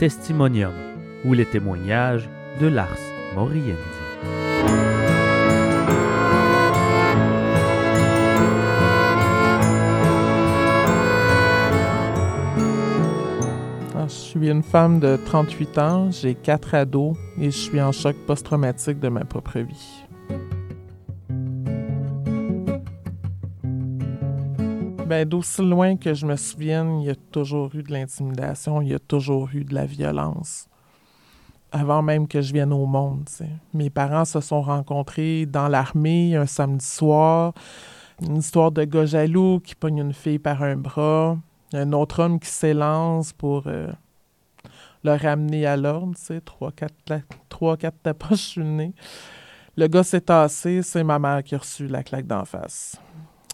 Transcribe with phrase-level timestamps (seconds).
[0.00, 0.72] Testimonium
[1.26, 2.26] ou les témoignages
[2.58, 2.88] de Lars
[3.34, 3.76] Moriendi.
[13.94, 17.92] Ah, je suis une femme de 38 ans, j'ai quatre ados et je suis en
[17.92, 20.06] choc post-traumatique de ma propre vie.
[25.10, 28.90] Ben, d'aussi loin que je me souvienne, il y a toujours eu de l'intimidation, il
[28.90, 30.68] y a toujours eu de la violence.
[31.72, 33.28] Avant même que je vienne au monde.
[33.74, 37.54] Mes parents se sont rencontrés dans l'armée un samedi soir.
[38.22, 41.36] Une histoire de gars jaloux qui pogne une fille par un bras.
[41.72, 43.90] Un autre homme qui s'élance pour euh,
[45.02, 46.14] le ramener à l'ordre.
[46.44, 48.94] Trois, quatre, trois, quatre sur le nez.
[49.76, 52.96] Le gars s'est tassé, c'est ma mère qui a reçu la claque d'en face.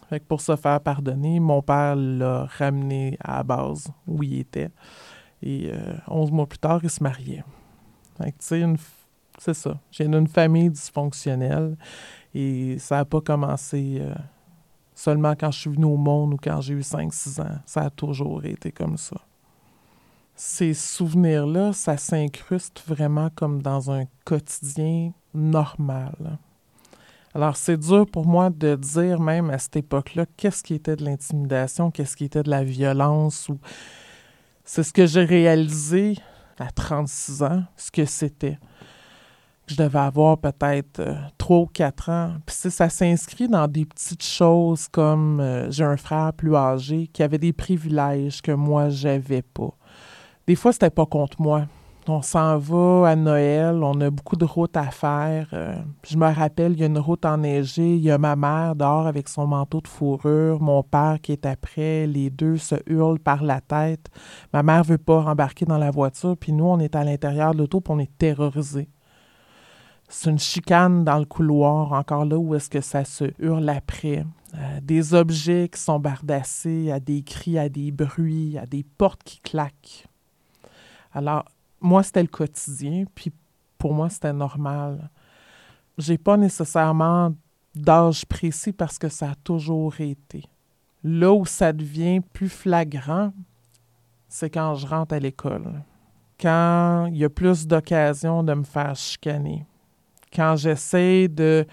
[0.09, 4.39] Fait que pour se faire pardonner, mon père l'a ramené à la base où il
[4.39, 4.69] était.
[5.41, 7.43] Et euh, 11 mois plus tard, il se mariait.
[8.17, 8.65] Fait que, tu sais,
[9.37, 9.79] c'est ça.
[9.91, 11.77] J'ai une famille dysfonctionnelle
[12.33, 14.15] et ça n'a pas commencé euh,
[14.95, 17.59] seulement quand je suis venu au monde ou quand j'ai eu 5-6 ans.
[17.65, 19.17] Ça a toujours été comme ça.
[20.35, 26.39] Ces souvenirs-là, ça s'incruste vraiment comme dans un quotidien normal.
[27.37, 31.05] Alors, c'est dur pour moi de dire même à cette époque-là qu'est-ce qui était de
[31.05, 33.47] l'intimidation, qu'est-ce qui était de la violence.
[33.49, 33.59] ou
[34.63, 36.15] C'est ce que j'ai réalisé
[36.57, 38.57] à 36 ans, ce que c'était.
[39.67, 42.37] Je devais avoir peut-être euh, trois ou quatre ans.
[42.43, 47.21] Puis ça s'inscrit dans des petites choses comme euh, j'ai un frère plus âgé qui
[47.21, 49.77] avait des privilèges que moi, j'avais pas.
[50.47, 51.67] Des fois, c'était pas contre moi.
[52.09, 55.49] On s'en va à Noël, on a beaucoup de routes à faire.
[55.51, 58.77] Euh, je me rappelle, il y a une route enneigée, il y a ma mère
[58.77, 63.19] dehors avec son manteau de fourrure, mon père qui est après, les deux se hurlent
[63.19, 64.07] par la tête.
[64.53, 67.57] Ma mère veut pas rembarquer dans la voiture, puis nous, on est à l'intérieur de
[67.57, 68.87] l'auto, puis on est terrorisés.
[70.07, 74.25] C'est une chicane dans le couloir, encore là où est-ce que ça se hurle après.
[74.53, 79.23] Euh, des objets qui sont bardassés, à des cris, à des bruits, à des portes
[79.25, 80.07] qui claquent.
[81.13, 81.43] Alors,
[81.79, 83.31] moi, c'était le quotidien, puis
[83.77, 85.09] pour moi, c'était normal.
[85.97, 87.33] J'ai pas nécessairement
[87.75, 90.43] d'âge précis parce que ça a toujours été.
[91.03, 93.31] Là où ça devient plus flagrant,
[94.27, 95.83] c'est quand je rentre à l'école.
[96.39, 99.65] Quand il y a plus d'occasions de me faire chicaner.
[100.33, 101.65] Quand j'essaie de,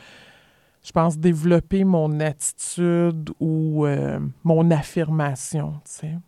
[0.83, 6.19] je pense, développer mon attitude ou euh, mon affirmation, tu sais.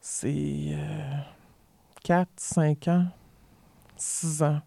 [0.00, 1.18] C'est euh,
[2.04, 3.06] 4, 5 ans,
[4.04, 4.60] 6 ans.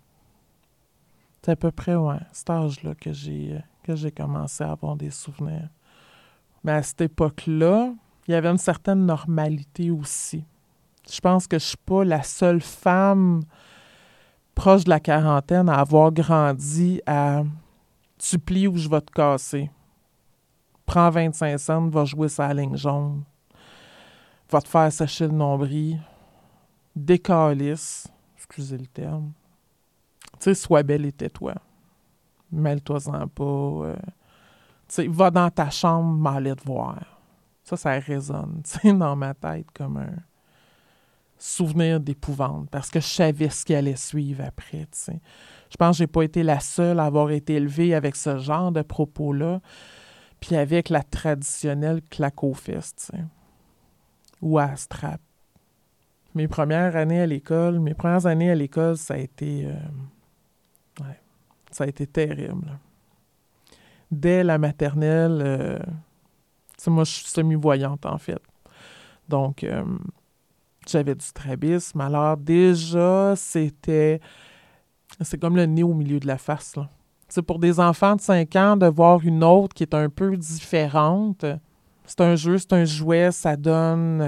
[1.41, 5.11] C'est à peu près, ouais, cet âge-là que j'ai, que j'ai commencé à avoir des
[5.11, 5.69] souvenirs.
[6.63, 7.93] Mais à cette époque-là,
[8.27, 10.43] il y avait une certaine normalité aussi.
[11.09, 13.43] Je pense que je suis pas la seule femme
[14.55, 17.43] proche de la quarantaine à avoir grandi à
[18.17, 19.69] tu plies ou je vais te casser.
[20.85, 23.23] Prends 25 cents, va jouer sa ligne jaune.
[24.49, 26.01] Va te faire sécher le nombril.
[26.95, 28.11] Décalisse
[28.47, 29.31] excusez le terme.
[30.33, 31.55] Tu sais, sois belle et tais-toi.
[32.51, 33.43] Mêle-toi-en pas.
[33.43, 33.95] Euh,
[34.87, 37.19] tu sais, va dans ta chambre, m'aller te voir.
[37.63, 40.15] Ça, ça résonne, tu sais, dans ma tête comme un
[41.39, 45.21] souvenir d'épouvante parce que je savais ce qui allait suivre après, tu sais.
[45.69, 48.71] Je pense que j'ai pas été la seule à avoir été élevée avec ce genre
[48.71, 49.59] de propos-là,
[50.39, 53.23] puis avec la traditionnelle claque aux fesses, tu sais,
[54.41, 55.19] ou à strap
[56.35, 59.65] mes premières années à l'école, mes premières années à l'école, ça a été.
[59.65, 59.73] Euh,
[61.71, 62.79] ça a été terrible.
[64.09, 65.79] Dès la maternelle, euh,
[66.87, 68.41] moi, je suis semi-voyante, en fait.
[69.27, 69.83] Donc, euh,
[70.87, 71.99] j'avais du strabisme.
[72.01, 74.21] Alors, déjà, c'était.
[75.21, 76.89] C'est comme le nez au milieu de la face, là.
[77.45, 81.45] Pour des enfants de 5 ans de voir une autre qui est un peu différente.
[82.05, 84.21] C'est un jeu, c'est un jouet, ça donne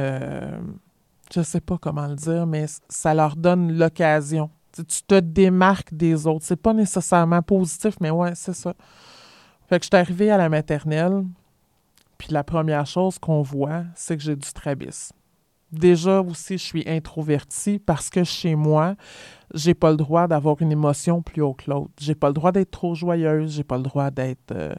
[1.33, 4.49] je sais pas comment le dire, mais ça leur donne l'occasion.
[4.75, 6.45] Tu te démarques des autres.
[6.45, 8.73] C'est pas nécessairement positif, mais ouais, c'est ça.
[9.67, 11.25] Fait que je suis arrivée à la maternelle,
[12.17, 15.15] puis la première chose qu'on voit, c'est que j'ai du strabisme.
[15.71, 18.95] Déjà aussi, je suis introvertie parce que chez moi,
[19.53, 21.91] j'ai pas le droit d'avoir une émotion plus haut que l'autre.
[21.99, 24.73] J'ai pas le droit d'être trop joyeuse, j'ai pas le droit d'être euh,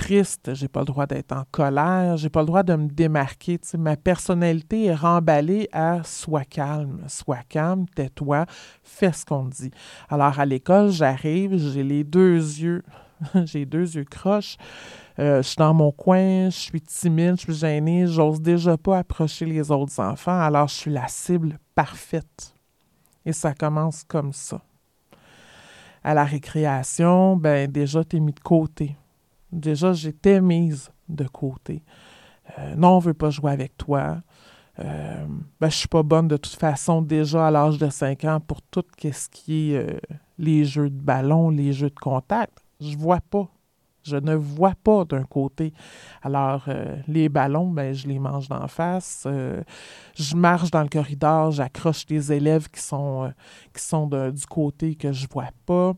[0.00, 3.60] triste, j'ai pas le droit d'être en colère, j'ai pas le droit de me démarquer.
[3.76, 8.46] ma personnalité est remballée à sois calme, sois calme, tais-toi,
[8.82, 9.70] fais ce qu'on dit.
[10.08, 12.82] Alors à l'école, j'arrive, j'ai les deux yeux,
[13.44, 14.56] j'ai deux yeux croches.
[15.18, 19.00] Euh, je suis dans mon coin, je suis timide, je suis gênée, j'ose déjà pas
[19.00, 22.54] approcher les autres enfants, alors je suis la cible parfaite.
[23.26, 24.62] Et ça commence comme ça.
[26.02, 28.96] À la récréation, ben déjà, t'es mis de côté.
[29.52, 31.82] Déjà, j'étais mise de côté.
[32.58, 34.22] Euh, non, on veut pas jouer avec toi.
[34.78, 35.26] Euh,
[35.60, 38.62] ben, je suis pas bonne de toute façon déjà à l'âge de 5 ans pour
[38.62, 39.98] tout ce qui est euh,
[40.38, 42.64] les jeux de ballon, les jeux de contact.
[42.80, 43.48] Je vois pas.
[44.02, 45.74] Je ne vois pas d'un côté.
[46.22, 49.26] Alors, euh, les ballons, ben, je les mange d'en face.
[50.14, 53.30] je marche dans le corridor, j'accroche des élèves qui sont,
[53.74, 55.92] qui sont du côté que je vois pas.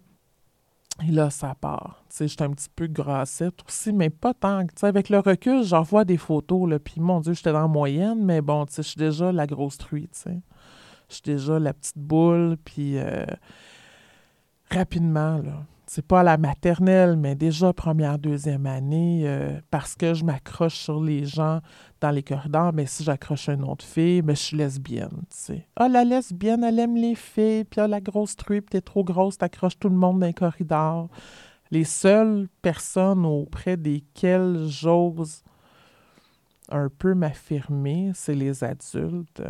[1.00, 2.04] Et là, ça part.
[2.08, 4.62] Tu sais, j'étais un petit peu grassette aussi, mais pas tant.
[4.66, 7.62] Tu sais, avec le recul, j'en vois des photos, là, puis mon Dieu, j'étais dans
[7.62, 10.40] la moyenne, mais bon, tu sais, je suis déjà la grosse truie, tu sais.
[11.08, 13.24] Je suis déjà la petite boule, puis euh,
[14.70, 20.24] rapidement, là, c'est pas la maternelle, mais déjà première, deuxième année, euh, parce que je
[20.24, 21.60] m'accroche sur les gens
[22.00, 25.60] dans les corridors, mais si j'accroche une autre fille, mais je suis lesbienne, tu.
[25.76, 29.36] Ah, la lesbienne, elle aime les filles, puis ah, la grosse truie, t'es trop grosse,
[29.36, 31.10] t'accroches tout le monde dans les corridors.
[31.70, 35.42] Les seules personnes auprès desquelles j'ose
[36.70, 39.42] un peu m'affirmer, c'est les adultes.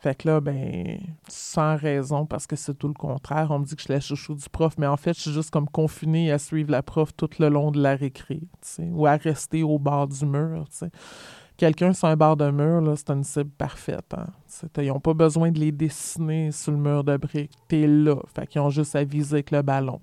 [0.00, 0.98] Fait que là, ben,
[1.28, 4.00] sans raison, parce que c'est tout le contraire, on me dit que je suis la
[4.00, 7.14] chouchou du prof, mais en fait, je suis juste comme confinée à suivre la prof
[7.14, 8.40] tout le long de la récré,
[8.80, 10.64] ou à rester au bord du mur.
[11.58, 14.14] Quelqu'un sur un bord de mur, là, c'est une cible parfaite.
[14.16, 14.24] Hein?
[14.78, 17.52] Ils n'ont pas besoin de les dessiner sur le mur de briques.
[17.68, 18.16] T'es là.
[18.34, 20.00] Fait qu'ils ont juste à viser avec le ballon,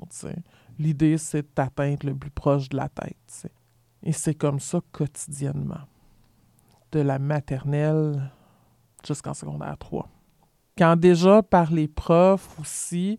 [0.78, 3.50] L'idée, c'est de t'atteindre le plus proche de la tête,
[4.04, 5.88] Et c'est comme ça quotidiennement.
[6.92, 8.30] De la maternelle
[9.06, 10.08] jusqu'en secondaire 3.
[10.78, 13.18] Quand déjà par les profs aussi,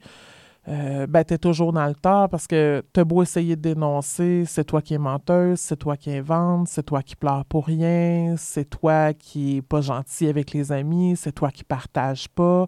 [0.69, 4.45] euh, ben, tu es toujours dans le tort parce que tu beau essayer de dénoncer,
[4.47, 8.35] c'est toi qui es menteuse, c'est toi qui invente, c'est toi qui pleure pour rien,
[8.37, 12.67] c'est toi qui est pas gentil avec les amis, c'est toi qui partage pas.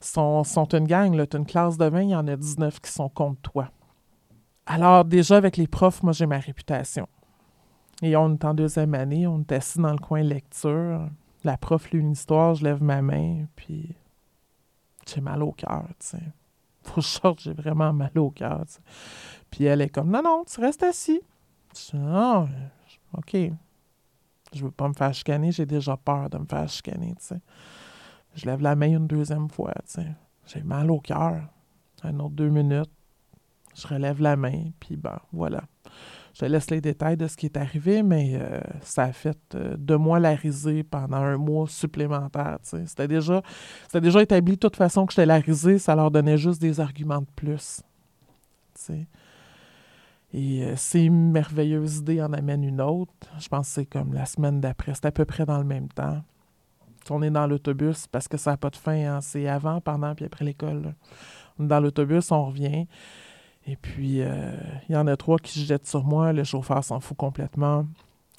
[0.00, 2.90] Sont, sont une gang, tu une classe de 20, il y en a 19 qui
[2.90, 3.68] sont contre toi.
[4.66, 7.06] Alors, déjà, avec les profs, moi, j'ai ma réputation.
[8.02, 11.08] Et on est en deuxième année, on est assis dans le coin lecture
[11.46, 13.94] la prof lit une histoire, je lève ma main, puis
[15.06, 16.22] j'ai mal au cœur, tu sais.
[16.82, 18.80] Faut que j'ai vraiment mal au cœur, tu.
[19.50, 21.20] Puis elle est comme, non, non, tu restes assis.
[21.74, 22.48] Je dis, non,
[23.16, 23.36] OK.
[24.52, 27.40] Je veux pas me faire chicaner, j'ai déjà peur de me faire chicaner, tu sais.
[28.34, 30.12] Je lève la main une deuxième fois, tu sais.
[30.46, 31.48] J'ai mal au cœur.
[32.02, 32.90] Un autre deux minutes.
[33.74, 35.62] Je relève la main, puis ben, voilà.
[36.38, 39.74] Je laisse les détails de ce qui est arrivé, mais euh, ça a fait euh,
[39.78, 42.58] de moi la risée pendant un mois supplémentaire.
[42.62, 43.40] C'était déjà,
[43.94, 47.20] déjà établi de toute façon que j'étais la risée, ça leur donnait juste des arguments
[47.20, 47.80] de plus.
[50.34, 53.12] Et euh, ces merveilleuses idées en amènent une autre.
[53.38, 54.92] Je pense que c'est comme la semaine d'après.
[54.94, 56.22] C'est à peu près dans le même temps.
[57.08, 58.92] On est dans l'autobus parce que ça n'a pas de fin.
[58.92, 59.20] Hein.
[59.22, 60.94] C'est avant, pendant, puis après l'école.
[61.58, 62.86] On est dans l'autobus, on revient.
[63.66, 64.52] Et puis, euh,
[64.88, 66.32] il y en a trois qui se jettent sur moi.
[66.32, 67.86] Le chauffeur s'en fout complètement.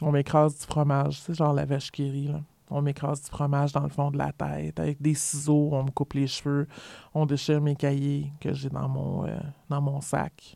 [0.01, 1.19] On m'écrase du fromage.
[1.19, 2.41] C'est genre la vache qui rit, là.
[2.69, 4.79] On m'écrase du fromage dans le fond de la tête.
[4.79, 6.68] Avec des ciseaux, on me coupe les cheveux.
[7.13, 9.38] On déchire mes cahiers que j'ai dans mon, euh,
[9.69, 10.55] dans mon sac.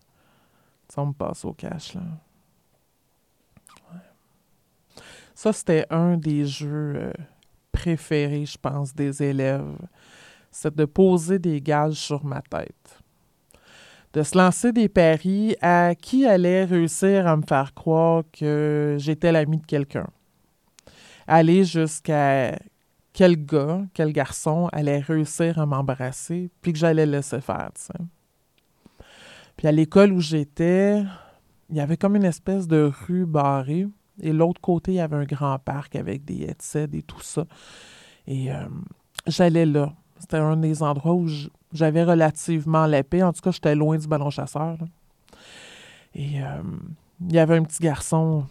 [0.90, 2.02] Ça, on me passe au cash, là.
[5.34, 7.14] Ça, c'était un des jeux euh,
[7.72, 9.76] préférés, je pense, des élèves.
[10.52, 13.01] C'est de poser des gages sur ma tête
[14.14, 19.32] de se lancer des paris à qui allait réussir à me faire croire que j'étais
[19.32, 20.08] l'ami de quelqu'un.
[21.28, 22.58] Aller jusqu'à
[23.14, 27.70] quel gars, quel garçon allait réussir à m'embrasser, puis que j'allais laisser faire,
[29.58, 31.04] Puis à l'école où j'étais,
[31.70, 33.88] il y avait comme une espèce de rue barrée,
[34.22, 37.46] et l'autre côté, il y avait un grand parc avec des headsets et tout ça.
[38.28, 38.66] Et euh,
[39.26, 39.94] j'allais là.
[40.20, 41.28] C'était un des endroits où
[41.74, 43.24] j'avais relativement l'épée.
[43.24, 44.78] En tout cas, j'étais loin du ballon chasseur.
[46.14, 46.62] Et euh,
[47.22, 48.46] il y avait un petit garçon,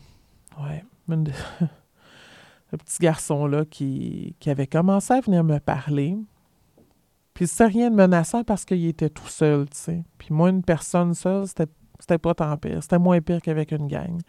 [0.61, 6.17] ouais, un petit garçon là qui, qui, avait commencé à venir me parler.
[7.35, 10.05] Puis c'était rien de menaçant parce qu'il était tout seul, tu sais.
[10.19, 12.83] Puis moi, une personne seule, c'était pas tant pire.
[12.83, 14.21] C'était moins pire qu'avec une gang.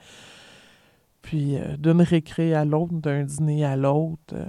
[1.21, 4.45] Puis euh, d'une récré à l'autre, d'un dîner à l'autre, euh,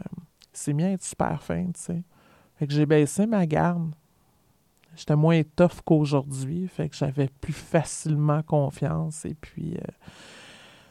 [0.52, 2.02] c'est bien être super fin, tu sais.
[2.56, 3.94] Fait que j'ai baissé ma garde.
[4.94, 9.24] J'étais moins tough qu'aujourd'hui, fait que j'avais plus facilement confiance.
[9.24, 9.92] Et puis, euh,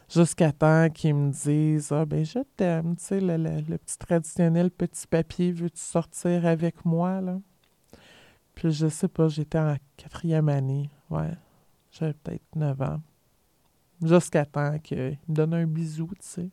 [0.10, 5.08] jusqu'à temps qu'ils me disent Ah, ben, je t'aime, tu sais, le, petit traditionnel petit
[5.08, 7.39] papier, veux-tu sortir avec moi, là?
[8.55, 11.31] Puis, je sais pas, j'étais en quatrième année, ouais.
[11.91, 13.01] J'avais peut-être 9 ans.
[14.01, 16.50] Jusqu'à temps qu'ils me donnent un bisou, tu sais.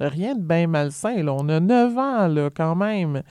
[0.00, 1.32] Rien de bien malsain, là.
[1.34, 3.22] On a 9 ans, là, quand même.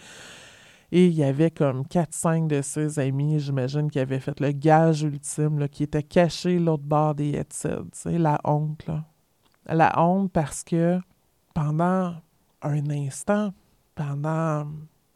[0.95, 5.01] Et il y avait comme 4-5 de ses amis, j'imagine, qui avaient fait le gage
[5.01, 7.79] ultime, là, qui était caché l'autre bord des headsets.
[8.05, 9.03] La honte, là.
[9.65, 10.99] La honte parce que
[11.55, 12.13] pendant
[12.61, 13.55] un instant,
[13.95, 14.67] pendant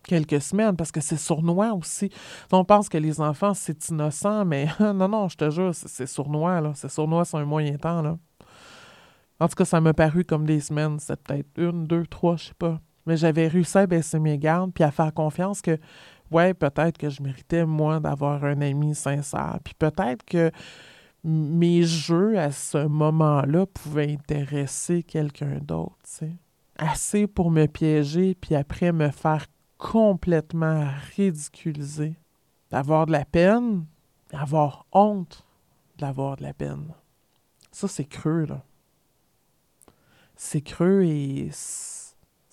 [0.02, 2.10] quelques semaines, parce que c'est sournois aussi.
[2.52, 6.60] On pense que les enfants, c'est innocent, mais non, non, je te jure, c'est sournois,
[6.60, 6.72] là.
[6.74, 8.18] C'est sournois sur un moyen temps, là.
[9.40, 10.98] En tout cas, ça m'a paru comme des semaines.
[11.00, 12.82] C'est peut-être une, deux, trois, je sais pas.
[13.08, 15.80] Mais j'avais réussi à baisser mes gardes puis à faire confiance que,
[16.30, 19.58] ouais, peut-être que je méritais, moi, d'avoir un ami sincère.
[19.64, 20.52] Puis peut-être que
[21.24, 25.96] mes jeux à ce moment-là pouvaient intéresser quelqu'un d'autre.
[26.78, 29.48] Assez pour me piéger puis après me faire
[29.80, 32.16] complètement ridiculiser.
[32.70, 33.86] D'avoir de la peine,
[34.32, 35.48] d'avoir honte
[35.98, 36.94] d'avoir de la peine.
[37.72, 38.64] Ça, c'est creux, là.
[40.36, 41.50] C'est creux et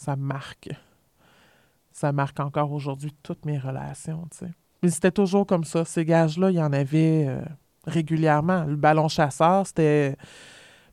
[0.04, 0.70] ça marque.
[1.92, 4.50] Ça marque encore aujourd'hui toutes mes relations, tu sais.
[4.82, 5.84] Mais c'était toujours comme ça.
[5.84, 7.40] Ces gages-là, il y en avait euh,
[7.86, 8.64] régulièrement.
[8.64, 10.16] Le ballon chasseur, c'était.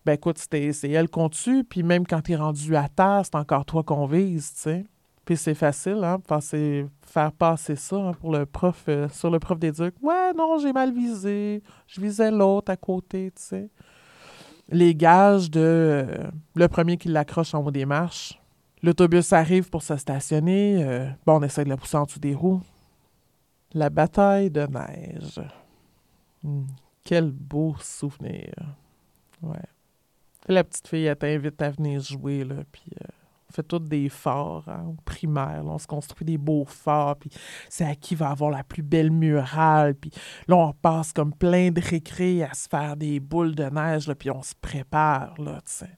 [0.05, 3.65] Ben écoute, c'est elle qu'on tue, puis même quand t'es rendu à terre, c'est encore
[3.65, 4.85] toi qu'on vise, tu sais.
[5.25, 9.37] Puis c'est facile, hein, passer, faire passer ça hein, pour le prof, euh, sur le
[9.37, 9.93] prof d'éduc.
[10.01, 11.61] Ouais, non, j'ai mal visé.
[11.85, 13.69] Je visais l'autre à côté, tu sais.
[14.69, 18.40] Les gages de euh, le premier qui l'accroche en haut des marches,
[18.83, 20.83] L'autobus arrive pour se stationner.
[20.83, 22.61] Euh, bon, on essaie de la pousser en dessous des roues.
[23.73, 25.39] La bataille de neige.
[26.43, 26.65] Hmm,
[27.03, 28.53] quel beau souvenir.
[29.41, 29.59] Ouais.
[30.47, 33.07] La petite fille, elle t'invite à venir jouer, là, puis euh,
[33.49, 35.61] on fait tous des forts hein, au primaire.
[35.65, 37.29] on se construit des beaux forts, puis
[37.69, 39.93] c'est à qui va avoir la plus belle murale.
[39.93, 40.11] Puis
[40.47, 44.15] là, on passe comme plein de récré à se faire des boules de neige, là,
[44.15, 45.97] puis on se prépare, là, tu sais.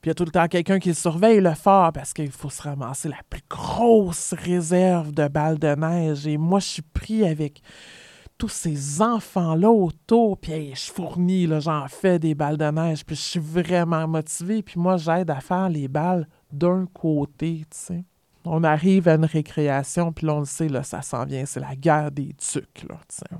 [0.00, 2.50] Puis il y a tout le temps quelqu'un qui surveille le fort parce qu'il faut
[2.50, 6.26] se ramasser la plus grosse réserve de balles de neige.
[6.26, 7.62] Et moi, je suis pris avec
[8.38, 10.38] tous ces enfants-là autour.
[10.38, 13.04] Puis je fournis, j'en fais des balles de neige.
[13.04, 14.62] Puis je suis vraiment motivé.
[14.62, 18.04] Puis moi, j'aide à faire les balles d'un côté, tu sais.
[18.44, 21.44] On arrive à une récréation, puis là, on le sait, là, ça s'en vient.
[21.44, 23.36] C'est la guerre des tucs, là, tu sais.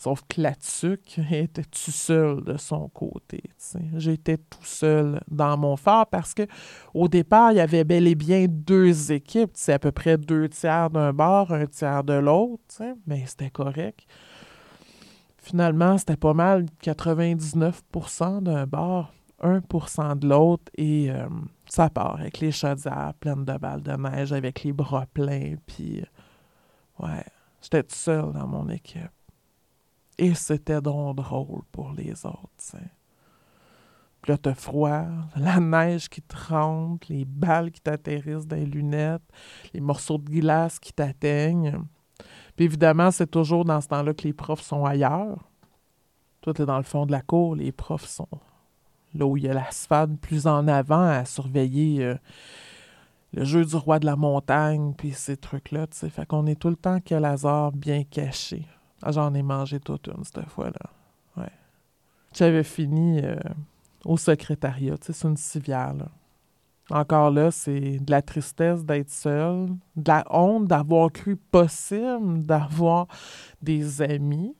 [0.00, 3.42] Sauf que tuque était tout seul de son côté.
[3.98, 6.46] J'étais tout seul dans mon phare parce que
[6.94, 9.50] au départ, il y avait bel et bien deux équipes.
[9.52, 12.82] C'est à peu près deux tiers d'un bord, un tiers de l'autre.
[13.06, 14.06] Mais c'était correct.
[15.36, 20.72] Finalement, c'était pas mal 99% d'un bord, 1% de l'autre.
[20.78, 21.28] Et euh,
[21.66, 25.56] ça part avec les chaudières pleines de balles de neige, avec les bras pleins.
[25.66, 26.02] Puis,
[27.00, 27.24] ouais,
[27.60, 29.10] j'étais tout seul dans mon équipe.
[30.20, 32.90] Et c'était donc drôle pour les autres, t'sais.
[34.20, 39.22] Puis là, froid, la neige qui te rentre, les balles qui t'atterrissent dans les lunettes,
[39.72, 41.80] les morceaux de glace qui t'atteignent.
[42.54, 45.38] Puis évidemment, c'est toujours dans ce temps-là que les profs sont ailleurs.
[46.42, 48.28] Toi, t'es dans le fond de la cour, les profs sont
[49.14, 52.14] là où il y a l'asphalte plus en avant à surveiller euh,
[53.32, 56.10] le jeu du roi de la montagne, puis ces trucs-là, tu sais.
[56.10, 58.66] Fait qu'on est tout le temps quel hasard bien caché.
[59.02, 60.90] Ah, j'en ai mangé toute une cette fois-là.
[61.36, 61.52] Ouais.
[62.34, 63.36] J'avais fini euh,
[64.04, 66.08] au secrétariat, c'est une civière, là.
[66.90, 73.06] Encore là, c'est de la tristesse d'être seul, de la honte d'avoir cru possible d'avoir
[73.62, 74.56] des amis,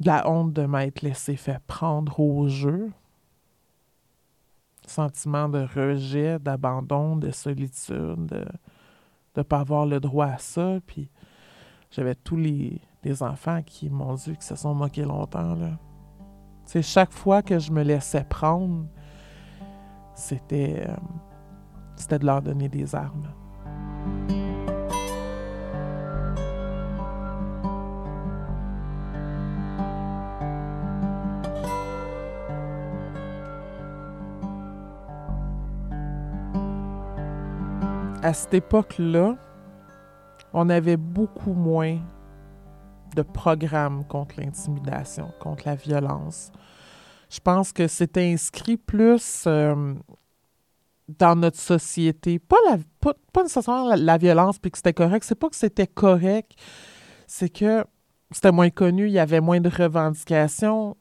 [0.00, 2.90] de la honte de m'être laissé faire prendre au jeu,
[4.86, 8.46] sentiment de rejet, d'abandon, de solitude, de
[9.36, 11.10] ne pas avoir le droit à ça, puis
[11.94, 12.80] j'avais tous les,
[13.20, 15.54] enfants qui m'ont dit qui se sont moqués longtemps.
[15.54, 15.78] Là.
[16.64, 18.86] C'est chaque fois que je me laissais prendre,
[20.14, 20.96] c'était, euh,
[21.94, 23.28] c'était de leur donner des armes.
[38.22, 39.36] À cette époque-là,
[40.54, 41.98] on avait beaucoup moins
[43.14, 46.52] de programmes contre l'intimidation, contre la violence.
[47.28, 49.94] Je pense que c'était inscrit plus euh,
[51.08, 52.38] dans notre société.
[52.38, 55.24] Pas, la, pas, nécessairement la, violence, puis que c'était correct.
[55.26, 56.52] C'est pas que c'était correct,
[57.26, 57.84] c'est que
[58.30, 60.96] c'était moins connu, il y avait moins de revendications.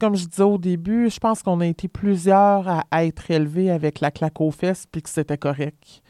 [0.00, 4.00] Comme je disais au début, je pense qu'on a été plusieurs à, être élevés avec
[4.00, 6.02] la claque aux fesses, puis que c'était correct.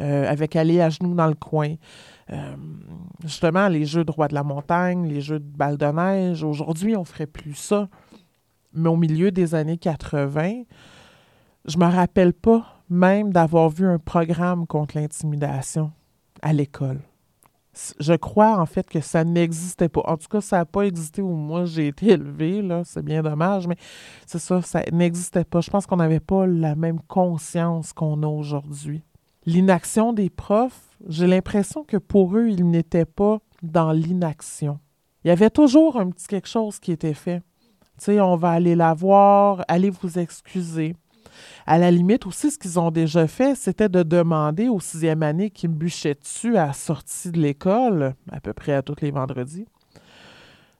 [0.00, 1.74] Euh, avec aller à genoux dans le coin.
[2.30, 2.56] Euh,
[3.22, 6.42] justement, les jeux de roi de la montagne, les jeux de balle de neige.
[6.42, 7.88] Aujourd'hui, on ferait plus ça.
[8.72, 10.62] Mais au milieu des années 80,
[11.66, 15.92] je me rappelle pas même d'avoir vu un programme contre l'intimidation.
[16.42, 17.00] à l'école.
[17.98, 20.02] Je crois en fait que ça n'existait pas.
[20.04, 22.62] En tout cas, ça n'a pas existé où moi j'ai été élevée.
[22.84, 23.76] C'est bien dommage, mais
[24.26, 25.60] c'est ça, ça n'existait pas.
[25.60, 29.02] Je pense qu'on n'avait pas la même conscience qu'on a aujourd'hui.
[29.46, 34.78] L'inaction des profs, j'ai l'impression que pour eux, ils n'étaient pas dans l'inaction.
[35.24, 37.40] Il y avait toujours un petit quelque chose qui était fait.
[37.98, 40.96] Tu sais, on va aller la voir, allez vous excuser.
[41.66, 45.50] À la limite aussi, ce qu'ils ont déjà fait, c'était de demander aux sixième année
[45.50, 49.10] qui me bûchaient dessus à la sortie de l'école, à peu près à tous les
[49.10, 49.66] vendredis,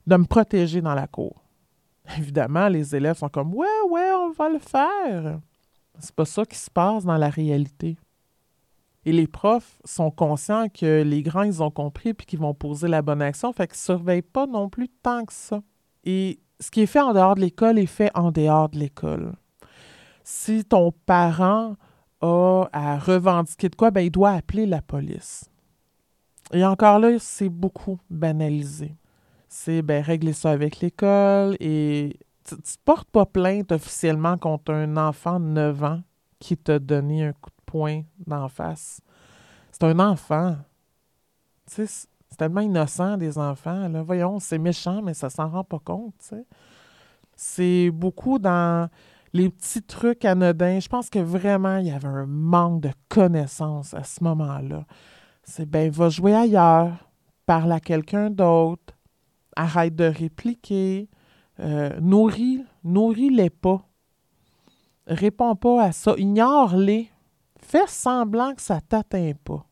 [0.07, 1.43] de me protéger dans la cour.
[2.19, 5.41] Évidemment, les élèves sont comme Ouais, ouais, on va le faire.
[5.99, 7.97] C'est pas ça qui se passe dans la réalité.
[9.07, 12.89] Et les profs sont conscients que les grands, ils ont compris puis qu'ils vont poser
[12.89, 15.63] la bonne action, fait qu'ils ne surveillent pas non plus tant que ça.
[16.05, 19.35] Et ce qui est fait en dehors de l'école est fait en dehors de l'école.
[20.25, 21.77] Si ton parent
[22.23, 25.51] a à revendiquer de quoi, ben, il doit appeler la police.
[26.53, 28.97] Et encore là, c'est beaucoup banalisé.
[29.49, 34.97] C'est ben, régler ça avec l'école et tu ne portes pas plainte officiellement contre un
[34.97, 36.01] enfant de 9 ans
[36.39, 39.01] qui t'a donné un coup de poing d'en face.
[39.71, 40.57] C'est un enfant.
[41.67, 41.89] C'est
[42.37, 43.89] tellement innocent des enfants.
[43.89, 44.03] Là.
[44.03, 46.15] Voyons, c'est méchant, mais ça s'en rend pas compte.
[47.37, 48.89] C'est beaucoup dans
[49.35, 50.81] les petits trucs anodins.
[50.81, 54.87] Je pense que vraiment, il y avait un manque de connaissances à ce moment-là.
[55.43, 57.11] C'est ben, va jouer ailleurs,
[57.45, 58.95] parle à quelqu'un d'autre,
[59.57, 61.11] arrête de répliquer,
[61.61, 63.87] euh, nourris, nourris-les pas.
[65.07, 67.11] Réponds pas à ça, ignore-les.
[67.59, 69.67] Fais semblant que ça t'atteint pas.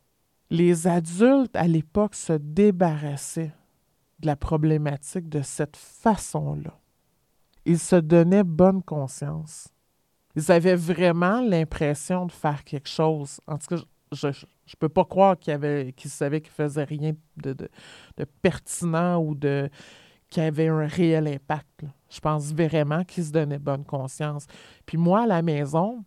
[0.51, 3.53] Les adultes à l'époque se débarrassaient
[4.19, 6.82] de la problématique de cette façon-là
[7.65, 9.69] ils se donnaient bonne conscience.
[10.35, 13.41] Ils avaient vraiment l'impression de faire quelque chose.
[13.47, 17.53] En tout cas, je ne peux pas croire qu'ils qu savaient qu'ils faisaient rien de,
[17.53, 19.69] de, pertinent ou de
[20.31, 21.85] qui avait un réel impact.
[22.09, 24.47] Je pense vraiment qu'ils se donnaient bonne conscience.
[24.87, 26.05] Puis moi, à la maison,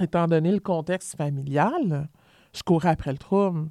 [0.00, 2.08] étant donné le contexte familial,
[2.52, 3.68] je courais après le trouble.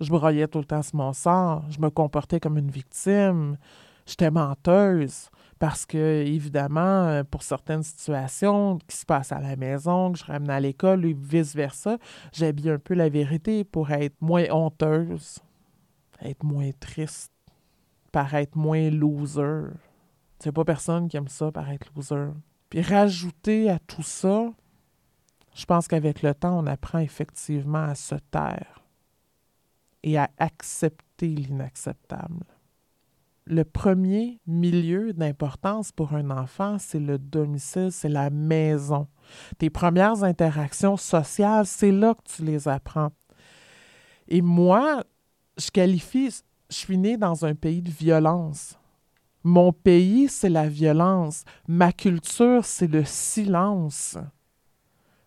[0.00, 1.64] Je broyais tout le temps sur mon sort.
[1.70, 3.56] Je me comportais comme une victime.
[4.04, 10.12] J'étais menteuse parce que, évidemment, euh, pour certaines situations qui se passent à la maison,
[10.12, 11.98] que je ramène à l'école et vice-versa,
[12.32, 15.38] j'habille un peu la vérité pour être moins honteuse,
[16.20, 17.32] être moins triste,
[18.12, 19.70] paraître moins loser.
[20.38, 22.32] C'est pas personne qui aime ça, paraître loser.
[22.68, 24.50] Puis rajouter à tout ça,
[25.54, 28.82] je pense qu'avec le temps, on apprend effectivement à se taire
[30.02, 32.44] et à accepter l'inacceptable
[33.46, 39.06] le premier milieu d'importance pour un enfant, c'est le domicile, c'est la maison.
[39.58, 43.12] Tes premières interactions sociales, c'est là que tu les apprends.
[44.28, 45.04] Et moi,
[45.56, 46.30] je qualifie,
[46.68, 48.76] je suis née dans un pays de violence.
[49.44, 51.44] Mon pays, c'est la violence.
[51.68, 54.18] Ma culture, c'est le silence.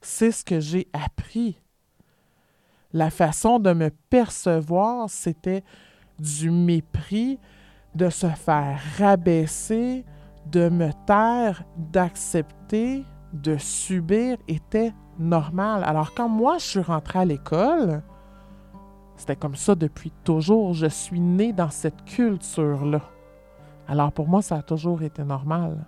[0.01, 1.57] C'est ce que j'ai appris.
[2.91, 5.63] La façon de me percevoir, c'était
[6.19, 7.39] du mépris,
[7.95, 10.05] de se faire rabaisser,
[10.45, 15.83] de me taire, d'accepter, de subir était normal.
[15.83, 18.01] Alors quand moi je suis rentrée à l'école,
[19.15, 20.73] c'était comme ça depuis toujours.
[20.73, 23.01] Je suis née dans cette culture-là.
[23.87, 25.85] Alors pour moi, ça a toujours été normal.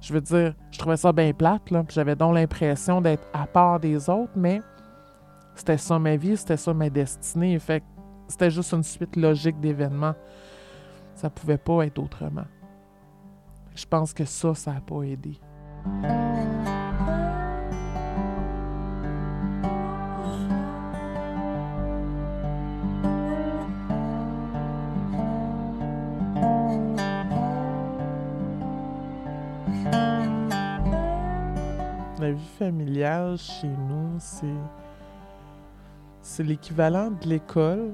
[0.00, 1.82] Je veux dire, je trouvais ça bien plate, là.
[1.88, 4.62] J'avais donc l'impression d'être à part des autres, mais
[5.56, 7.58] c'était ça ma vie, c'était ça ma destinée.
[7.58, 7.82] Fait
[8.28, 10.14] c'était juste une suite logique d'événements.
[11.18, 12.44] Ça pouvait pas être autrement.
[13.74, 15.40] Je pense que ça, ça n'a pas aidé.
[32.20, 34.46] La vie familiale chez nous, c'est
[36.22, 37.92] c'est l'équivalent de l'école.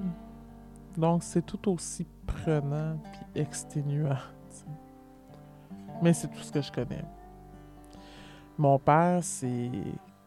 [0.98, 4.18] Donc c'est tout aussi prenant puis exténuant.
[6.02, 7.04] Mais c'est tout ce que je connais.
[8.58, 9.70] Mon père, c'est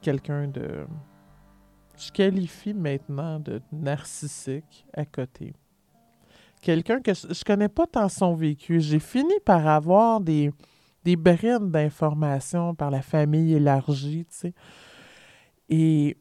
[0.02, 0.86] quelqu'un de.
[1.98, 5.54] Je qualifie maintenant de narcissique à côté.
[6.62, 8.80] Quelqu'un que je, je connais pas tant son vécu.
[8.80, 10.52] J'ai fini par avoir des,
[11.04, 14.26] des brines d'informations par la famille élargie.
[15.70, 16.18] Et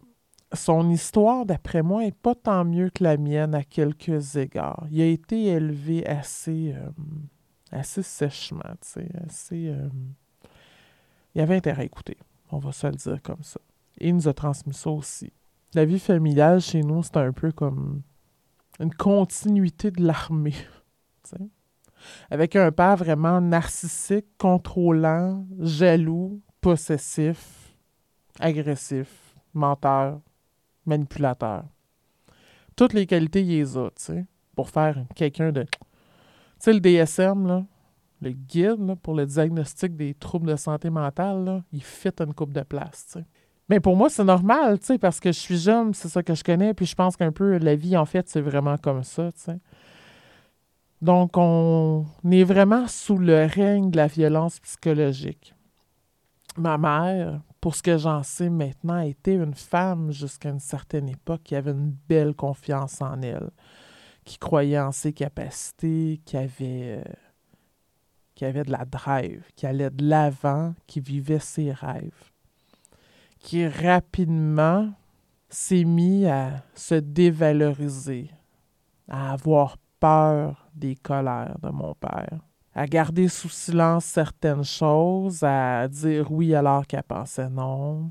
[0.52, 4.86] son histoire, d'après moi, n'est pas tant mieux que la mienne à quelques égards.
[4.90, 6.90] Il a été élevé assez, euh,
[7.72, 9.68] assez sèchement, tu sais, assez...
[9.68, 9.88] Euh,
[11.34, 12.16] il avait intérêt à écouter,
[12.50, 13.60] on va se le dire comme ça.
[13.98, 15.32] Et il nous a transmis ça aussi.
[15.74, 18.02] La vie familiale chez nous, c'est un peu comme
[18.80, 20.54] une continuité de l'armée.
[22.30, 27.74] Avec un père vraiment narcissique, contrôlant, jaloux, possessif,
[28.38, 30.20] agressif, menteur,
[30.86, 31.64] manipulateur.
[32.76, 35.62] Toutes les qualités, il les a, tu sais, pour faire quelqu'un de...
[35.62, 35.68] Tu
[36.58, 37.64] sais, le DSM, là,
[38.20, 42.62] le guide pour le diagnostic des troubles de santé mentale, il fit une coupe de
[42.62, 43.26] place, tu sais.
[43.68, 46.34] Mais pour moi, c'est normal, tu sais, parce que je suis jeune, c'est ça que
[46.34, 49.32] je connais, puis je pense qu'un peu la vie, en fait, c'est vraiment comme ça,
[49.32, 49.58] tu sais.
[51.02, 55.54] Donc, on est vraiment sous le règne de la violence psychologique.
[56.56, 61.42] Ma mère, pour ce que j'en sais maintenant, était une femme jusqu'à une certaine époque
[61.42, 63.50] qui avait une belle confiance en elle,
[64.24, 67.12] qui croyait en ses capacités, qui avait, euh,
[68.36, 72.30] qui avait de la drive, qui allait de l'avant, qui vivait ses rêves
[73.40, 74.92] qui rapidement
[75.48, 78.30] s'est mis à se dévaloriser,
[79.08, 82.38] à avoir peur des colères de mon père,
[82.76, 88.10] à garder sous silence certaines choses, à dire oui alors qu'elle pensait non,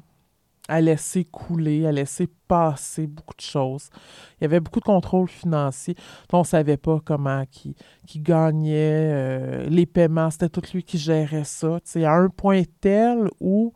[0.67, 3.91] à laisser couler, à laisser passer beaucoup de choses.
[4.39, 5.95] Il y avait beaucoup de contrôle financier.
[6.33, 7.75] On ne savait pas comment qui,
[8.07, 10.31] qui gagnait euh, les paiements.
[10.31, 11.77] C'était tout lui qui gérait ça.
[11.97, 13.71] à un point tel où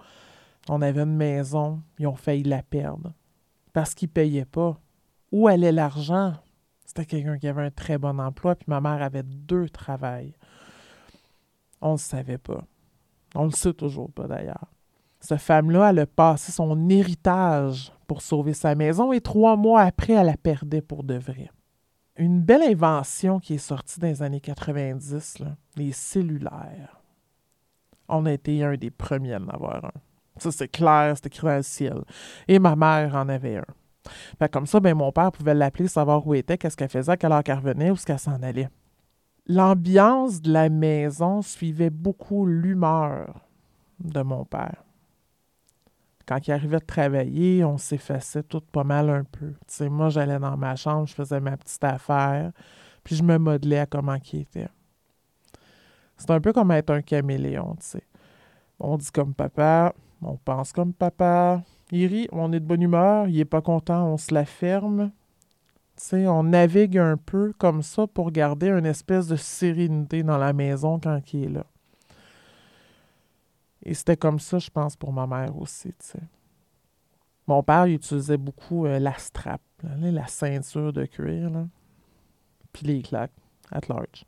[0.70, 3.14] on avait une maison, ils ont failli la perdre
[3.74, 4.82] parce qu'ils ne payaient pas.
[5.32, 6.34] Où allait l'argent?
[6.84, 10.34] C'était quelqu'un qui avait un très bon emploi, puis ma mère avait deux travails.
[11.82, 12.64] On ne le savait pas.
[13.36, 14.68] On le sait toujours pas d'ailleurs.
[15.20, 20.14] Cette femme-là, elle a passé son héritage pour sauver sa maison et trois mois après,
[20.14, 21.52] elle la perdait pour de vrai.
[22.16, 25.44] Une belle invention qui est sortie dans les années 90,
[25.76, 27.02] les cellulaires.
[28.08, 29.92] On a été un des premiers à en avoir un.
[30.38, 32.02] Ça, c'est clair, c'était écrit dans ciel.
[32.48, 34.48] Et ma mère en avait un.
[34.48, 37.32] Comme ça, ben, mon père pouvait l'appeler, savoir où était, qu'est-ce qu'elle faisait, à quelle
[37.32, 38.70] heure qu'elle revenait, où est-ce qu'elle s'en allait.
[39.52, 43.48] L'ambiance de la maison suivait beaucoup l'humeur
[44.00, 44.84] de mon père.
[46.28, 49.56] Quand il arrivait de travailler, on s'effaçait tout pas mal un peu.
[49.90, 52.52] moi, j'allais dans ma chambre, je faisais ma petite affaire,
[53.04, 54.70] puis je me modelais à comment il était.
[56.16, 58.04] C'est un peu comme être un caméléon, tu sais.
[58.80, 61.64] On dit comme papa, on pense comme papa.
[61.92, 65.12] Il rit, on est de bonne humeur, il est pas content, on se la ferme.
[66.14, 71.00] On navigue un peu comme ça pour garder une espèce de sérénité dans la maison
[71.00, 71.66] quand il est là.
[73.84, 75.94] Et c'était comme ça, je pense, pour ma mère aussi.
[77.48, 81.50] Mon père il utilisait beaucoup euh, la strap, la ceinture de cuir,
[82.72, 83.32] puis les claques,
[83.72, 84.26] at large.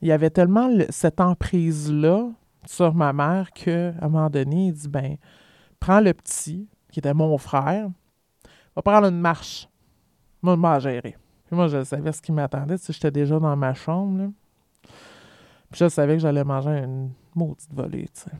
[0.00, 2.30] Il y avait tellement cette emprise-là
[2.66, 5.16] sur ma mère qu'à un moment donné, il dit ben,
[5.78, 7.88] prends le petit, qui était mon frère,
[8.76, 9.69] va prendre une marche.
[10.42, 11.16] Moi, je vais gérer.
[11.46, 12.78] Puis moi, je savais ce qui m'attendait.
[12.78, 14.30] Si j'étais déjà dans ma chambre,
[14.82, 18.30] Puis je savais que j'allais manger une maudite volée, tu sais.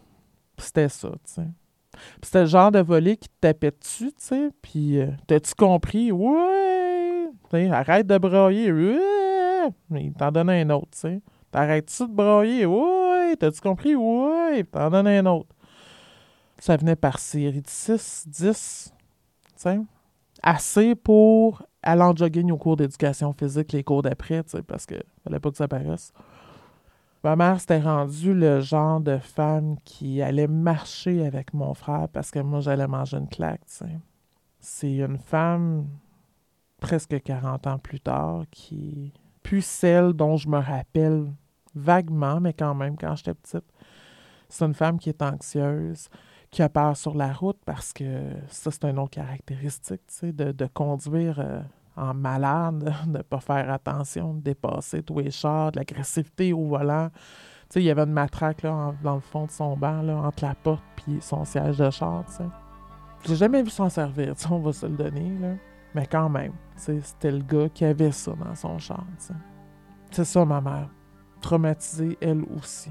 [0.58, 1.48] c'était ça, tu sais.
[1.92, 4.50] Puis c'était le genre de volée qui te tapait dessus, tu sais.
[4.62, 6.12] Puis, euh, t'as-tu compris?
[6.12, 7.30] Ouais!
[7.72, 8.72] arrête de broyer.
[8.72, 9.70] Ouais!
[9.90, 11.20] Il t'en donnait un autre, tu sais.
[11.50, 12.66] T'arrêtes-tu de broyer?
[12.66, 13.36] Ouais!
[13.38, 13.94] T'as-tu compris?
[13.94, 14.64] Ouais!
[14.64, 15.54] T'en donnes un autre.
[16.58, 19.80] Ça venait par série de 6, 10, tu sais.
[20.42, 25.50] Assez pour en jogging au cours d'éducation physique, les cours d'après, parce que fallait pas
[25.50, 26.12] que ça paraisse.
[27.22, 32.30] Ma mère s'était rendue le genre de femme qui allait marcher avec mon frère parce
[32.30, 33.60] que moi, j'allais manger une claque.
[34.58, 35.86] C'est une femme
[36.80, 39.12] presque 40 ans plus tard qui
[39.42, 41.26] plus celle dont je me rappelle
[41.74, 43.64] vaguement, mais quand même, quand j'étais petite.
[44.48, 46.08] C'est une femme qui est anxieuse,
[46.50, 48.04] qui a peur sur la route parce que
[48.48, 51.60] ça, c'est une autre caractéristique, tu sais, de, conduire euh,
[51.96, 56.66] en malade, de ne pas faire attention, de dépasser tous les chars, de l'agressivité au
[56.66, 57.08] volant.
[57.10, 60.16] Tu sais, il y avait une matraque là, dans le fond de son banc, là,
[60.16, 62.48] entre la porte et son siège de char, tu sais.
[63.26, 65.54] J'ai jamais vu s'en servir, tu sais, on va se le donner, là.
[65.94, 69.34] Mais quand même, c'était le gars qui avait ça dans son char, tu sais.
[70.10, 70.88] C'est ça, ma mère
[71.40, 72.90] traumatisée elle aussi.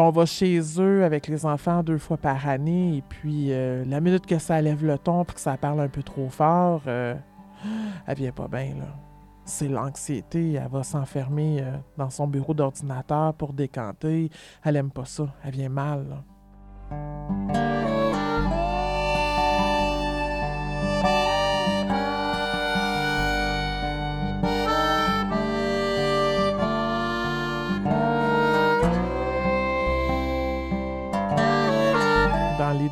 [0.00, 4.00] On va chez eux avec les enfants deux fois par année, et puis euh, la
[4.00, 7.14] minute que ça lève le ton puis que ça parle un peu trop fort, euh,
[8.06, 8.96] elle vient pas bien, là.
[9.44, 14.30] C'est l'anxiété, elle va s'enfermer euh, dans son bureau d'ordinateur pour décanter.
[14.64, 16.22] Elle aime pas ça, elle vient mal,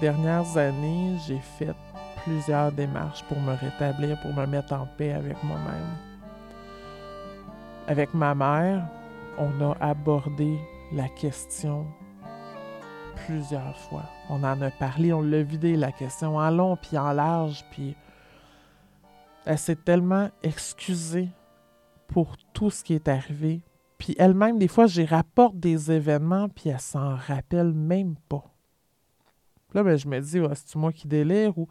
[0.01, 1.75] dernières années, j'ai fait
[2.25, 5.97] plusieurs démarches pour me rétablir, pour me mettre en paix avec moi-même.
[7.87, 8.87] Avec ma mère,
[9.39, 10.59] on a abordé
[10.93, 11.87] la question
[13.27, 14.05] plusieurs fois.
[14.29, 17.95] On en a parlé, on l'a vidé la question en long puis en large, puis
[19.45, 21.29] elle s'est tellement excusée
[22.09, 23.61] pour tout ce qui est arrivé.
[23.99, 28.50] Puis elle-même, des fois, j'y rapporte des événements, puis elle s'en rappelle même pas.
[29.75, 31.69] Là, ben, je me dis, c'est-tu moi qui délire ou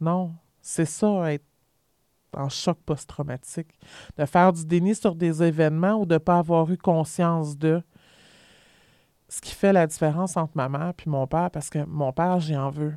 [0.00, 0.34] non?
[0.60, 1.44] C'est ça, être
[2.34, 3.78] en choc post-traumatique.
[4.16, 7.82] De faire du déni sur des événements ou de ne pas avoir eu conscience de
[9.28, 12.40] ce qui fait la différence entre ma mère et mon père, parce que mon père,
[12.40, 12.94] j'y en veux.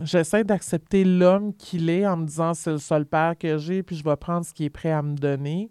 [0.00, 3.96] J'essaie d'accepter l'homme qu'il est en me disant c'est le seul père que j'ai, puis
[3.96, 5.70] je vais prendre ce qu'il est prêt à me donner.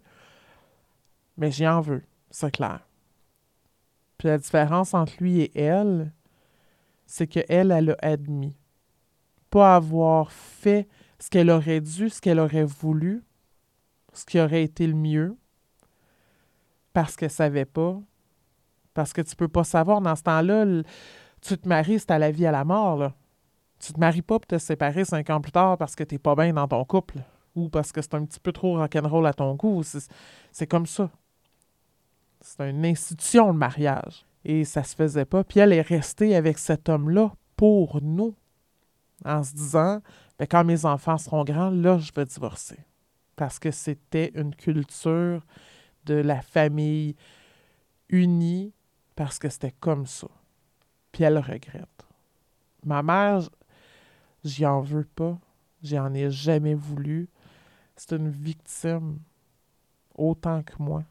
[1.36, 2.80] Mais j'y en veux, c'est clair.
[4.16, 6.12] Puis la différence entre lui et elle,
[7.06, 8.56] c'est qu'elle, elle a admis.
[9.50, 10.88] Pas avoir fait
[11.18, 13.22] ce qu'elle aurait dû, ce qu'elle aurait voulu,
[14.12, 15.36] ce qui aurait été le mieux,
[16.92, 17.98] parce qu'elle savait pas,
[18.94, 20.00] parce que tu peux pas savoir.
[20.00, 20.82] Dans ce temps-là,
[21.40, 22.96] tu te maries, c'est à la vie à la mort.
[22.96, 23.14] Là.
[23.78, 26.18] Tu te maries pas pour te séparer cinq ans plus tard parce que tu n'es
[26.18, 27.18] pas bien dans ton couple
[27.54, 29.82] ou parce que c'est un petit peu trop rock'n'roll à ton goût.
[30.52, 31.10] C'est comme ça.
[32.40, 34.26] C'est une institution, le mariage.
[34.44, 35.44] Et ça se faisait pas.
[35.44, 38.34] Puis elle est restée avec cet homme-là pour nous,
[39.24, 40.02] en se disant,
[40.38, 42.78] ben, quand mes enfants seront grands, là, je vais divorcer.
[43.36, 45.44] Parce que c'était une culture
[46.04, 47.16] de la famille
[48.08, 48.72] unie
[49.16, 50.28] parce que c'était comme ça.
[51.12, 52.06] Puis elle regrette.
[52.84, 53.48] Ma mère,
[54.44, 55.38] j'y en veux pas.
[55.82, 57.28] J'en ai jamais voulu.
[57.96, 59.18] C'est une victime
[60.14, 61.04] autant que moi.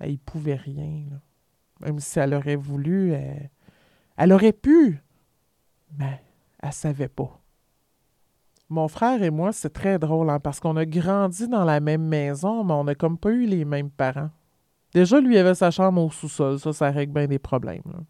[0.00, 1.04] Elle ne pouvait rien.
[1.80, 3.12] Même si elle aurait voulu,
[4.16, 5.02] elle, aurait pu.
[5.98, 6.22] Mais
[6.62, 7.40] elle savait pas.
[8.68, 12.02] Mon frère et moi, c'est très drôle hein, parce qu'on a grandi dans la même
[12.02, 14.30] maison, mais on n'a comme pas eu les mêmes parents.
[14.92, 16.58] Déjà, lui avait sa chambre au sous-sol.
[16.58, 18.04] Ça, ça règle bien des problèmes.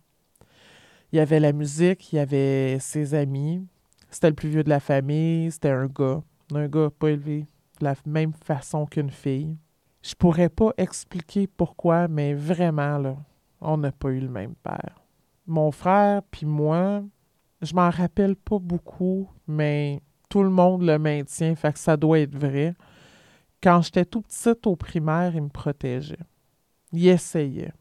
[1.13, 3.67] Il y avait la musique, il y avait ses amis.
[4.11, 5.51] C'était le plus vieux de la famille.
[5.51, 6.23] C'était un gars.
[6.55, 7.47] Un gars pas élevé
[7.81, 9.57] de la même façon qu'une fille.
[10.03, 13.17] Je pourrais pas expliquer pourquoi, mais vraiment, là,
[13.67, 15.05] on n'a pas eu le même père.
[15.47, 17.03] Mon frère puis moi,
[17.63, 22.37] je m'en rappelle pas beaucoup, mais tout le monde le maintient, fait ça doit être
[22.37, 22.75] vrai.
[23.63, 26.19] Quand j'étais tout petite au primaire, il me protégeait
[26.93, 27.73] il essayait.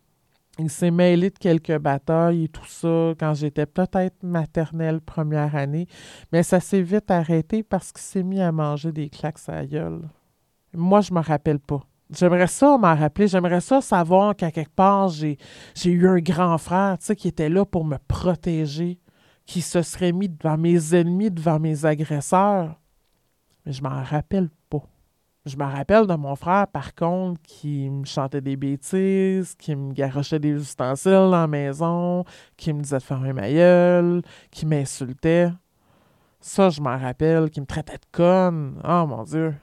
[0.58, 5.88] Il s'est mêlé de quelques batailles et tout ça quand j'étais peut-être maternelle première année,
[6.32, 10.08] mais ça s'est vite arrêté parce qu'il s'est mis à manger des claques à gueule.
[10.74, 11.82] Moi, je me rappelle pas.
[12.12, 13.28] J'aimerais ça m'en rappeler.
[13.28, 15.38] J'aimerais ça savoir qu'à quelque part, j'ai,
[15.74, 19.00] j'ai eu un grand frère qui était là pour me protéger,
[19.46, 22.80] qui se serait mis devant mes ennemis, devant mes agresseurs.
[23.66, 24.84] Mais je m'en rappelle pas.
[25.46, 29.94] Je me rappelle de mon frère, par contre, qui me chantait des bêtises, qui me
[29.94, 32.24] garochait des ustensiles dans la maison,
[32.58, 35.52] qui me disait de faire un mailleul, qui m'insultait.
[36.40, 38.80] Ça, je m'en rappelle, qui me traitait de conne.
[38.84, 39.56] Oh mon Dieu.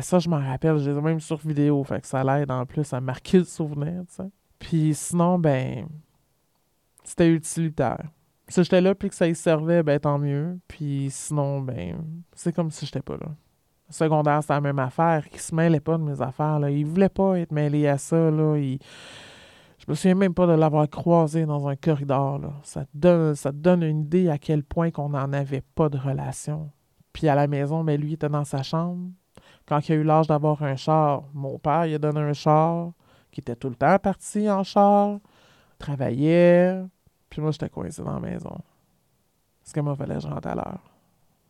[0.00, 0.78] Ça, je m'en rappelle.
[0.78, 4.14] J'ai même sur vidéo, fait que ça l'aide en plus à marquer le souvenir, tu
[4.16, 4.30] sais.
[4.58, 5.88] Puis sinon, ben,
[7.02, 8.04] c'était utilitaire.
[8.48, 10.58] Si j'étais là puis que ça y servait, ben tant mieux.
[10.68, 12.02] Puis sinon, ben,
[12.34, 13.28] c'est comme si j'étais pas là
[13.90, 15.24] secondaire, c'est la même affaire.
[15.32, 16.58] Il se mêlait pas de mes affaires.
[16.58, 16.70] Là.
[16.70, 18.30] Il voulait pas être mêlé à ça.
[18.30, 18.56] Là.
[18.56, 18.78] Il...
[19.78, 22.40] Je me souviens même pas de l'avoir croisé dans un corridor.
[22.62, 25.98] Ça, te donne, ça donne une idée à quel point qu'on n'en avait pas de
[25.98, 26.70] relation.
[27.12, 29.10] Puis à la maison, mais lui était dans sa chambre.
[29.70, 32.90] Quand il a eu l'âge d'avoir un char, mon père il a donné un char,
[33.30, 35.20] qui était tout le temps parti en char,
[35.78, 36.82] travaillait.
[37.28, 38.58] Puis moi, j'étais coincé dans la maison.
[39.62, 40.80] Parce que moi, fallait que je rentre à l'heure.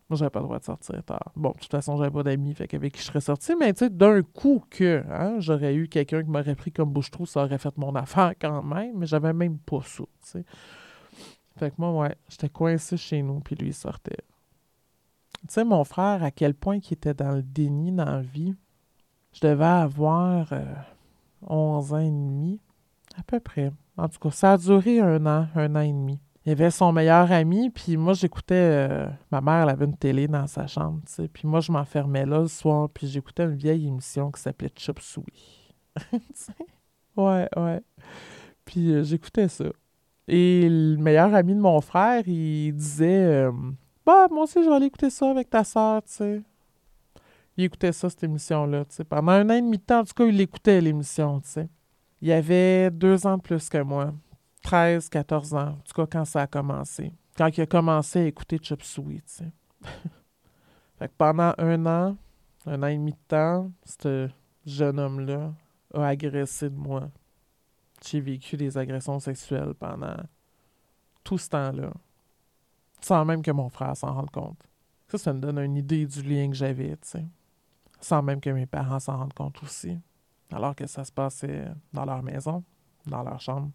[0.07, 1.31] Moi, j'avais pas le droit de sortir tard.
[1.35, 3.79] Bon, de toute façon, j'avais pas d'amis, fait qu'avec qui je serais sorti, mais tu
[3.79, 7.57] sais, d'un coup que hein, j'aurais eu quelqu'un qui m'aurait pris comme bouche-trou, ça aurait
[7.57, 10.45] fait mon affaire quand même, mais j'avais même pas ça, tu sais.
[11.57, 14.23] Fait que moi, ouais, j'étais coincé chez nous, puis lui, il sortait.
[15.47, 18.55] Tu sais, mon frère, à quel point il était dans le déni dans la vie,
[19.33, 20.53] je devais avoir
[21.47, 22.59] 11 euh, ans et demi,
[23.17, 23.71] à peu près.
[23.97, 26.71] En tout cas, ça a duré un an, un an et demi il y avait
[26.71, 28.55] son meilleur ami, puis moi, j'écoutais...
[28.89, 31.71] Euh, ma mère, elle avait une télé dans sa chambre, tu sais, puis moi, je
[31.71, 35.23] m'enfermais là le soir, puis j'écoutais une vieille émission qui s'appelait Chop Suey.
[37.17, 37.81] ouais, ouais.
[38.65, 39.65] Puis euh, j'écoutais ça.
[40.27, 43.51] Et le meilleur ami de mon frère, il disait euh,
[44.05, 46.41] Bah, moi aussi, je vais aller écouter ça avec ta soeur, tu sais.
[47.57, 49.03] Il écoutait ça, cette émission-là, tu sais.
[49.03, 51.69] Pendant un an et demi de temps, en tout cas, il écoutait l'émission, tu sais.
[52.21, 54.13] Il avait deux ans de plus que moi.
[54.63, 57.11] 13, 14 ans, en tout cas quand ça a commencé.
[57.35, 59.51] Quand il a commencé à écouter Chop Suey, tu sais.
[60.99, 62.17] Fait que pendant un an,
[62.67, 64.29] un an et demi de temps, ce
[64.65, 65.51] jeune homme-là
[65.93, 67.09] a agressé de moi.
[68.05, 70.17] J'ai vécu des agressions sexuelles pendant
[71.23, 71.91] tout ce temps-là,
[73.01, 74.57] sans même que mon frère s'en rende compte.
[75.09, 77.25] Ça, ça me donne une idée du lien que j'avais, tu sais.
[77.99, 79.99] Sans même que mes parents s'en rendent compte aussi.
[80.51, 82.63] Alors que ça se passait dans leur maison,
[83.05, 83.71] dans leur chambre.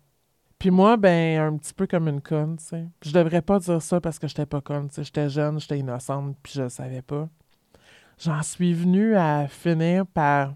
[0.59, 2.89] Puis moi, ben, un petit peu comme une conne, tu sais.
[3.03, 5.05] Je devrais pas dire ça parce que j'étais pas conne, tu sais.
[5.05, 7.29] J'étais jeune, j'étais innocente, puis je le savais pas.
[8.19, 10.55] J'en suis venue à finir par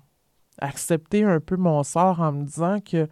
[0.58, 3.06] accepter un peu mon sort en me disant que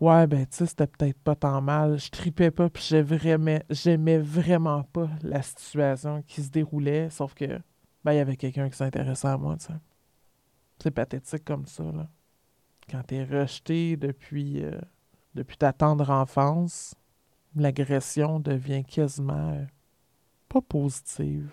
[0.00, 1.98] ouais, ben, tu sais, c'était peut-être pas tant mal.
[1.98, 7.60] Je tripais pas, puis j'aimais, j'aimais vraiment pas la situation qui se déroulait, sauf que,
[8.04, 9.78] ben, il y avait quelqu'un qui s'intéressait à moi, tu sais.
[10.82, 12.08] C'est pathétique comme ça, là.
[12.90, 14.80] Quand t'es rejeté depuis, euh,
[15.34, 16.94] depuis ta tendre enfance,
[17.54, 19.64] l'agression devient quasiment euh,
[20.48, 21.50] pas positive.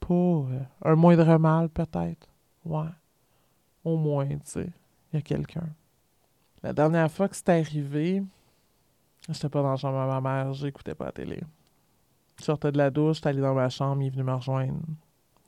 [0.00, 2.28] Pas euh, un moindre mal, peut-être.
[2.64, 2.88] Ouais.
[3.84, 4.68] Au moins, tu sais,
[5.12, 5.68] il y a quelqu'un.
[6.62, 8.22] La dernière fois que c'était arrivé,
[9.28, 11.40] j'étais pas dans la chambre de ma mère, j'écoutais pas la télé.
[12.38, 14.80] Je sortais de la douche, j'étais allé dans ma chambre, il est venu me rejoindre.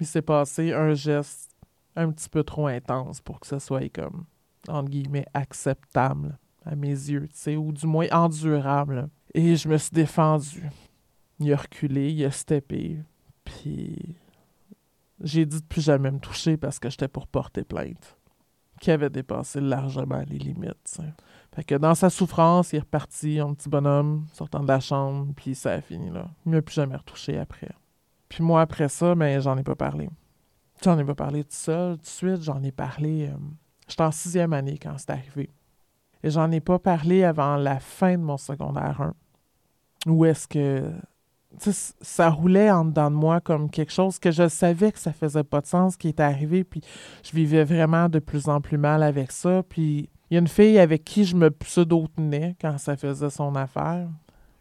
[0.01, 1.55] Il s'est passé un geste
[1.97, 4.25] un petit peu trop intense pour que ce soit comme,
[4.69, 9.09] entre guillemets, acceptable à mes yeux, tu sais, ou du moins endurable.
[9.35, 10.71] Et je me suis défendu.
[11.39, 13.01] Il a reculé, il a steppé,
[13.45, 14.17] puis
[15.21, 18.17] j'ai dit de plus jamais me toucher parce que j'étais pour porter plainte
[18.83, 21.01] qui avait dépassé largement les limites.
[21.55, 25.33] Fait que dans sa souffrance, il est reparti, un petit bonhomme, sortant de la chambre,
[25.37, 26.27] puis ça a fini là.
[26.45, 27.71] Il m'a plus jamais retouché après.
[28.29, 30.11] Puis moi, après ça, mais ben, j'en ai pas parlé.
[30.83, 33.29] J'en ai pas parlé tout seul, tout de suite, j'en ai parlé.
[33.29, 33.37] Euh,
[33.87, 35.49] j'étais en sixième année quand c'est arrivé.
[36.25, 40.11] Et j'en ai pas parlé avant la fin de mon secondaire 1.
[40.11, 40.91] Où est-ce que
[41.59, 45.45] ça roulait en dedans de moi comme quelque chose que je savais que ça faisait
[45.45, 46.81] pas de sens qui était arrivé, puis
[47.23, 49.63] je vivais vraiment de plus en plus mal avec ça.
[49.63, 53.55] Puis il y a une fille avec qui je me pseudo-tenais quand ça faisait son
[53.55, 54.09] affaire,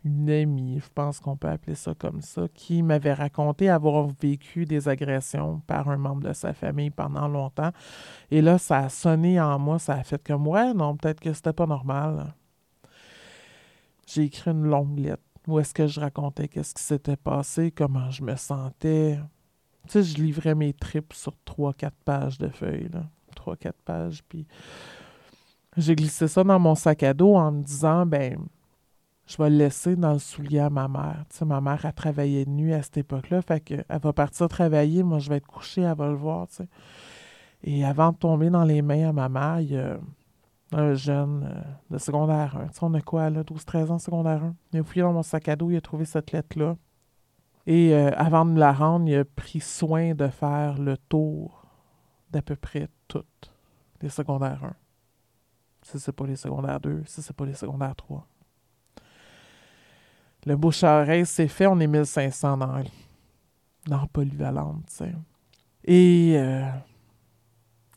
[0.04, 4.66] une amie, je pense qu'on peut appeler ça comme ça, qui m'avait raconté avoir vécu
[4.66, 7.72] des agressions par un membre de sa famille pendant longtemps.
[8.32, 11.34] Et là, ça a sonné en moi, ça a fait comme ouais, non, peut-être que
[11.34, 12.34] c'était pas normal.
[14.08, 18.10] J'ai écrit une longue lettre où est-ce que je racontais qu'est-ce qui s'était passé, comment
[18.12, 19.20] je me sentais.
[19.88, 23.06] Tu sais, je livrais mes tripes sur trois, quatre pages de feuilles, là.
[23.36, 24.46] Trois, quatre pages, puis
[25.78, 28.38] j'ai glissé ça dans mon sac à dos en me disant, ben,
[29.26, 31.24] je vais le laisser dans le soulier à ma mère.
[31.30, 34.48] Tu sais, ma mère a travaillé de nuit à cette époque-là, fait qu'elle va partir
[34.50, 36.48] travailler, moi je vais être couchée, elle va le voir.
[37.64, 40.00] Et avant de tomber dans les mains à ma mère,
[40.72, 41.62] un jeune euh,
[41.94, 42.68] de secondaire 1.
[42.68, 44.56] Tu sais, on a quoi, là, 12-13 ans, secondaire 1?
[44.74, 46.78] Il a fouillé dans mon sac à dos, il a trouvé cette lettre-là.
[47.68, 51.66] Et euh, avant de me la rendre, il a pris soin de faire le tour
[52.32, 53.52] d'à peu près toutes
[54.02, 54.74] les secondaires 1.
[55.84, 58.26] Si c'est pas les secondaires 2, si c'est pas les secondaires 3.
[60.46, 62.84] Le bouche à oreille, c'est fait, on est 1500 dans,
[63.86, 65.14] dans Polyvalente, tu sais.
[65.84, 66.64] Et euh,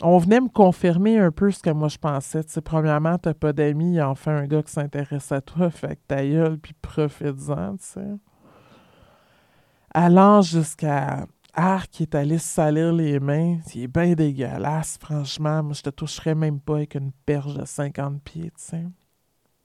[0.02, 2.42] on venait me confirmer un peu ce que moi je pensais.
[2.44, 6.26] Tu premièrement, t'as pas d'amis, enfin un gars qui s'intéresse à toi, fait que ta
[6.26, 8.10] gueule, puis profite-en, tu sais.
[9.92, 15.62] Allant jusqu'à Arc qui est allé se salir les mains, c'est bien dégueulasse, franchement.
[15.62, 18.84] Moi, je te toucherais même pas avec une perche de 50 pieds, tu sais.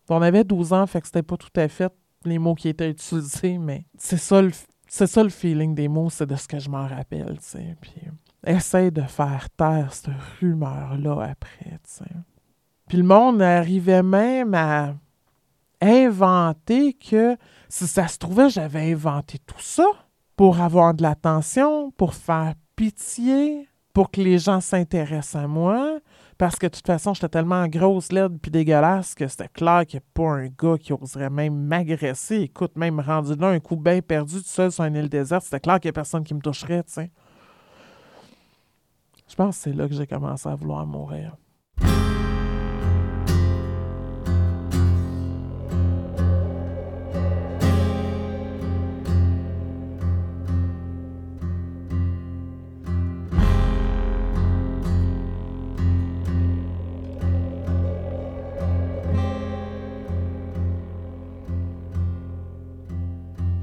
[0.08, 1.92] On avait 12 ans, fait que c'était pas tout à fait
[2.26, 4.52] les mots qui étaient utilisés, mais c'est ça le,
[4.88, 7.76] c'est ça le feeling des mots, c'est de ce que je m'en rappelle, tu sais.
[7.82, 7.94] Puis
[8.46, 12.06] essaye de faire taire cette rumeur-là après, tu sais.
[12.88, 14.96] Puis le monde arrivait même à
[15.82, 17.38] inventer que
[17.70, 19.86] si ça se trouvait, j'avais inventé tout ça
[20.36, 26.00] pour avoir de l'attention, pour faire pitié, pour que les gens s'intéressent à moi.
[26.38, 30.00] Parce que de toute façon, j'étais tellement grosse, laide puis dégueulasse que c'était clair qu'il
[30.00, 32.38] n'y a pas un gars qui oserait même m'agresser.
[32.38, 35.60] Écoute, même rendu là, un coup bien perdu tout seul sur une île déserte, c'était
[35.60, 37.02] clair qu'il n'y a personne qui me toucherait, tu.
[39.30, 41.38] Je pense que c'est là que j'ai commencé à vouloir mourir.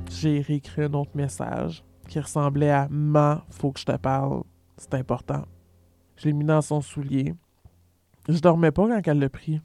[0.09, 4.45] J'ai réécrit un autre message qui ressemblait à Ma, faut que je te parle,
[4.79, 5.43] c'est important.
[6.17, 7.35] Je l'ai mis dans son soulier.
[8.29, 9.61] Je dormais pas quand elle l'a pris.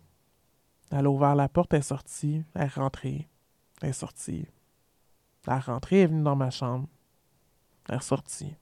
[0.92, 3.28] Elle a ouvert la porte, elle est sortie, elle est rentrée.
[3.82, 4.46] Elle est sortie.
[5.48, 6.88] Elle est rentrée, elle est venue dans ma chambre.
[7.90, 8.54] Elle est sortie.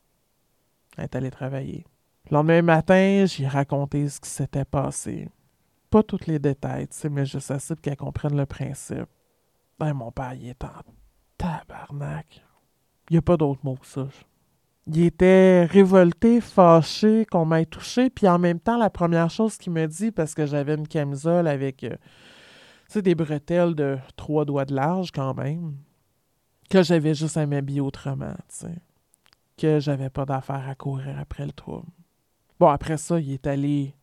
[0.97, 1.85] Elle est allée travailler.
[2.29, 5.29] Le lendemain matin, j'ai raconté ce qui s'était passé.
[5.89, 9.09] Pas tous les détails, mais juste assez pour qu'elle comprenne le principe.
[9.79, 10.69] Ben, mon père, il est en
[11.37, 12.43] tabarnak.
[13.09, 14.07] Il n'y a pas d'autre mot que ça.
[14.91, 19.71] Il était révolté, fâché qu'on m'ait touché, puis en même temps, la première chose qu'il
[19.71, 21.95] me dit, parce que j'avais une camisole avec, euh,
[22.95, 25.75] des bretelles de trois doigts de large quand même,
[26.71, 28.75] que j'avais juste à m'habiller autrement, tu sais,
[29.57, 31.87] que j'avais pas d'affaire à courir après le trouble.
[32.59, 33.93] Bon, après ça, il est allé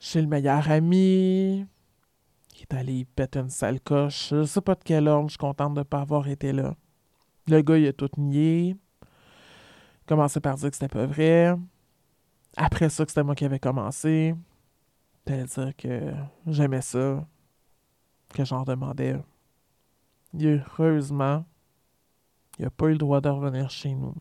[0.00, 1.66] chez le meilleur ami,
[2.54, 5.38] il est allé péter une sale coche, je sais pas de quel ordre, je suis
[5.38, 6.74] contente de pas avoir été là.
[7.46, 8.74] Le gars, il a tout nié.
[10.08, 11.54] Commencé par dire que c'était pas vrai.
[12.56, 14.34] Après ça, que c'était moi qui avais commencé.
[15.26, 16.14] C'est-à-dire que
[16.46, 17.26] j'aimais ça.
[18.30, 19.16] Que j'en demandais.
[20.34, 21.44] heureusement,
[22.58, 24.14] il n'a pas eu le droit de revenir chez nous.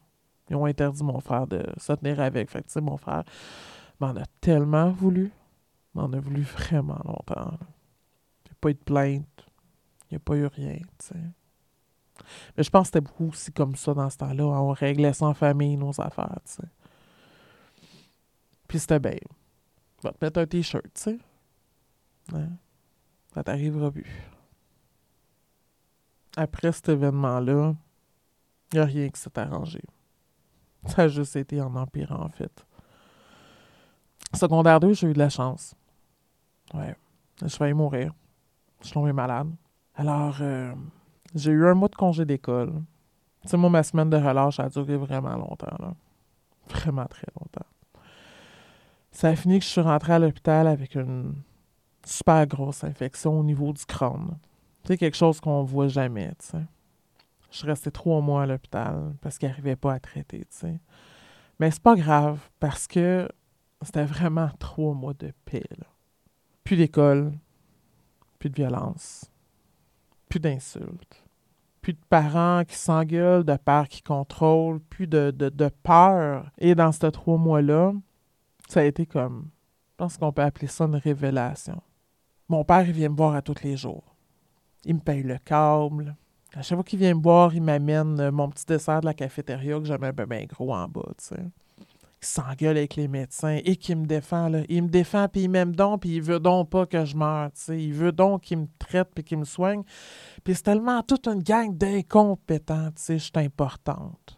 [0.49, 2.49] Ils ont interdit mon frère de se tenir avec.
[2.49, 3.23] Fait que, tu sais, mon frère
[4.01, 5.31] m'en a tellement voulu.
[5.93, 7.57] M'en a voulu vraiment longtemps.
[8.45, 9.45] Il n'y a pas eu de plainte.
[10.09, 11.36] Il n'y a pas eu rien, tu sais.
[12.55, 14.45] Mais je pense que c'était beaucoup aussi comme ça dans ce temps-là.
[14.45, 16.67] On réglait ça en famille, nos affaires, tu sais.
[18.67, 19.17] Puis c'était bien.
[20.03, 21.17] Va te mettre un t-shirt, tu sais.
[22.33, 22.49] Hein?
[23.33, 24.11] Ça t'arrivera plus.
[26.35, 27.75] Après cet événement-là,
[28.71, 29.81] il n'y a rien qui s'est arrangé.
[30.85, 32.65] Ça a juste été en empirant, en fait.
[34.33, 35.73] Secondaire 2, j'ai eu de la chance.
[36.73, 36.95] Ouais.
[37.41, 38.13] Je failli mourir.
[38.81, 39.49] Je suis tombé malade.
[39.95, 40.73] Alors, euh,
[41.35, 42.73] j'ai eu un mois de congé d'école.
[43.43, 45.93] Tu sais, moi, ma semaine de relâche a duré vraiment longtemps, là.
[46.69, 47.67] Vraiment très longtemps.
[49.11, 51.35] Ça a fini que je suis rentrée à l'hôpital avec une
[52.05, 54.37] super grosse infection au niveau du crâne.
[54.85, 56.65] Sais, quelque chose qu'on voit jamais, tu sais.
[57.51, 60.79] Je suis restée trois mois à l'hôpital parce qu'il n'arrivait pas à traiter, tu sais.
[61.59, 63.27] Mais c'est pas grave parce que
[63.81, 65.87] c'était vraiment trois mois de paix, là.
[66.63, 67.33] Plus d'école,
[68.39, 69.31] plus de violence,
[70.29, 71.23] plus d'insultes,
[71.81, 76.51] plus de parents qui s'engueulent, de pères qui contrôlent, plus de, de, peur.
[76.57, 77.93] Et dans ces trois mois-là,
[78.67, 79.49] ça a été comme,
[79.91, 81.81] je pense qu'on peut appeler ça une révélation.
[82.49, 84.15] Mon père, il vient me voir à tous les jours.
[84.85, 86.15] Il me paye le câble.
[86.53, 89.79] À chaque fois qu'il vient me voir, il m'amène mon petit dessert de la cafétéria
[89.79, 91.43] que j'avais bien gros en bas, tu sais
[92.19, 94.49] qui s'engueule avec les médecins et qui me défend.
[94.49, 94.61] Là.
[94.69, 97.51] Il me défend, puis il m'aime donc, puis il veut donc pas que je meure.
[97.69, 99.83] Il veut donc qu'il me traite, puis qu'il me soigne.
[100.43, 102.89] Puis c'est tellement toute une gang d'incompétents.
[103.07, 104.35] Je suis importante.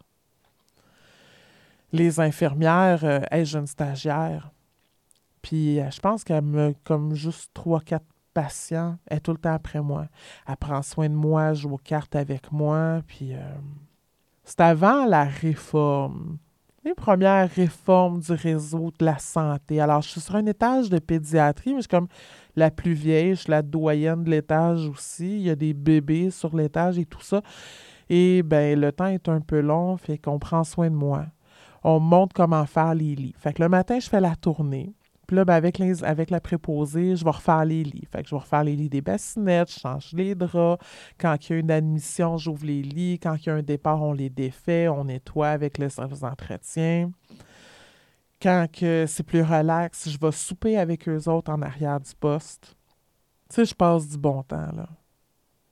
[1.92, 4.52] Les infirmières, euh, j'ai stagiaire.
[5.42, 9.38] Puis euh, je pense qu'elle me, comme juste trois, quatre patients, elle est tout le
[9.38, 10.06] temps après moi.
[10.46, 13.00] Elle prend soin de moi, joue aux cartes avec moi.
[13.06, 13.40] Puis euh,
[14.44, 16.38] c'est avant la réforme
[16.84, 19.80] les premières réformes du réseau de la santé.
[19.80, 22.08] Alors, je suis sur un étage de pédiatrie, mais je suis comme
[22.56, 25.36] la plus vieille, je suis la doyenne de l'étage aussi.
[25.36, 27.42] Il y a des bébés sur l'étage et tout ça.
[28.08, 31.26] Et ben le temps est un peu long, fait qu'on prend soin de moi.
[31.84, 33.34] On montre comment faire les lits.
[33.38, 34.94] Fait que le matin, je fais la tournée.
[35.30, 38.04] Puis là, ben, avec, les, avec la préposée, je vais refaire les lits.
[38.10, 40.84] Fait que je vais refaire les lits des bassinettes, je change les draps.
[41.20, 43.20] Quand il y a une admission, j'ouvre les lits.
[43.20, 47.12] Quand il y a un départ, on les défait, on nettoie avec le service d'entretien.
[48.42, 48.66] Quand
[49.06, 52.74] c'est plus relax, je vais souper avec eux autres en arrière du poste.
[53.50, 54.88] Tu sais, je passe du bon temps, là.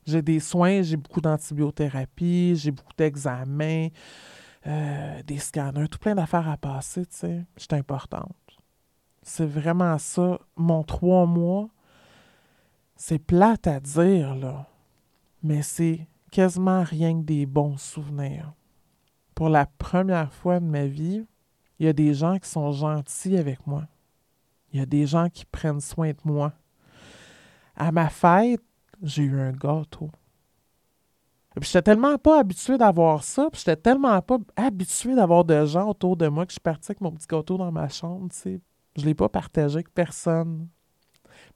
[0.06, 3.88] J'ai des soins, j'ai beaucoup d'antibiothérapie, j'ai beaucoup d'examens,
[4.68, 7.44] euh, des scanners, tout plein d'affaires à passer, tu sais.
[7.56, 8.36] C'est importante.
[9.28, 10.40] C'est vraiment ça.
[10.56, 11.68] Mon trois mois,
[12.96, 14.66] c'est plate à dire, là.
[15.42, 18.54] Mais c'est quasiment rien que des bons souvenirs.
[19.34, 21.26] Pour la première fois de ma vie,
[21.78, 23.86] il y a des gens qui sont gentils avec moi.
[24.72, 26.54] Il y a des gens qui prennent soin de moi.
[27.76, 28.62] À ma fête,
[29.02, 30.10] j'ai eu un gâteau.
[31.54, 35.90] Puis j'étais tellement pas habitué d'avoir ça, puis j'étais tellement pas habitué d'avoir de gens
[35.90, 38.38] autour de moi que je suis partie avec mon petit gâteau dans ma chambre, tu
[38.38, 38.60] sais.
[38.98, 40.68] Je ne l'ai pas partagé avec personne.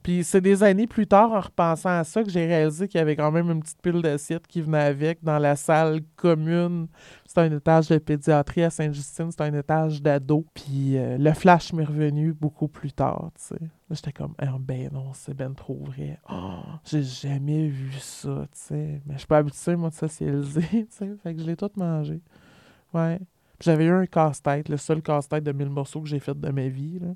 [0.03, 3.01] Puis c'est des années plus tard, en repensant à ça, que j'ai réalisé qu'il y
[3.01, 6.87] avait quand même une petite pile d'assiettes qui venait avec dans la salle commune.
[7.25, 10.45] C'était un étage de pédiatrie à Sainte-Justine, c'était un étage d'ado.
[10.53, 13.69] Puis euh, le flash m'est revenu beaucoup plus tard, tu sais.
[13.89, 16.19] J'étais comme, ah, ben non, c'est ben trop vrai.
[16.29, 19.01] Oh, j'ai jamais vu ça, tu sais.
[19.05, 21.11] Mais je suis pas habituée, moi, de socialiser, tu sais.
[21.21, 22.21] Fait que je l'ai tout mangé.
[22.93, 23.19] Ouais.
[23.61, 26.67] J'avais eu un casse-tête, le seul casse-tête de mille morceaux que j'ai fait de ma
[26.67, 27.13] vie, là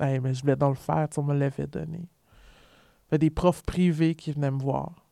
[0.00, 2.08] mais je vais dans le faire, on me l'avait donné.
[3.10, 5.06] Il y des profs privés qui venaient me voir.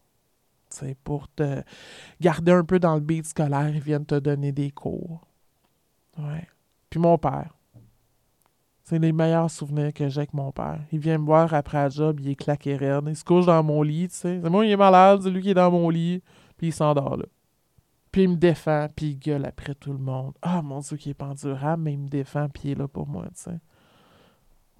[1.04, 1.62] pour te
[2.20, 5.26] garder un peu dans le beat scolaire, ils viennent te donner des cours.
[6.16, 6.46] Ouais.
[6.90, 7.54] Puis mon père.
[8.84, 10.80] C'est les meilleurs souvenirs que j'ai avec mon père.
[10.90, 13.04] Il vient me voir après la job, il est claqué raide.
[13.06, 14.40] Il se couche dans mon lit, tu sais.
[14.42, 16.22] C'est moi, il est malade, c'est lui qui est dans mon lit.
[16.56, 17.26] Puis il s'endort là.
[18.10, 20.32] Puis il me défend, puis il gueule après tout le monde.
[20.40, 22.88] Ah, mon Dieu, qui est pas endurable, mais il me défend, puis il est là
[22.88, 23.58] pour moi, tu sais.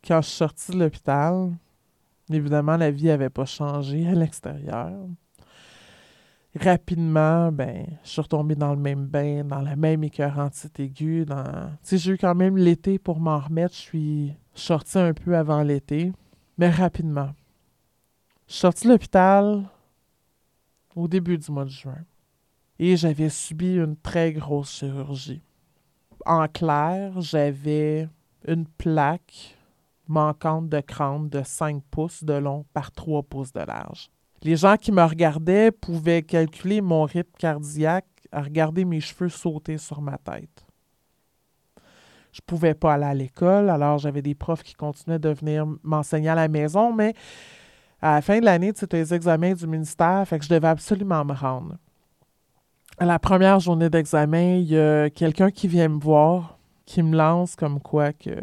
[0.06, 1.52] Quand je suis sorti de l'hôpital,
[2.30, 4.92] évidemment, la vie n'avait pas changé à l'extérieur.
[6.58, 11.24] Rapidement, ben, je suis retombé dans le même bain, dans la même écœurantite aiguë.
[11.24, 11.70] Dans...
[11.84, 13.74] J'ai eu quand même l'été pour m'en remettre.
[13.74, 16.12] Je suis sorti un peu avant l'été,
[16.56, 17.30] mais rapidement.
[18.46, 19.64] Je suis sorti de l'hôpital
[20.96, 22.04] au début du mois de juin
[22.78, 25.42] et j'avais subi une très grosse chirurgie.
[26.24, 28.08] En clair, j'avais
[28.46, 29.57] une plaque
[30.08, 34.10] manquante de crâne de 5 pouces de long par 3 pouces de large.
[34.42, 39.78] Les gens qui me regardaient pouvaient calculer mon rythme cardiaque à regarder mes cheveux sauter
[39.78, 40.64] sur ma tête.
[42.32, 46.28] Je pouvais pas aller à l'école, alors j'avais des profs qui continuaient de venir m'enseigner
[46.28, 47.14] à la maison, mais
[48.00, 51.24] à la fin de l'année, c'était les examens du ministère, fait que je devais absolument
[51.24, 51.76] me rendre.
[52.98, 57.16] À la première journée d'examen, il y a quelqu'un qui vient me voir, qui me
[57.16, 58.40] lance comme quoi que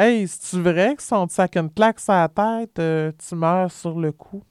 [0.00, 3.34] Hey, c'est-tu vrai que si on te sac une claque sur la tête, euh, tu
[3.34, 4.44] meurs sur le coup?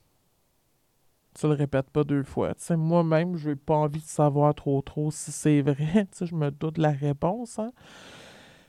[1.34, 2.52] Tu le répètes pas deux fois.
[2.58, 6.06] sais, moi-même, je n'ai pas envie de savoir trop trop si c'est vrai.
[6.20, 7.58] je me doute de la réponse.
[7.58, 7.70] Hein?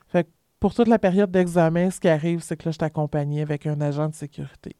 [0.08, 0.26] Fait
[0.62, 3.82] pour toute la période d'examen, ce qui arrive, c'est que là, je t'accompagne avec un
[3.82, 4.78] agent de sécurité.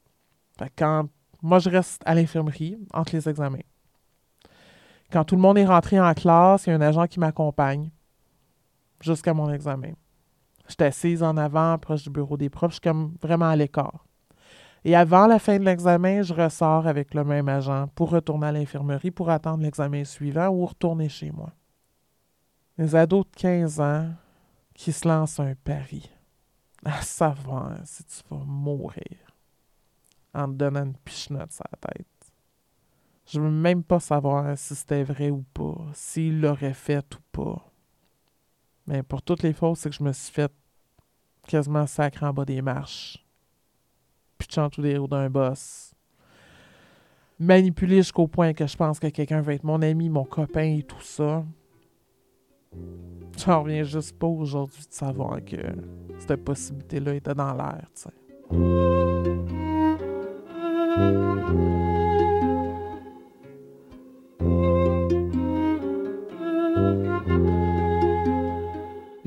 [0.58, 1.06] Fait que quand
[1.42, 3.58] moi, je reste à l'infirmerie entre les examens.
[5.12, 7.90] Quand tout le monde est rentré en classe, il y a un agent qui m'accompagne
[9.02, 9.92] jusqu'à mon examen.
[10.70, 12.70] J'étais assise en avant, proche du bureau des profs.
[12.70, 14.06] Je suis comme vraiment à l'écart.
[14.84, 18.52] Et avant la fin de l'examen, je ressors avec le même agent pour retourner à
[18.52, 21.50] l'infirmerie pour attendre l'examen suivant ou retourner chez moi.
[22.78, 24.10] Les ados de 15 ans
[24.72, 26.08] qui se lancent un pari
[26.84, 29.04] à savoir si tu vas mourir
[30.32, 32.06] en te donnant une pichenote sur la tête.
[33.26, 37.70] Je veux même pas savoir si c'était vrai ou pas, s'il l'aurait fait ou pas.
[38.86, 40.52] Mais pour toutes les fausses, c'est que je me suis fait
[41.50, 43.24] quasiment sacré en bas des marches.
[44.38, 45.92] Pitchant tout des roues d'un boss.
[47.38, 50.82] Manipulé jusqu'au point que je pense que quelqu'un va être mon ami, mon copain et
[50.82, 51.44] tout ça.
[53.38, 55.56] J'en reviens juste pas aujourd'hui de savoir que
[56.18, 58.89] cette possibilité-là était dans l'air, tu sais.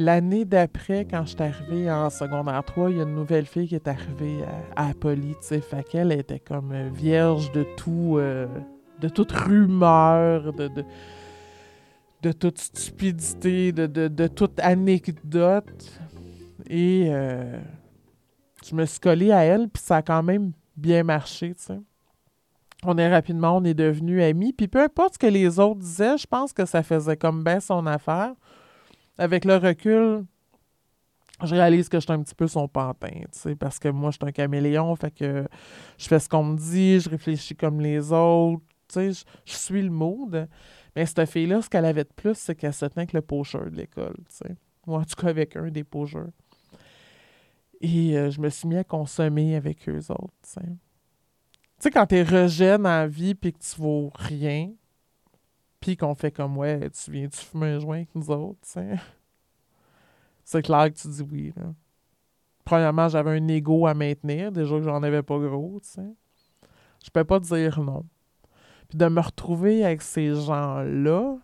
[0.04, 3.70] L'année d'après, quand je suis arrivée en secondaire 3, il y a une nouvelle fille
[3.70, 4.43] qui est arrivée
[4.76, 5.62] à, à Poly, tu sais,
[6.12, 8.45] était comme euh, vierge de tout, euh,
[8.99, 10.70] de toute rumeur, de,
[12.22, 16.01] de, toute stupidité, de, toute anecdote.
[16.70, 17.58] Et euh,
[18.70, 21.80] je me suis collée à elle, puis ça a quand même bien marché, tu sais.
[22.84, 24.51] On est rapidement, on est devenus amis.
[24.51, 27.62] Puis peu importe ce que les autres disaient, je pense que ça faisait comme bien
[27.62, 28.34] son affaire
[29.18, 30.26] avec le recul,
[31.43, 34.11] je réalise que je suis un petit peu son pantin, tu sais, parce que moi,
[34.11, 35.47] je suis un caméléon, fait que
[35.97, 39.82] je fais ce qu'on me dit, je réfléchis comme les autres, tu sais, je, suis
[39.82, 40.47] le mood.
[40.95, 43.70] Mais cette fille-là, ce qu'elle avait de plus, c'est qu'elle se tenait avec le pocheur
[43.70, 44.55] de l'école, tu sais.
[44.86, 46.30] Ou en tout cas avec un des pocheurs.
[47.82, 50.61] Et euh, je me suis mis à consommer avec eux autres, tu sais.
[50.61, 54.72] Tu sais, quand t'es rejet dans la vie puis que tu vaux rien,
[55.84, 58.95] puis qu'on fait comme, ouais, tu viens-tu fumer un joint avec nous autres, sais?
[60.45, 61.73] C'est clair que tu dis oui, là.
[62.63, 66.15] Premièrement, j'avais un ego à maintenir, déjà que j'en avais pas gros, tu sais.
[67.03, 68.05] Je peux pas dire non.
[68.88, 71.36] Puis de me retrouver avec ces gens-là,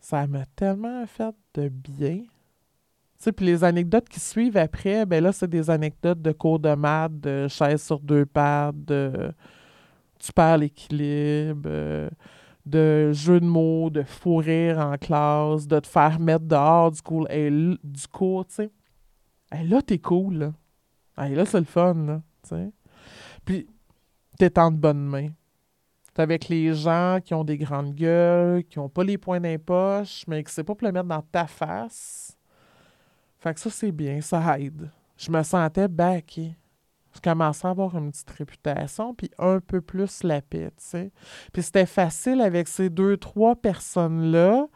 [0.00, 2.22] ça m'a tellement fait de bien.
[2.22, 2.26] Tu
[3.18, 6.74] sais, puis les anecdotes qui suivent après, ben là, c'est des anecdotes de cours de
[6.74, 9.32] maths, de chaise sur deux pattes, de
[10.18, 12.10] tu perds l'équilibre, euh,
[12.66, 17.02] de jeux de mots, de fou rire en classe, de te faire mettre dehors du
[17.02, 18.70] cours, du cours, tu sais.
[19.64, 20.52] là, t'es cool, là.
[21.28, 22.72] là, c'est le fun, là, tu sais.
[23.44, 23.66] Puis,
[24.38, 25.30] t'es en de bonnes mains.
[26.14, 30.24] T'es avec les gens qui ont des grandes gueules, qui ont pas les points d'impoche,
[30.26, 32.36] mais que c'est pas pour le mettre dans ta face.
[33.38, 34.90] Fait que ça, c'est bien, ça aide.
[35.16, 36.56] Je me sentais backé
[37.14, 41.12] je commençais à avoir une petite réputation, puis un peu plus la paix, tu sais.
[41.52, 44.66] Puis c'était facile avec ces deux, trois personnes-là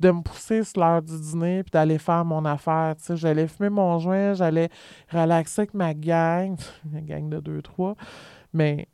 [0.00, 3.16] de me pousser sur l'heure du dîner, puis d'aller faire mon affaire, tu sais.
[3.16, 4.68] J'allais fumer mon joint, j'allais
[5.10, 6.56] relaxer avec ma gang,
[6.92, 7.96] ma gang de deux, trois,
[8.52, 8.88] mais,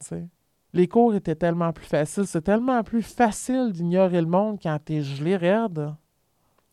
[0.00, 0.28] tu sais,
[0.74, 2.26] les cours étaient tellement plus faciles.
[2.26, 5.94] C'est tellement plus facile d'ignorer le monde quand t'es gelé raide.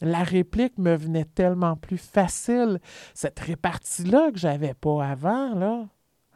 [0.01, 2.79] La réplique me venait tellement plus facile.
[3.13, 5.87] Cette répartie-là que j'avais pas avant, là.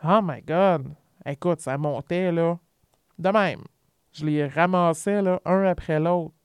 [0.03, 0.93] Oh my God!
[1.26, 2.59] Écoute, ça montait, là.
[3.18, 3.63] De même.
[4.11, 6.36] Je les ramassais, là, un après l'autre.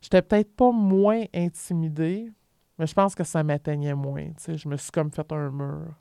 [0.00, 2.32] J'étais peut-être pas moins intimidée,
[2.78, 4.26] mais je pense que ça m'atteignait moins.
[4.26, 5.94] Tu sais, je me suis comme fait un mur.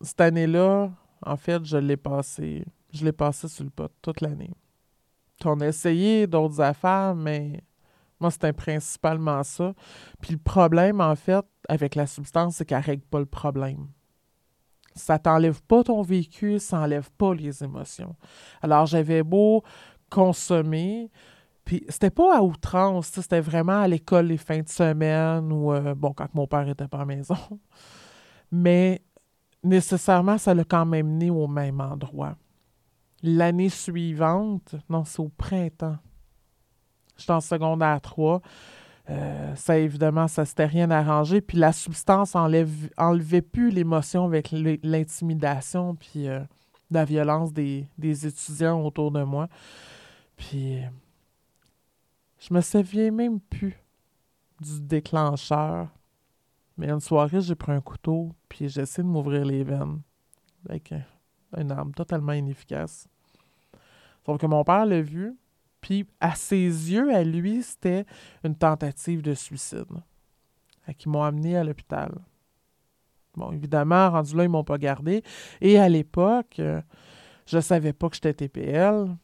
[0.00, 0.90] Cette année-là,
[1.24, 2.64] en fait, je l'ai passé.
[2.92, 4.52] Je l'ai passé sur le pot toute l'année.
[5.44, 7.62] On a essayé d'autres affaires, mais
[8.20, 9.74] moi, c'était principalement ça.
[10.20, 13.88] Puis le problème, en fait, avec la substance, c'est qu'elle règle pas le problème.
[14.94, 18.16] Ça t'enlève pas ton vécu, ça enlève pas les émotions.
[18.62, 19.62] Alors, j'avais beau
[20.08, 21.10] consommer,
[21.64, 25.94] puis c'était pas à outrance, c'était vraiment à l'école les fins de semaine ou, euh,
[25.94, 27.36] bon, quand mon père était pas à maison.
[28.52, 29.02] Mais
[29.62, 32.36] nécessairement, ça l'a quand même mené au même endroit.
[33.22, 35.96] L'année suivante, non, c'est au printemps.
[37.16, 38.40] J'étais en secondaire 3.
[39.08, 41.40] Euh, ça, évidemment, ça s'était rien arrangé.
[41.40, 46.40] Puis la substance enlève, enlevait plus l'émotion avec l'intimidation puis euh,
[46.90, 49.48] la violence des, des, étudiants autour de moi.
[50.36, 50.80] Puis
[52.38, 53.76] je me souviens même plus
[54.60, 55.88] du déclencheur.
[56.76, 60.00] Mais une soirée, j'ai pris un couteau, puis j'ai essayé de m'ouvrir les veines
[60.68, 60.92] avec
[61.56, 63.08] une arme totalement inefficace.
[64.24, 65.36] Sauf que mon père l'a vu,
[65.86, 68.06] puis à ses yeux, à lui, c'était
[68.42, 69.86] une tentative de suicide.
[70.98, 72.10] Qui m'ont amené à l'hôpital.
[73.36, 75.22] Bon, évidemment, rendu là, ils m'ont pas gardé.
[75.60, 76.60] Et à l'époque,
[77.46, 79.16] je savais pas que j'étais TPL.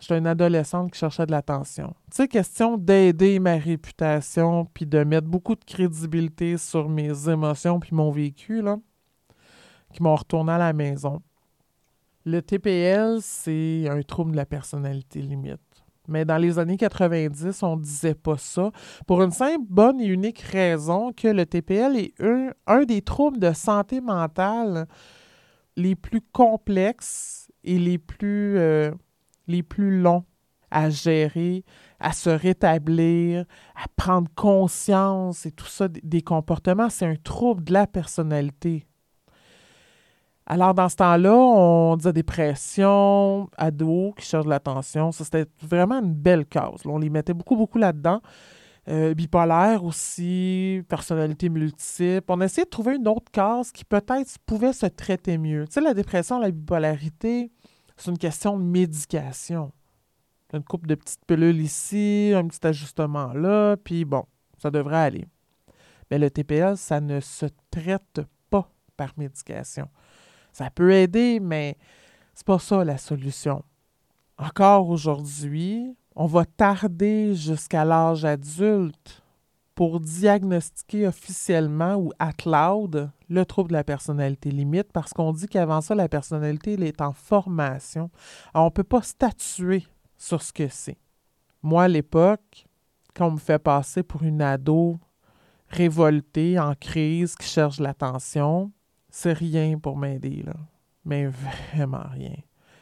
[0.00, 1.94] J'étais une adolescente qui cherchait de l'attention.
[2.10, 7.80] Tu sais, question d'aider ma réputation, puis de mettre beaucoup de crédibilité sur mes émotions,
[7.80, 8.78] puis mon vécu, là,
[9.92, 11.20] qui m'ont retourné à la maison.
[12.24, 15.60] Le TPL, c'est un trouble de la personnalité limite.
[16.08, 18.70] Mais dans les années 90, on ne disait pas ça,
[19.06, 23.38] pour une simple, bonne et unique raison que le TPL est un, un des troubles
[23.38, 24.86] de santé mentale
[25.76, 28.58] les plus complexes et les plus...
[28.58, 28.92] Euh,
[29.46, 30.24] les plus longs
[30.70, 31.64] à gérer,
[32.00, 33.44] à se rétablir,
[33.76, 38.86] à prendre conscience et tout ça des comportements, c'est un trouble de la personnalité.
[40.46, 45.10] Alors, dans ce temps-là, on disait dépression, ados qui cherchent de l'attention.
[45.10, 46.82] Ça, c'était vraiment une belle cause.
[46.84, 48.20] on les mettait beaucoup, beaucoup là-dedans.
[48.88, 52.24] Euh, bipolaire aussi, personnalité multiple.
[52.28, 55.66] On essayait de trouver une autre cause qui peut-être pouvait se traiter mieux.
[55.66, 57.50] Tu sais, la dépression, la bipolarité,
[57.96, 59.72] c'est une question de médication.
[60.52, 64.24] Une coupe de petites pilules ici, un petit ajustement là, puis bon,
[64.58, 65.26] ça devrait aller.
[66.08, 69.88] Mais le TPL, ça ne se traite pas par médication.
[70.56, 71.76] Ça peut aider, mais
[72.32, 73.62] c'est pas ça la solution.
[74.38, 79.22] Encore aujourd'hui, on va tarder jusqu'à l'âge adulte
[79.74, 85.46] pour diagnostiquer officiellement ou à cloud le trouble de la personnalité limite parce qu'on dit
[85.46, 88.10] qu'avant ça, la personnalité est en formation.
[88.54, 89.86] on ne peut pas statuer
[90.16, 90.96] sur ce que c'est.
[91.62, 92.64] Moi, à l'époque,
[93.14, 94.98] quand on me fait passer pour une ado
[95.68, 98.72] révoltée, en crise, qui cherche l'attention,
[99.16, 100.56] c'est rien pour m'aider, là.
[101.06, 102.36] Mais vraiment rien.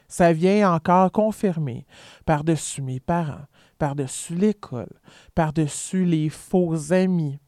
[0.08, 1.86] Ça vient encore confirmer
[2.26, 3.46] par-dessus mes parents,
[3.78, 4.92] par-dessus l'école,
[5.36, 7.38] par-dessus les faux amis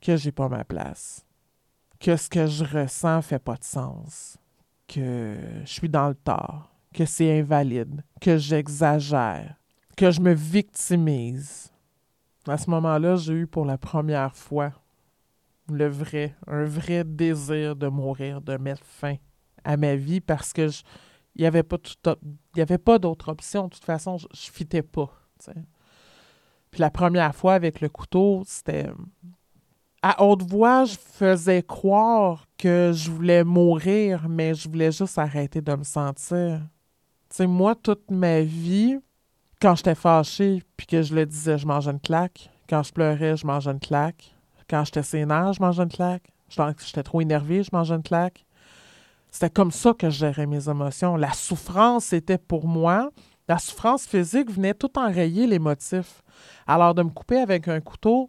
[0.00, 1.26] que j'ai pas ma place,
[1.98, 4.38] que ce que je ressens fait pas de sens,
[4.86, 9.56] que je suis dans le tort, que c'est invalide, que j'exagère,
[9.96, 11.72] que je me victimise.
[12.46, 14.70] À ce moment-là, j'ai eu pour la première fois
[15.68, 19.16] le vrai, un vrai désir de mourir, de mettre fin
[19.64, 20.68] à ma vie parce que
[21.34, 21.76] il n'y avait pas
[22.78, 23.64] pas d'autre option.
[23.64, 25.10] De toute façon, je, ne fitais pas.
[26.70, 28.90] Puis la première fois avec le couteau, c'était.
[30.02, 35.60] À haute voix, je faisais croire que je voulais mourir, mais je voulais juste arrêter
[35.60, 36.60] de me sentir.
[37.40, 38.98] Moi, toute ma vie,
[39.60, 42.50] quand j'étais fâchée, puis que je le disais, je mangeais une claque.
[42.68, 44.35] Quand je pleurais, je mangeais une claque.
[44.68, 46.32] Quand j'étais sénère, je mangeais une claque.
[46.48, 48.44] J'étais trop énervé, je mangeais une claque.
[49.30, 51.16] C'était comme ça que je gérais mes émotions.
[51.16, 53.10] La souffrance était pour moi
[53.48, 56.22] la souffrance physique venait tout enrayer les motifs.
[56.66, 58.28] Alors, de me couper avec un couteau,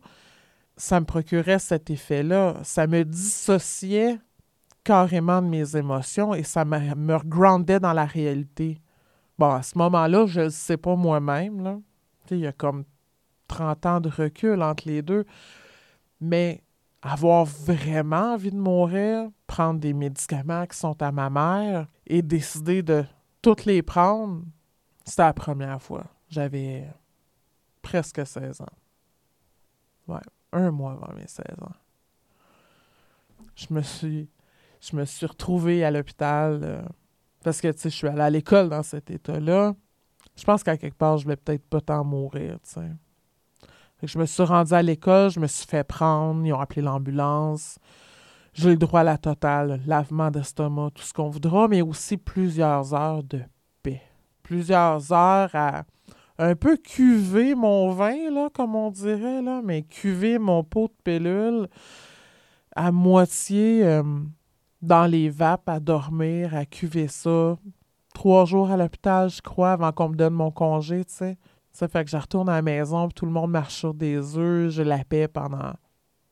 [0.76, 2.58] ça me procurait cet effet-là.
[2.64, 4.20] Ça me dissociait
[4.84, 8.80] carrément de mes émotions et ça me, me groundait dans la réalité.
[9.40, 11.82] Bon, à ce moment-là, je ne sais pas moi-même.
[12.30, 12.84] Il y a comme
[13.48, 15.26] 30 ans de recul entre les deux.
[16.20, 16.64] Mais
[17.02, 22.82] avoir vraiment envie de mourir, prendre des médicaments qui sont à ma mère et décider
[22.82, 23.06] de
[23.42, 24.44] toutes les prendre,
[25.06, 26.06] c'était la première fois.
[26.30, 26.88] J'avais
[27.82, 28.66] presque 16 ans.
[30.08, 30.20] Ouais.
[30.54, 31.76] un mois avant mes 16 ans.
[33.56, 34.30] Je me suis,
[34.82, 36.82] je retrouvée à l'hôpital euh,
[37.44, 39.76] parce que, tu sais, je suis allée à l'école dans cet état-là.
[40.36, 42.92] Je pense qu'à quelque part, je vais peut-être pas tant mourir, tu sais.
[44.04, 47.80] Je me suis rendue à l'école, je me suis fait prendre, ils ont appelé l'ambulance.
[48.54, 52.94] J'ai le droit à la totale, lavement d'estomac, tout ce qu'on voudra, mais aussi plusieurs
[52.94, 53.42] heures de
[53.82, 54.02] paix.
[54.44, 55.84] Plusieurs heures à
[56.40, 60.94] un peu cuver mon vin, là, comme on dirait, là, mais cuver mon pot de
[61.04, 61.68] pilule
[62.76, 64.04] à moitié euh,
[64.82, 67.58] dans les vapes, à dormir, à cuver ça.
[68.14, 71.38] Trois jours à l'hôpital, je crois, avant qu'on me donne mon congé, tu sais.
[71.78, 74.36] Ça fait que je retourne à la maison, puis tout le monde marche sur des
[74.36, 74.72] œufs.
[74.72, 75.74] Je la paix pendant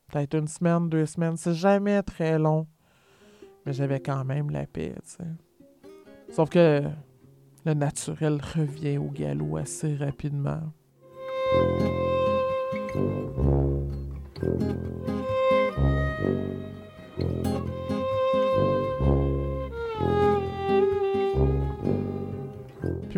[0.08, 1.36] peut-être une semaine, deux semaines.
[1.36, 2.66] C'est jamais très long.
[3.64, 6.32] Mais j'avais quand même la paix, tu sais.
[6.32, 6.82] Sauf que
[7.64, 10.62] le naturel revient au galop assez rapidement.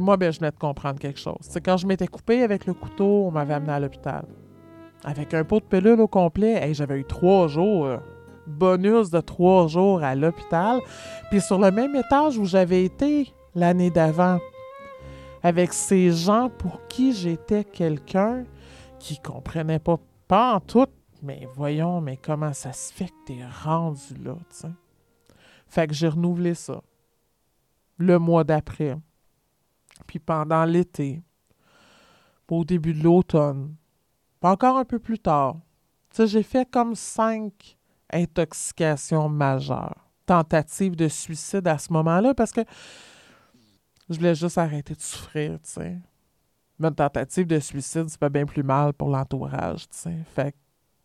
[0.09, 1.37] Moi, ben, je venais de comprendre quelque chose.
[1.43, 4.25] C'est quand je m'étais coupé avec le couteau, on m'avait amené à l'hôpital.
[5.05, 7.99] Avec un pot de pilule au complet, j'avais eu trois jours, euh,
[8.47, 10.81] bonus de trois jours à l'hôpital.
[11.29, 14.39] Puis sur le même étage où j'avais été l'année d'avant,
[15.43, 18.45] avec ces gens pour qui j'étais quelqu'un
[18.99, 20.89] qui comprenait pas, pas en tout,
[21.23, 24.69] mais voyons, mais comment ça se fait que t'es rendu là, tu.
[25.67, 26.81] Fait que j'ai renouvelé ça
[27.99, 28.97] le mois d'après.
[30.07, 31.23] Puis pendant l'été,
[32.49, 33.75] au début de l'automne,
[34.41, 35.57] pas encore un peu plus tard.
[36.19, 37.77] J'ai fait comme cinq
[38.13, 42.63] intoxications majeures, tentatives de suicide à ce moment-là, parce que
[44.09, 45.99] je voulais juste arrêter de souffrir, tu sais.
[46.79, 50.17] Mais une tentative de suicide, c'est pas bien plus mal pour l'entourage, tu sais.
[50.35, 50.57] Fait que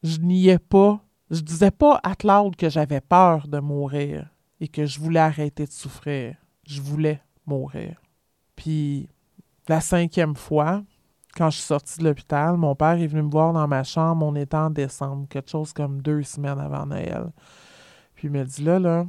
[0.04, 4.30] je niais pas, je disais pas à Claude que j'avais peur de mourir
[4.60, 6.38] et que je voulais arrêter de souffrir.
[6.66, 8.02] Je voulais mourir.
[8.56, 9.10] Puis
[9.68, 10.84] la cinquième fois,
[11.36, 14.26] quand je suis sortie de l'hôpital, mon père est venu me voir dans ma chambre,
[14.26, 17.32] on était en décembre, quelque chose comme deux semaines avant Noël.
[18.16, 19.06] Puis il m'a dit là, là,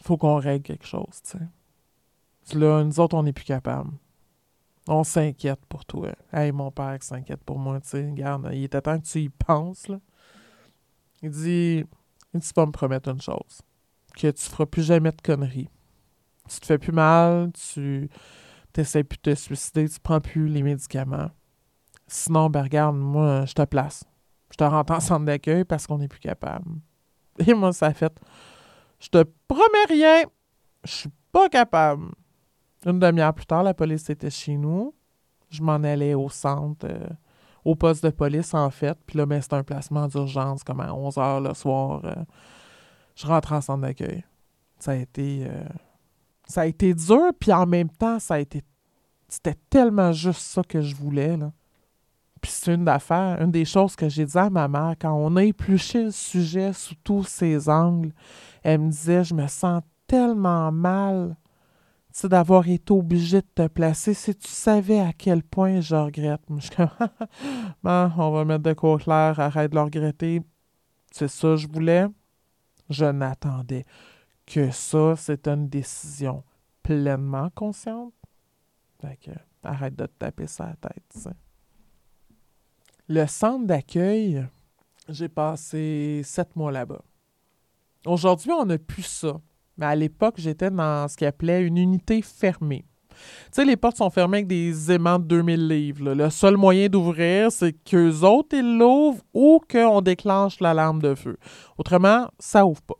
[0.00, 2.58] il faut qu'on règle quelque chose, tu sais.
[2.58, 3.92] Là, nous autres, on n'est plus capables.
[4.88, 6.08] On s'inquiète pour toi.
[6.32, 8.10] Hey, mon père s'inquiète pour moi, tu sais.
[8.10, 10.00] Regarde, il était temps que tu y penses, là.
[11.22, 11.84] Il dit,
[12.34, 13.60] il dit, tu vas me promettre une chose.
[14.16, 15.68] Que tu feras plus jamais de conneries.
[16.48, 18.08] Tu te fais plus mal, tu
[18.72, 21.30] t'essaies plus de te suicider, tu prends plus les médicaments.
[22.06, 24.04] Sinon, ben regarde, moi, je te place.
[24.50, 26.80] Je te rentre en centre d'accueil parce qu'on n'est plus capable.
[27.46, 28.12] Et moi, ça a fait.
[28.98, 30.22] Je te promets rien.
[30.84, 32.10] Je suis pas capable.
[32.84, 34.94] Une demi-heure plus tard, la police était chez nous.
[35.50, 37.08] Je m'en allais au centre, euh,
[37.64, 38.98] au poste de police, en fait.
[39.06, 42.00] Puis là, ben, c'était un placement d'urgence, comme à 11 h le soir.
[42.04, 42.14] Euh.
[43.14, 44.24] je rentre en centre d'accueil.
[44.78, 45.46] Ça a été.
[45.46, 45.64] Euh,
[46.50, 48.62] ça a été dur, puis en même temps, ça a été.
[49.28, 51.52] C'était tellement juste ça que je voulais, là.
[52.40, 55.36] Puis c'est une affaire, une des choses que j'ai dit à ma mère, quand on
[55.36, 58.12] a épluché le sujet sous tous ses angles,
[58.62, 61.36] elle me disait Je me sens tellement mal
[62.24, 64.14] d'avoir été obligé de te placer.
[64.14, 66.40] Si tu savais à quel point je regrette.
[66.56, 66.74] Je suis
[67.84, 70.42] on va mettre de quoi clair, arrête de le regretter.
[71.12, 72.06] C'est ça que je voulais.
[72.88, 73.84] Je n'attendais
[74.50, 76.42] que ça, c'est une décision
[76.82, 78.12] pleinement consciente.
[79.00, 79.30] Fait que,
[79.62, 81.28] arrête de te taper ça la tête.
[83.08, 84.44] Le centre d'accueil,
[85.08, 87.02] j'ai passé sept mois là-bas.
[88.06, 89.40] Aujourd'hui, on n'a plus ça.
[89.76, 92.84] Mais à l'époque, j'étais dans ce qu'ils appelait une unité fermée.
[93.10, 93.16] Tu
[93.52, 96.14] sais, les portes sont fermées avec des aimants de 2000 livres.
[96.14, 101.36] Le seul moyen d'ouvrir, c'est qu'eux autres, ils l'ouvrent ou qu'on déclenche l'alarme de feu.
[101.78, 102.96] Autrement, ça ouvre pas.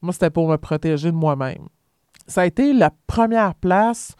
[0.00, 1.68] Moi, c'était pour me protéger de moi-même.
[2.26, 4.14] Ça a été la première place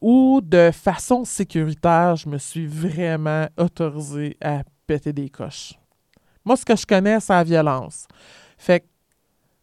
[0.00, 5.74] où, de façon sécuritaire, je me suis vraiment autorisé à péter des coches.
[6.44, 8.06] Moi, ce que je connais, c'est la violence.
[8.56, 8.84] Fait que,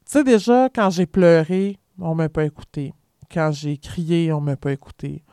[0.05, 2.93] tu sais, déjà, quand j'ai pleuré, on m'a pas écouté.
[3.31, 5.23] Quand j'ai crié, on m'a pas écouté.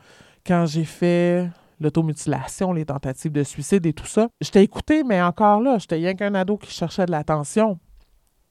[0.45, 1.49] Quand j'ai fait
[1.79, 6.13] l'automutilation, les tentatives de suicide et tout ça, j'étais écouté, mais encore là, j'étais rien
[6.13, 7.79] qu'un ado qui cherchait de l'attention.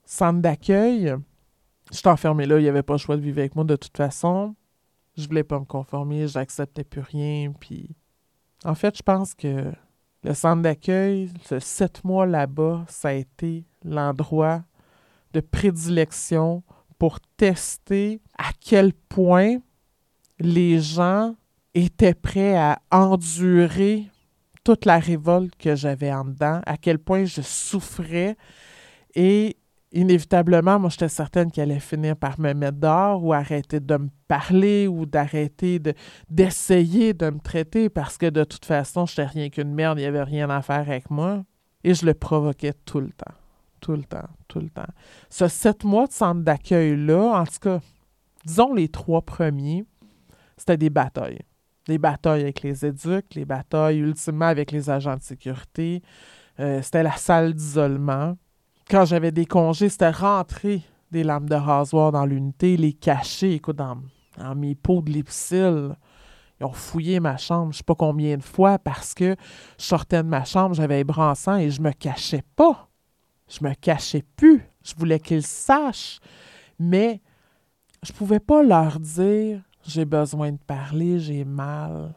[0.04, 1.14] Centre d'accueil,
[1.90, 3.96] J'étais enfermé là, il n'y avait pas le choix de vivre avec moi de toute
[3.96, 4.54] façon.
[5.16, 7.52] Je voulais pas me conformer, j'acceptais plus rien.
[7.58, 7.96] Puis,
[8.64, 9.72] en fait, je pense que
[10.22, 14.62] le centre d'accueil, ce sept mois là-bas, ça a été l'endroit
[15.32, 16.62] de prédilection
[16.98, 19.56] pour tester à quel point
[20.38, 21.34] les gens
[21.74, 24.06] étaient prêts à endurer
[24.64, 28.36] toute la révolte que j'avais en dedans, à quel point je souffrais
[29.14, 29.56] et
[29.92, 34.08] inévitablement, moi, j'étais certaine qu'elle allait finir par me mettre dehors ou arrêter de me
[34.28, 35.80] parler ou d'arrêter
[36.28, 40.02] d'essayer de, me traiter parce que de toute façon, je n'étais rien qu'une merde, il
[40.02, 41.44] n'y avait rien à faire avec moi.
[41.82, 43.34] Et je le provoquais tout le temps.
[43.80, 44.82] Tout le temps, tout le temps.
[45.30, 47.80] Ce sept mois de centre d'accueil-là, en tout cas,
[48.44, 49.84] disons les trois premiers,
[50.56, 51.40] c'était des batailles.
[51.86, 56.02] Des batailles avec les éducs, les batailles ultimement avec les agents de sécurité.
[56.60, 58.36] Euh, c'était la salle d'isolement
[58.90, 60.82] quand j'avais des congés, c'était rentrer
[61.12, 63.96] des lames de rasoir dans l'unité, les cacher, écoute, dans,
[64.56, 65.96] mes pots de lipsil.
[66.60, 69.36] Ils ont fouillé ma chambre, je sais pas combien de fois, parce que
[69.78, 72.88] je sortais de ma chambre, j'avais bras et je me cachais pas.
[73.48, 74.62] Je me cachais plus.
[74.82, 76.20] Je voulais qu'ils sachent.
[76.78, 77.20] Mais
[78.02, 82.14] je pouvais pas leur dire j'ai besoin de parler, j'ai mal.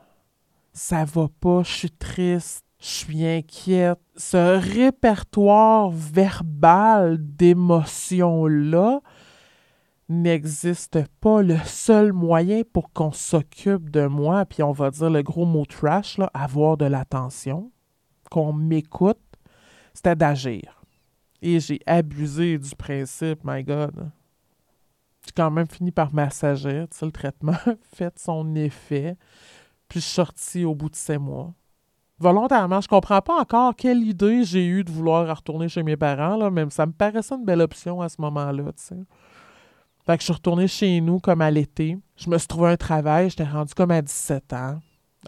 [0.73, 3.99] Ça va pas, je suis triste je suis inquiète.
[4.17, 8.99] Ce répertoire verbal d'émotions-là
[10.09, 11.41] n'existe pas.
[11.41, 15.65] Le seul moyen pour qu'on s'occupe de moi, puis on va dire le gros mot
[15.65, 17.71] trash, là, avoir de l'attention,
[18.29, 19.21] qu'on m'écoute,
[19.93, 20.83] c'était d'agir.
[21.41, 24.11] Et j'ai abusé du principe, my God.
[25.25, 26.89] J'ai quand même fini par m'assagir.
[26.89, 27.55] Tu sais, le traitement
[27.93, 29.15] fait son effet.
[29.87, 31.53] Puis je suis sortie au bout de ces mois
[32.23, 32.81] volontairement.
[32.81, 36.49] Je comprends pas encore quelle idée j'ai eue de vouloir retourner chez mes parents, là,
[36.49, 38.63] même ça me paraissait une belle option à ce moment-là.
[40.05, 41.97] Fait que je suis retournée chez nous comme à l'été.
[42.17, 44.79] Je me suis trouvé un travail, j'étais rendu comme à 17 ans.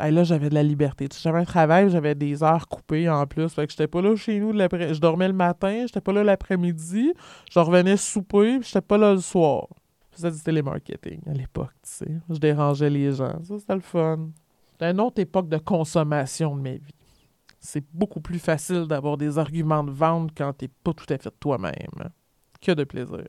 [0.04, 1.08] Et là, j'avais de la liberté.
[1.22, 3.48] J'avais un travail, j'avais des heures coupées en plus.
[3.54, 4.52] Fait que j'étais pas là chez nous.
[4.52, 7.14] Je dormais le matin, j'étais pas là l'après-midi.
[7.50, 9.68] Je revenais souper, puis j'étais pas là le soir.
[10.12, 12.12] Je faisais du télémarketing à l'époque, tu sais.
[12.30, 13.42] Je dérangeais les gens.
[13.44, 14.30] Ça, c'était le fun.
[14.78, 16.94] C'est une autre époque de consommation de ma vie.
[17.60, 21.34] C'est beaucoup plus facile d'avoir des arguments de vente quand t'es pas tout à fait
[21.40, 22.12] toi-même.
[22.62, 23.26] Que de plaisir.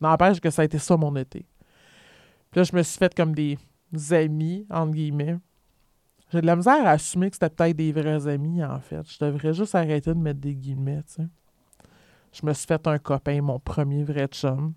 [0.00, 1.46] N'empêche que ça a été ça mon été.
[2.50, 3.58] Puis là, je me suis fait comme des
[4.10, 5.38] amis, entre guillemets.
[6.30, 9.08] J'ai de la misère à assumer que c'était peut-être des vrais amis, en fait.
[9.10, 11.28] Je devrais juste arrêter de mettre des guillemets, tu sais.
[12.32, 14.74] Je me suis fait un copain, mon premier vrai chum,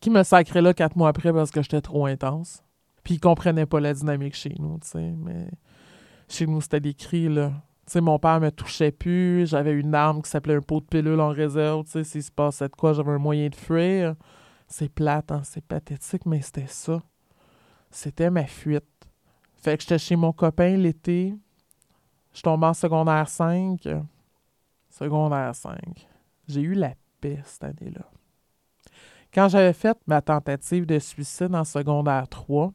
[0.00, 2.62] qui me sacrait là quatre mois après parce que j'étais trop intense.
[3.06, 5.14] Puis ils comprenaient pas la dynamique chez nous, tu sais.
[5.16, 5.48] Mais
[6.28, 7.52] chez nous, c'était des cris, là.
[7.86, 9.46] Tu sais, mon père me touchait plus.
[9.46, 11.84] J'avais une arme qui s'appelait un pot de pilule en réserve.
[11.84, 14.16] Tu sais, s'il se passait de quoi, j'avais un moyen de fuir.
[14.66, 15.42] C'est plate, hein?
[15.44, 17.00] c'est pathétique, mais c'était ça.
[17.92, 18.82] C'était ma fuite.
[19.54, 21.32] Fait que j'étais chez mon copain l'été.
[22.34, 23.86] Je tombais en secondaire 5.
[24.90, 25.78] Secondaire 5.
[26.48, 28.10] J'ai eu la paix cette année-là.
[29.32, 32.72] Quand j'avais fait ma tentative de suicide en secondaire 3,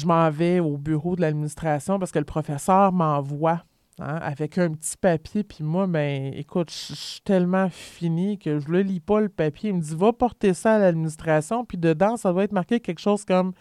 [0.00, 3.62] je m'en vais au bureau de l'administration parce que le professeur m'envoie
[3.98, 5.44] hein, avec un petit papier.
[5.44, 9.70] Puis moi, ben, écoute, je suis tellement fini que je le lis pas le papier.
[9.70, 11.64] Il me dit, va porter ça à l'administration.
[11.64, 13.52] Puis dedans, ça doit être marqué quelque chose comme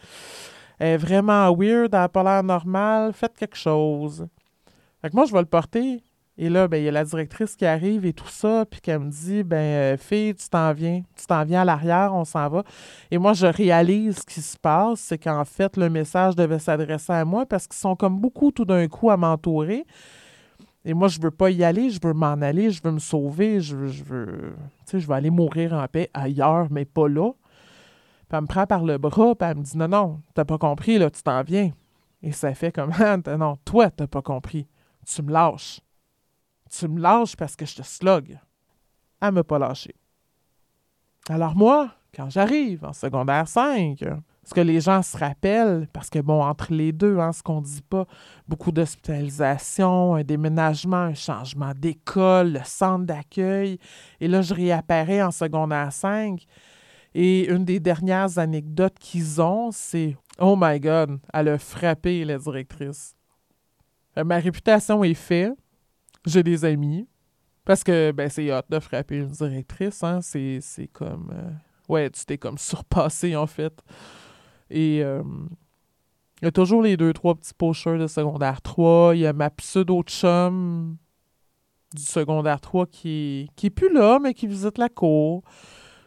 [0.79, 4.25] vraiment weird, elle n'a pas l'air normal, faites quelque chose.
[5.01, 6.01] Fait que moi, je vais le porter.
[6.41, 8.99] Et là, ben, il y a la directrice qui arrive et tout ça, puis qu'elle
[8.99, 12.47] me dit ben euh, fille, tu t'en viens, tu t'en viens à l'arrière, on s'en
[12.47, 12.63] va.
[13.11, 17.11] Et moi, je réalise ce qui se passe, c'est qu'en fait, le message devait s'adresser
[17.11, 19.85] à moi parce qu'ils sont comme beaucoup tout d'un coup à m'entourer.
[20.85, 23.59] Et moi, je veux pas y aller, je veux m'en aller, je veux me sauver,
[23.59, 24.53] je veux, je veux,
[24.85, 27.33] tu sais, je veux aller mourir en paix ailleurs, mais pas là.
[27.33, 30.57] Puis elle me prend par le bras, puis elle me dit non, non, t'as pas
[30.57, 31.71] compris, là, tu t'en viens.
[32.23, 32.93] Et ça fait comme
[33.37, 34.69] non, toi, t'as pas compris,
[35.05, 35.81] tu me lâches.
[36.69, 38.37] Tu me lâches parce que je te slog.
[39.21, 39.95] Elle m'a pas lâché.
[41.29, 44.03] Alors moi, quand j'arrive en secondaire 5,
[44.43, 47.61] ce que les gens se rappellent, parce que bon, entre les deux, hein, ce qu'on
[47.61, 48.07] dit pas,
[48.47, 53.77] beaucoup d'hospitalisation, un déménagement, un changement d'école, le centre d'accueil.
[54.19, 56.43] Et là, je réapparais en secondaire 5.
[57.13, 62.37] Et une des dernières anecdotes qu'ils ont, c'est Oh my God, elle a frappé la
[62.37, 63.13] directrice.
[64.15, 65.58] Ma réputation est faite
[66.25, 67.07] j'ai des amis.
[67.65, 70.21] Parce que, ben, c'est hot de frapper une directrice, hein.
[70.21, 71.31] C'est, comme.
[71.33, 71.51] Euh,
[71.87, 73.73] ouais, tu t'es comme surpassé, en fait.
[74.69, 75.03] Et.
[75.03, 75.23] Euh,
[76.41, 79.13] il y a toujours les deux, trois petits pocheurs de secondaire 3.
[79.15, 80.95] Il y a ma pseudo-chum
[81.93, 85.43] du secondaire 3 qui, qui est plus là, mais qui visite la cour.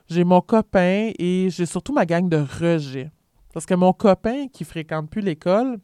[0.09, 3.11] J'ai mon copain et j'ai surtout ma gang de rejet.
[3.53, 5.79] Parce que mon copain qui fréquente plus l'école,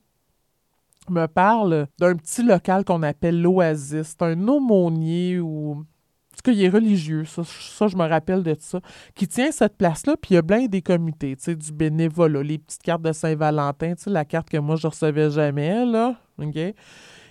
[1.13, 4.17] me parle d'un petit local qu'on appelle l'Oasis.
[4.19, 5.73] C'est un aumônier ou.
[5.73, 8.81] En tout cas, il est religieux, ça, ça, je me rappelle de ça,
[9.17, 12.45] qui tient cette place-là, puis il y a plein des comités, tu sais, du bénévolat,
[12.45, 16.15] les petites cartes de Saint-Valentin, tu sais, la carte que moi, je recevais jamais, là,
[16.41, 16.57] OK?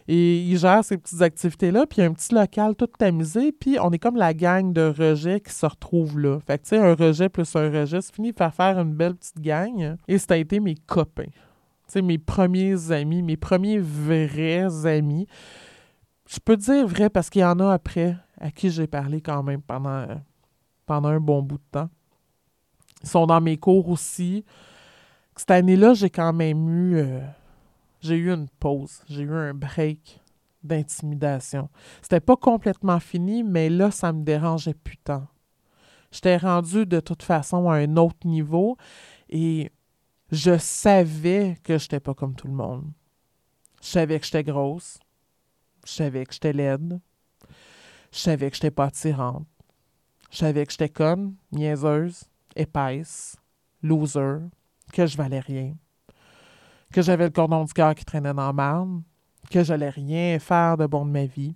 [0.09, 3.51] Et il gère ces petites activités-là, puis il y a un petit local tout tamisé,
[3.51, 6.39] puis on est comme la gang de rejets qui se retrouve là.
[6.47, 9.15] Fait que, tu sais, un rejet plus un rejet, c'est fini par faire une belle
[9.15, 9.97] petite gang.
[10.07, 11.32] Et été mes copains.
[11.88, 15.28] Sais, mes premiers amis, mes premiers vrais amis.
[16.28, 19.42] Je peux dire vrai parce qu'il y en a après à qui j'ai parlé quand
[19.44, 20.06] même pendant,
[20.90, 21.90] un bon bout de temps.
[23.04, 24.44] Ils sont dans mes cours aussi.
[25.36, 26.98] Cette année-là, j'ai quand même eu...
[26.98, 27.22] euh,
[28.02, 30.22] j'ai eu une pause, j'ai eu un break
[30.64, 31.70] d'intimidation.
[32.02, 35.26] C'était pas complètement fini, mais là, ça me dérangeait plus tant.
[36.12, 38.78] J'étais rendue de toute façon à un autre niveau
[39.30, 39.72] et
[40.32, 42.91] je savais que j'étais pas comme tout le monde.
[43.82, 44.99] Je savais que j'étais grosse.
[45.86, 46.99] Je savais que j'étais laide.
[48.11, 49.47] Je savais que j'étais pas attirante.
[50.32, 52.25] Je savais que j'étais conne, niaiseuse,
[52.55, 53.38] épaisse,
[53.82, 54.39] loser,
[54.91, 55.75] que je valais rien
[56.91, 59.03] que j'avais le cordon du cœur qui traînait dans marne,
[59.49, 61.55] que j'allais rien faire de bon de ma vie.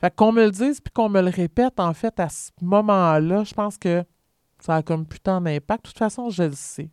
[0.00, 3.44] Fait qu'on me le dise puis qu'on me le répète, en fait, à ce moment-là,
[3.44, 4.04] je pense que
[4.60, 5.84] ça a comme plus tant d'impact.
[5.84, 6.90] De toute façon, je le sais.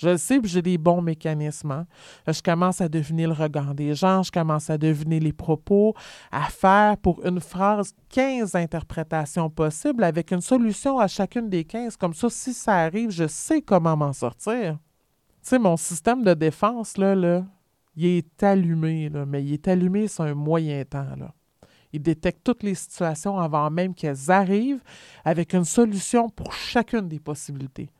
[0.00, 1.72] Je le sais, puis j'ai des bons mécanismes.
[1.72, 1.86] hein.
[2.26, 5.94] Je commence à deviner le regard des gens, je commence à deviner les propos,
[6.32, 11.98] à faire pour une phrase 15 interprétations possibles avec une solution à chacune des 15.
[11.98, 14.78] Comme ça, si ça arrive, je sais comment m'en sortir.
[15.42, 17.44] Tu sais, mon système de défense, là, là,
[17.94, 21.06] il est allumé, mais il est allumé sur un moyen temps.
[21.92, 24.82] Il détecte toutes les situations avant même qu'elles arrivent
[25.24, 27.90] avec une solution pour chacune des possibilités.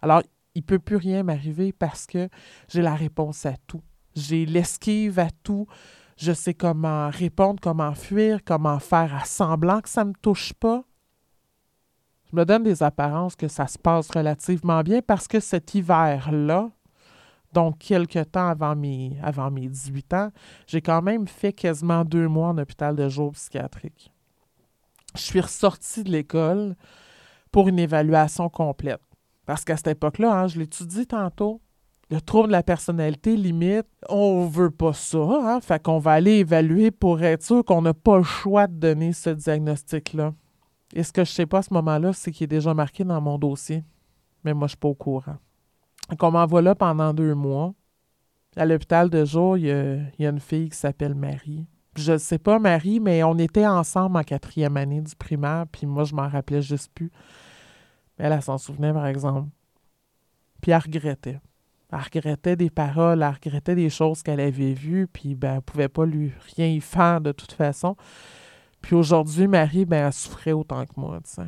[0.00, 0.22] Alors,
[0.54, 2.28] il ne peut plus rien m'arriver parce que
[2.68, 3.82] j'ai la réponse à tout.
[4.14, 5.66] J'ai l'esquive à tout.
[6.16, 10.52] Je sais comment répondre, comment fuir, comment faire à semblant que ça ne me touche
[10.52, 10.84] pas.
[12.30, 16.70] Je me donne des apparences que ça se passe relativement bien parce que cet hiver-là,
[17.52, 20.30] donc quelques temps avant mes, avant mes 18 ans,
[20.66, 24.12] j'ai quand même fait quasiment deux mois en hôpital de jour psychiatrique.
[25.16, 26.76] Je suis ressortie de l'école
[27.50, 29.00] pour une évaluation complète.
[29.50, 31.60] Parce qu'à cette époque-là, hein, je l'étudie tantôt,
[32.08, 35.60] le trouble de la personnalité limite, on veut pas ça, hein?
[35.60, 39.12] Fait qu'on va aller évaluer pour être sûr qu'on n'a pas le choix de donner
[39.12, 40.34] ce diagnostic-là.
[40.94, 43.20] Et ce que je sais pas à ce moment-là, c'est qu'il est déjà marqué dans
[43.20, 43.82] mon dossier.
[44.44, 45.38] Mais moi, je suis pas au courant.
[46.08, 47.74] Donc, on m'envoie là pendant deux mois.
[48.54, 51.66] À l'hôpital de jour, il y a, il y a une fille qui s'appelle Marie.
[51.96, 55.88] Je ne sais pas, Marie, mais on était ensemble en quatrième année du primaire, puis
[55.88, 57.10] moi, je m'en rappelais juste plus.
[58.20, 59.48] Elle, elle s'en souvenait, par exemple.
[60.60, 61.40] Puis elle regrettait.
[61.92, 65.60] Elle regrettait des paroles, elle regrettait des choses qu'elle avait vues, puis ben, elle ne
[65.60, 67.96] pouvait pas lui rien y faire de toute façon.
[68.80, 71.40] Puis aujourd'hui, Marie, ben, elle souffrait autant que moi, tu.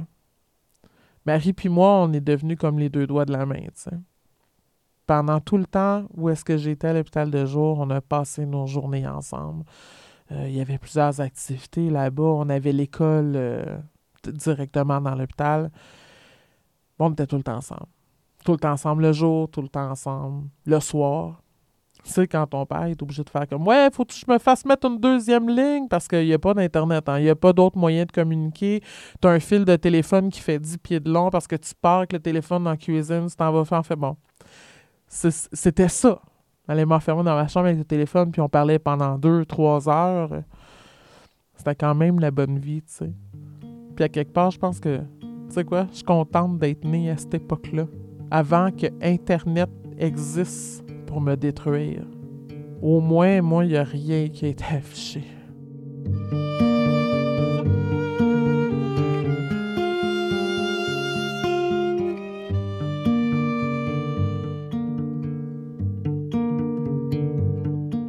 [1.24, 3.90] Marie puis moi, on est devenus comme les deux doigts de la main, tu.
[5.06, 8.46] Pendant tout le temps où est-ce que j'étais à l'hôpital de jour, on a passé
[8.46, 9.64] nos journées ensemble.
[10.30, 12.22] Euh, il y avait plusieurs activités là-bas.
[12.22, 13.78] On avait l'école euh,
[14.26, 15.70] directement dans l'hôpital.
[17.04, 17.86] On était tout le temps ensemble.
[18.44, 21.42] Tout le temps ensemble le jour, tout le temps ensemble le soir.
[22.04, 24.38] Tu sais, quand ton père est obligé de faire comme Ouais, faut que je me
[24.38, 27.08] fasse mettre une deuxième ligne parce qu'il n'y a pas d'Internet.
[27.08, 27.18] hein.
[27.18, 28.82] Il n'y a pas d'autre moyen de communiquer.
[29.20, 31.72] Tu as un fil de téléphone qui fait 10 pieds de long parce que tu
[31.80, 33.86] pars avec le téléphone dans la cuisine, tu t'en vas faire.
[33.86, 34.16] Fait bon.
[35.06, 36.20] C'était ça.
[36.66, 40.30] J'allais m'enfermer dans ma chambre avec le téléphone, puis on parlait pendant deux, trois heures.
[41.54, 43.12] C'était quand même la bonne vie, tu sais.
[43.94, 45.00] Puis à quelque part, je pense que,
[45.52, 47.84] tu sais quoi, je suis contente d'être née à cette époque-là,
[48.30, 52.06] avant que Internet existe pour me détruire.
[52.80, 55.22] Au moins, moi, il n'y a rien qui été affiché.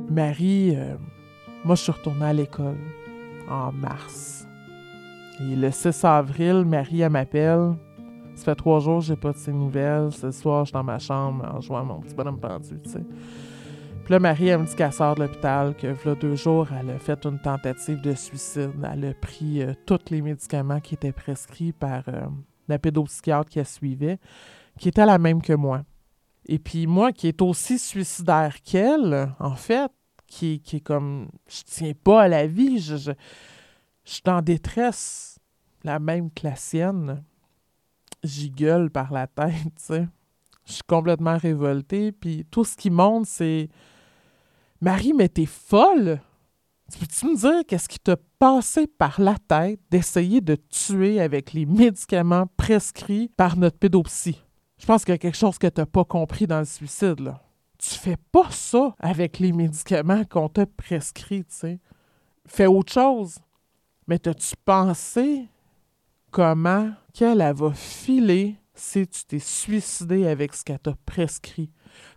[0.09, 0.95] Marie, euh,
[1.65, 2.77] moi, je suis retournée à l'école
[3.49, 4.42] en mars.
[5.39, 7.75] Et le 6 avril, Marie, elle m'appelle.
[8.35, 10.11] Ça fait trois jours que j'ai pas de ses nouvelles.
[10.11, 12.89] Ce soir, je suis dans ma chambre en jouant à mon petit bonhomme pendu, tu
[12.89, 13.03] sais.
[14.03, 16.89] Puis là, Marie, elle me dit qu'elle sort de l'hôpital, que là, deux jours, elle
[16.89, 18.71] a fait une tentative de suicide.
[18.91, 22.25] Elle a pris euh, tous les médicaments qui étaient prescrits par euh,
[22.67, 24.19] la pédopsychiatre qui la suivait,
[24.77, 25.83] qui était la même que moi.
[26.47, 29.89] Et puis moi, qui est aussi suicidaire qu'elle, en fait,
[30.27, 33.11] qui, qui est comme, je tiens pas à la vie, je,
[34.05, 35.39] je suis en détresse,
[35.83, 37.23] la même que la sienne.
[38.23, 40.07] J'y gueule par la tête, tu sais.
[40.65, 43.69] Je suis complètement révoltée, puis tout ce qui monte, c'est
[44.79, 46.21] Marie, mais t'es folle!
[46.91, 51.53] Tu peux-tu me dire qu'est-ce qui t'a passé par la tête d'essayer de tuer avec
[51.53, 54.43] les médicaments prescrits par notre pédopsie?
[54.77, 57.41] Je pense qu'il y a quelque chose que t'as pas compris dans le suicide, là.
[57.79, 61.79] Tu fais pas ça avec les médicaments qu'on t'a prescrits, tu sais.
[62.45, 63.39] fais autre chose.
[64.07, 65.47] Mais t'as-tu pensé
[66.31, 71.69] comment qu'elle va filer si tu t'es suicidé avec ce qu'elle t'a prescrit?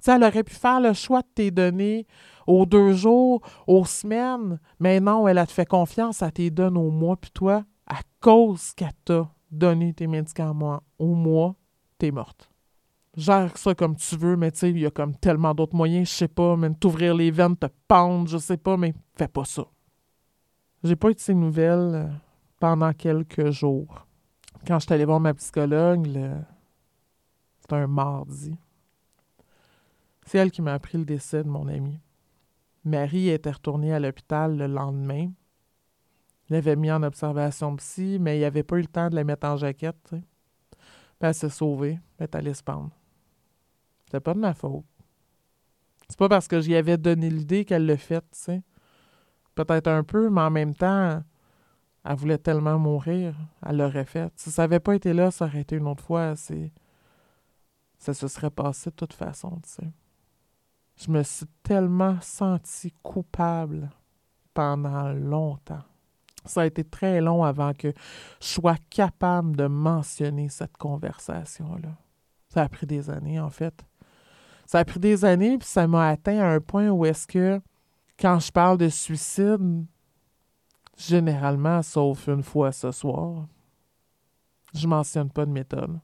[0.07, 2.07] elle aurait pu faire le choix de tes données
[2.47, 6.79] aux deux jours, aux semaines, mais non, elle a te fait confiance, elle t'es donne
[6.79, 11.57] au mois, puis toi, à cause qu'elle t'a donné tes médicaments au mois,
[11.99, 12.51] t'es morte.
[13.17, 16.15] Gère ça comme tu veux, mais tu il y a comme tellement d'autres moyens, je
[16.15, 19.65] sais pas, même t'ouvrir les veines, te pendre, je sais pas, mais fais pas ça.
[20.87, 22.07] J'ai pas eu de ces nouvelles euh,
[22.61, 24.07] pendant quelques jours.
[24.65, 26.09] Quand je suis allée voir ma psychologue,
[27.59, 28.57] c'était un mardi.
[30.25, 31.99] C'est elle qui m'a appris le décès de mon ami.
[32.85, 35.31] Marie était retournée à l'hôpital le lendemain.
[36.49, 39.25] Il l'avait mis en observation psy, mais il avait pas eu le temps de la
[39.25, 40.15] mettre en jaquette.
[41.19, 41.99] Elle s'est sauvée.
[42.19, 42.91] Elle est allée se pendre.
[44.05, 44.85] C'était pas de ma faute.
[46.09, 48.63] C'est pas parce que j'y avais donné l'idée qu'elle l'a fait, tu sais.
[49.57, 51.23] Peut-être un peu, mais en même temps,
[52.05, 53.35] elle voulait tellement mourir,
[53.65, 54.33] elle l'aurait fait.
[54.37, 56.35] Si ça n'avait pas été là, ça aurait été une autre fois.
[56.37, 59.93] Ça se serait passé de toute façon, tu sais.
[60.99, 63.91] Je me suis tellement senti coupable
[64.55, 65.83] pendant longtemps.
[66.45, 67.93] Ça a été très long avant que
[68.41, 71.97] je sois capable de mentionner cette conversation-là.
[72.49, 73.85] Ça a pris des années, en fait.
[74.65, 77.61] Ça a pris des années, puis ça m'a atteint à un point où est-ce que,
[78.19, 79.87] quand je parle de suicide,
[80.97, 83.47] généralement, sauf une fois ce soir,
[84.75, 86.01] je mentionne pas de méthode.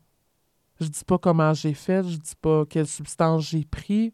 [0.80, 4.12] Je dis pas comment j'ai fait, je dis pas quelle substance j'ai pris,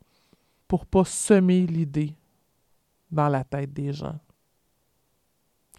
[0.66, 2.14] pour pas semer l'idée
[3.10, 4.18] dans la tête des gens.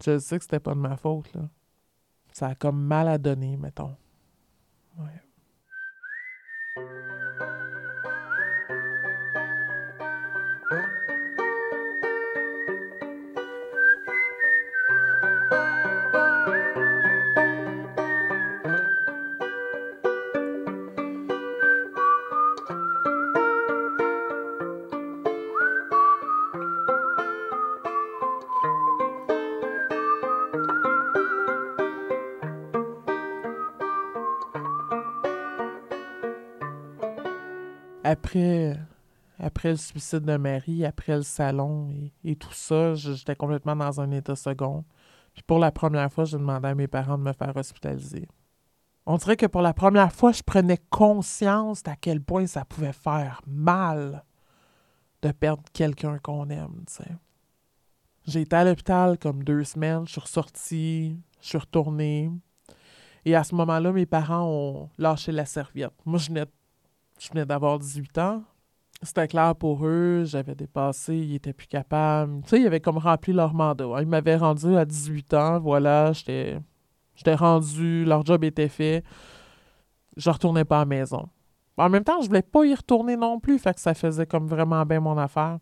[0.04, 1.48] Je sais que c'était pas de ma faute, là.
[2.32, 3.94] Ça a comme mal à donner, mettons.
[39.60, 41.90] Après le suicide de Marie, après le salon
[42.24, 44.86] et, tout ça, j'étais complètement dans un état second.
[45.34, 48.26] Puis pour la première fois, j'ai demandé à mes parents de me faire hospitaliser.
[49.04, 52.94] On dirait que pour la première fois, je prenais conscience d'à quel point ça pouvait
[52.94, 54.24] faire mal
[55.20, 56.86] de perdre quelqu'un qu'on aime,
[58.26, 62.30] J'ai été à l'hôpital comme deux semaines, je suis ressortie, je suis retournée.
[63.26, 65.92] Et à ce moment-là, mes parents ont lâché la serviette.
[66.06, 66.46] Moi, je venais
[67.20, 68.42] je venais d'avoir 18 ans.
[69.02, 72.42] C'était clair pour eux, j'avais dépassé, ils étaient plus capables.
[72.42, 73.86] Tu sais, ils avaient comme rempli leur mandat.
[74.00, 76.58] Ils m'avaient rendu à 18 ans, voilà, j'étais
[77.14, 79.02] j'étais rendu, leur job était fait.
[80.16, 81.28] Je retournais pas à la maison.
[81.78, 84.46] En même temps, je voulais pas y retourner non plus, fait que ça faisait comme
[84.46, 85.58] vraiment bien mon affaire.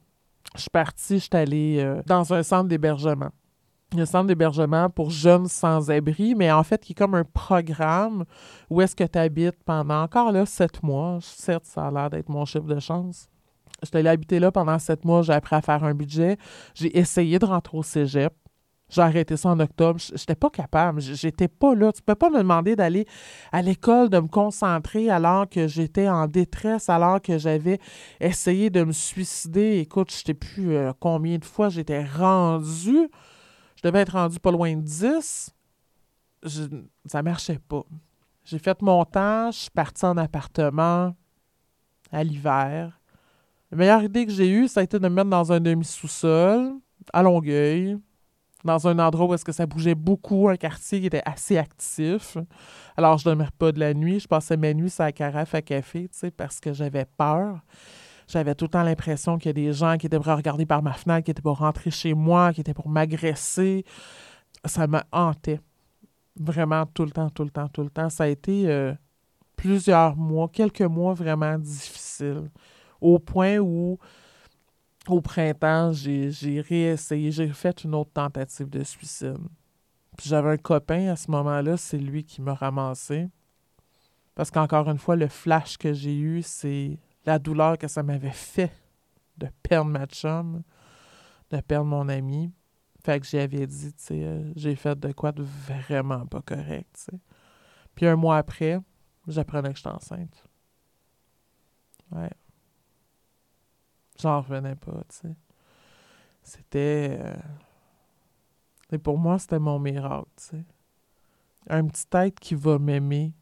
[0.56, 3.30] Je suis partie, je suis allée euh, dans un centre d'hébergement
[3.96, 8.24] un centre d'hébergement pour jeunes sans-abri, mais en fait, qui est comme un programme
[8.68, 11.18] où est-ce que tu habites pendant encore là sept mois.
[11.22, 13.28] Certes, ça a l'air d'être mon chiffre de chance.
[13.82, 16.36] Je suis allée habiter là pendant sept mois, j'ai appris à faire un budget.
[16.74, 18.34] J'ai essayé de rentrer au cégep.
[18.90, 20.00] J'ai arrêté ça en octobre.
[20.00, 21.00] J'étais pas capable.
[21.00, 21.92] J'étais pas là.
[21.92, 23.06] Tu peux pas me demander d'aller
[23.52, 27.78] à l'école, de me concentrer alors que j'étais en détresse, alors que j'avais
[28.18, 29.78] essayé de me suicider.
[29.78, 33.10] Écoute, je sais plus euh, combien de fois j'étais rendue
[33.78, 35.54] je devais être rendu pas loin de 10.
[36.42, 36.64] Je,
[37.06, 37.84] ça marchait pas.
[38.44, 41.14] J'ai fait mon temps, je suis partie en appartement
[42.10, 43.00] à l'hiver.
[43.70, 46.72] La meilleure idée que j'ai eue, ça a été de me mettre dans un demi-sous-sol,
[47.12, 47.96] à Longueuil,
[48.64, 52.36] dans un endroit où est-ce que ça bougeait beaucoup, un quartier qui était assez actif.
[52.96, 54.18] Alors, je ne dormais pas de la nuit.
[54.18, 57.60] Je passais mes nuits sur la carafe à café, tu sais, parce que j'avais peur.
[58.28, 60.82] J'avais tout le temps l'impression qu'il y a des gens qui étaient pour regarder par
[60.82, 63.84] ma fenêtre, qui étaient pour rentrer chez moi, qui étaient pour m'agresser.
[64.66, 65.60] Ça me hantait.
[66.36, 68.10] Vraiment tout le temps, tout le temps, tout le temps.
[68.10, 68.92] Ça a été euh,
[69.56, 72.50] plusieurs mois, quelques mois vraiment difficiles.
[73.00, 73.98] Au point où,
[75.08, 79.38] au printemps, j'ai réessayé, j'ai fait une autre tentative de suicide.
[80.18, 83.28] Puis j'avais un copain à ce moment-là, c'est lui qui m'a ramassé.
[84.34, 86.98] Parce qu'encore une fois, le flash que j'ai eu, c'est
[87.28, 88.72] la douleur que ça m'avait fait
[89.36, 90.62] de perdre ma chum,
[91.50, 92.50] de perdre mon ami.
[93.04, 97.10] Fait que j'avais dit, tu sais, euh, j'ai fait de quoi de vraiment pas correct.
[97.94, 98.80] Puis un mois après,
[99.26, 100.42] j'apprenais que j'étais enceinte.
[102.10, 102.30] Ouais.
[104.18, 105.36] J'en revenais pas, tu sais.
[106.42, 107.18] C'était...
[107.20, 107.36] Euh,
[108.90, 110.64] Et pour moi, c'était mon miracle, tu sais.
[111.68, 113.34] Un petit être qui va m'aimer,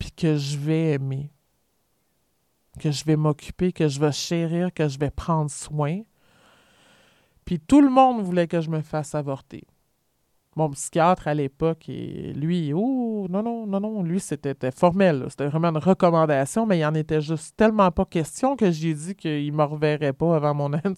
[0.00, 1.30] puis que je vais aimer,
[2.78, 6.00] que je vais m'occuper, que je vais chérir, que je vais prendre soin.
[7.44, 9.64] Puis tout le monde voulait que je me fasse avorter.
[10.56, 15.26] Mon psychiatre à l'époque, lui, oh, non, non, non, non, lui, c'était formel.
[15.28, 19.14] C'était vraiment une recommandation, mais il en était juste tellement pas question que j'ai dit
[19.14, 20.94] qu'il me reverrait pas avant mon âne.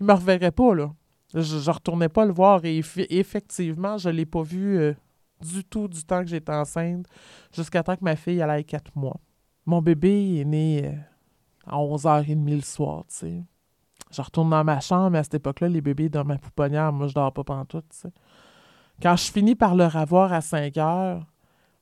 [0.00, 0.92] Il me reverrait pas, là.
[1.34, 4.94] Je, je retournais pas le voir et effectivement, je l'ai pas vu euh,
[5.40, 7.06] du tout du temps que j'étais enceinte
[7.52, 9.20] jusqu'à temps que ma fille elle ait quatre mois.
[9.66, 10.92] Mon bébé est né euh,
[11.66, 13.42] à 11h30 le soir, tu sais.
[14.10, 17.08] Je retourne dans ma chambre, mais à cette époque-là, les bébés dans ma pouponnière, moi,
[17.08, 18.12] je dors pas pendant tout, tu sais.
[19.02, 21.26] Quand je finis par le revoir à 5 heures,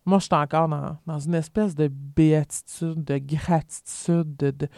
[0.04, 4.50] moi, je suis encore dans, une espèce de béatitude, de gratitude, de.
[4.50, 4.68] de...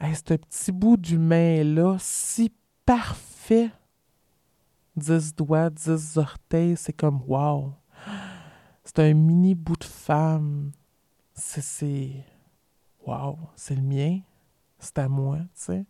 [0.00, 2.52] ce petit bout d'humain-là, si
[2.84, 3.70] parfait,
[4.96, 7.72] 10 doigts, 10 orteils, c'est comme wow.
[8.84, 10.70] C'est un mini bout de femme.
[11.36, 12.24] C'est.
[13.06, 14.20] Wow, c'est le mien.
[14.78, 15.86] C'est à moi, tu sais.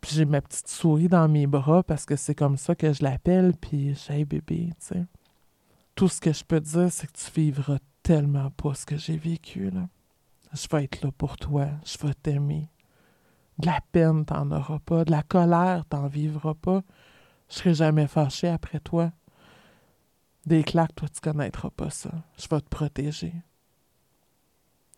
[0.00, 3.02] Puis j'ai ma petite souris dans mes bras parce que c'est comme ça que je
[3.02, 3.54] l'appelle.
[3.54, 5.06] Puis j'ai bébé, tu sais.
[5.94, 9.16] Tout ce que je peux dire, c'est que tu vivras tellement pas ce que j'ai
[9.16, 9.88] vécu, là.
[10.52, 11.68] Je vais être là pour toi.
[11.84, 12.68] Je vais t'aimer.
[13.58, 15.04] De la peine, t'en auras pas.
[15.04, 16.82] De la colère, t'en vivras pas.
[17.48, 19.12] Je serai jamais fâché après toi.
[20.44, 22.10] Des claques, toi, tu connaîtras pas ça.
[22.38, 23.32] Je vais te protéger.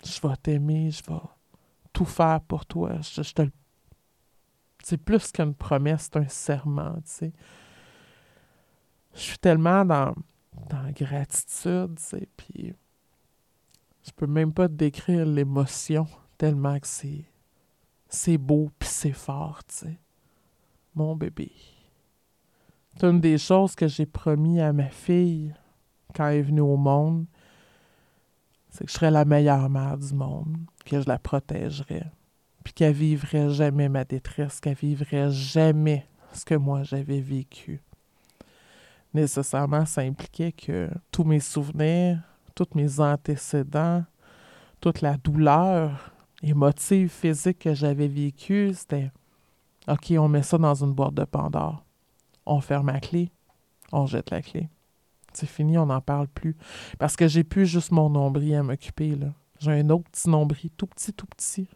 [0.05, 1.21] Je vais t'aimer, je vais
[1.93, 3.01] tout faire pour toi.
[3.01, 3.43] Je, te
[4.83, 7.33] C'est plus qu'une promesse, c'est un serment, tu sais.
[9.15, 10.15] Je suis tellement dans,
[10.69, 12.75] dans gratitude, tu puis
[14.07, 16.07] je peux même pas te décrire l'émotion
[16.37, 17.25] tellement que c'est
[18.09, 20.01] c'est beau puis c'est fort, tu sais.
[20.95, 21.53] Mon bébé.
[22.97, 25.55] C'est une des choses que j'ai promis à ma fille
[26.15, 27.27] quand elle est venue au monde.
[28.79, 32.07] C'est que je serais la meilleure mère du monde, que je la protégerais,
[32.63, 37.83] puis qu'elle vivrait jamais ma détresse, qu'elle vivrait jamais ce que moi j'avais vécu.
[39.13, 42.21] Nécessairement, ça impliquait que tous mes souvenirs,
[42.55, 44.05] tous mes antécédents,
[44.81, 49.11] toute la douleur émotive, physique que j'avais vécue, c'était
[49.89, 51.83] OK, on met ça dans une boîte de Pandore
[52.49, 53.31] on ferme la clé,
[53.93, 54.69] on jette la clé.
[55.39, 56.57] C'est fini, on n'en parle plus.
[56.99, 59.29] Parce que j'ai plus juste mon nombril à m'occuper, là.
[59.61, 61.69] J'ai un autre petit nombril, tout petit, tout petit.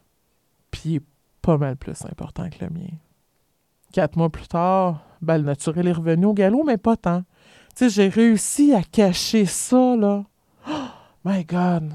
[0.69, 1.01] Puis
[1.41, 2.89] pas mal plus important que le mien.
[3.93, 7.21] Quatre mois plus tard, ben, le naturel est revenu au galop, mais pas tant.
[7.73, 9.95] Tu sais, j'ai réussi à cacher ça.
[9.95, 10.25] Oh,
[11.23, 11.93] my God!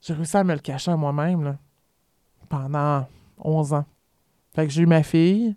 [0.00, 1.56] J'ai réussi à me le cacher à moi-même, là.
[2.48, 3.08] Pendant
[3.38, 3.84] 11 ans.
[4.54, 5.56] Fait que j'ai eu ma fille,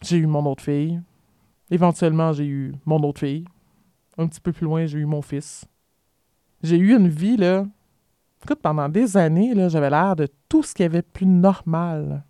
[0.00, 1.00] j'ai eu mon autre fille.
[1.70, 3.44] Éventuellement, j'ai eu mon autre fille.
[4.18, 5.64] Un petit peu plus loin, j'ai eu mon fils.
[6.62, 7.64] J'ai eu une vie, là.
[8.44, 12.24] Écoute, pendant des années, là, j'avais l'air de tout ce qui avait plus normal.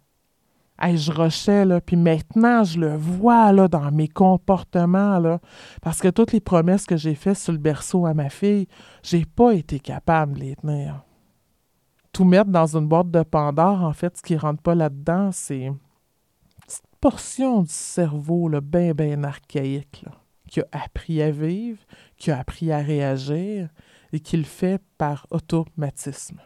[0.78, 5.38] Hey, je rushais, là, puis maintenant, je le vois, là, dans mes comportements, là,
[5.82, 8.66] parce que toutes les promesses que j'ai faites sur le berceau à ma fille,
[9.02, 11.04] j'ai pas été capable de les tenir.
[12.12, 15.70] Tout mettre dans une boîte de Pandore, en fait, ce qui rentre pas là-dedans, c'est
[17.00, 20.04] portion du cerveau là, bien, bien archaïque,
[20.48, 21.80] qui a appris à vivre,
[22.16, 23.68] qui a appris à réagir
[24.12, 26.40] et qui le fait par automatisme.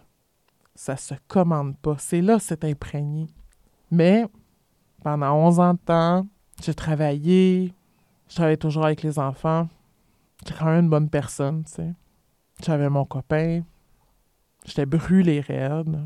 [0.74, 1.96] Ça se commande pas.
[1.98, 3.28] C'est là, c'est imprégné.
[3.90, 4.26] Mais
[5.02, 6.26] pendant 11 ans de temps,
[6.62, 7.74] j'ai travaillé,
[8.28, 9.68] je travaillais toujours avec les enfants.
[10.40, 11.94] J'étais quand même une bonne personne, tu sais.
[12.62, 13.62] J'avais mon copain.
[14.64, 16.00] J'étais brûlé raide.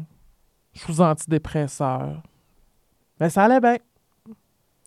[0.75, 2.23] Je suis antidépresseur.
[3.21, 3.77] Mais ça allait bien.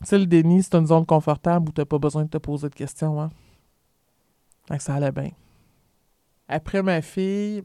[0.04, 2.68] Sais, le déni, c'est une zone confortable où tu n'as pas besoin de te poser
[2.68, 3.20] de questions.
[3.20, 3.30] Hein?
[4.78, 5.30] ça allait bien.
[6.48, 7.62] Après ma fille,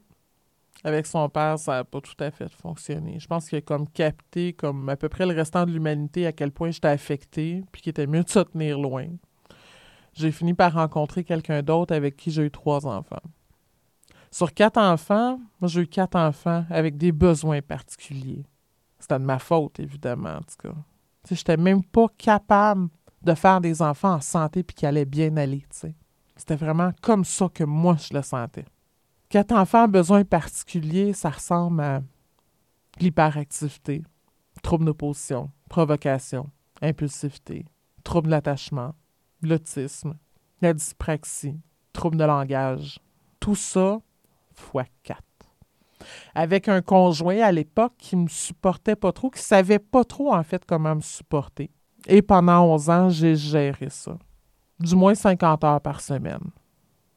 [0.84, 3.19] avec son père, ça n'a pas tout à fait fonctionné.
[3.19, 6.31] Je pense qu'il a comme capté, comme à peu près le restant de l'humanité, à
[6.31, 9.07] quel point j'étais affecté, puis qu'il était mieux de se tenir loin.
[10.14, 13.22] J'ai fini par rencontrer quelqu'un d'autre avec qui j'ai eu trois enfants.
[14.31, 18.45] Sur quatre enfants, moi j'ai eu quatre enfants avec des besoins particuliers.
[18.99, 20.76] C'était de ma faute, évidemment, en tout cas.
[21.36, 22.90] Je n'étais même pas capable
[23.22, 25.66] de faire des enfants en santé puis qui allaient bien aller.
[26.36, 28.66] C'était vraiment comme ça que moi, je le sentais.
[29.30, 32.02] Quatre enfants à besoins particuliers, ça ressemble à
[32.99, 34.04] l'hyperactivité,
[34.64, 36.49] trouble d'opposition, provocation,
[36.82, 37.66] impulsivité,
[38.04, 38.95] trouble d'attachement,
[39.41, 40.16] l'autisme,
[40.62, 41.60] la dyspraxie,
[41.91, 42.99] trouble de langage.
[43.40, 43.99] Tout ça
[44.54, 45.27] fois quatre
[46.36, 50.44] avec un conjoint à l'époque qui me supportait pas trop, qui savait pas trop en
[50.44, 51.69] fait comment me supporter.
[52.07, 54.18] Et pendant 11 ans, j'ai géré ça.
[54.80, 56.52] Du moins 50 heures par semaine.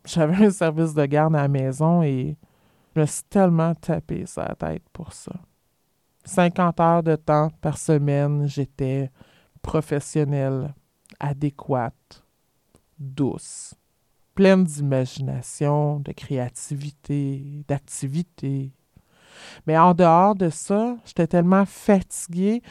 [0.04, 2.36] J'avais un service de garde à la maison et
[2.94, 5.32] je me suis tellement tapé sa tête pour ça.
[6.24, 9.10] 50 heures de temps par semaine, j'étais
[9.62, 10.74] professionnelle,
[11.18, 12.24] adéquate,
[12.98, 13.74] douce,
[14.40, 18.72] pleine d'imagination, de créativité, d'activité.
[19.66, 22.62] Mais en dehors de ça, j'étais tellement fatiguée,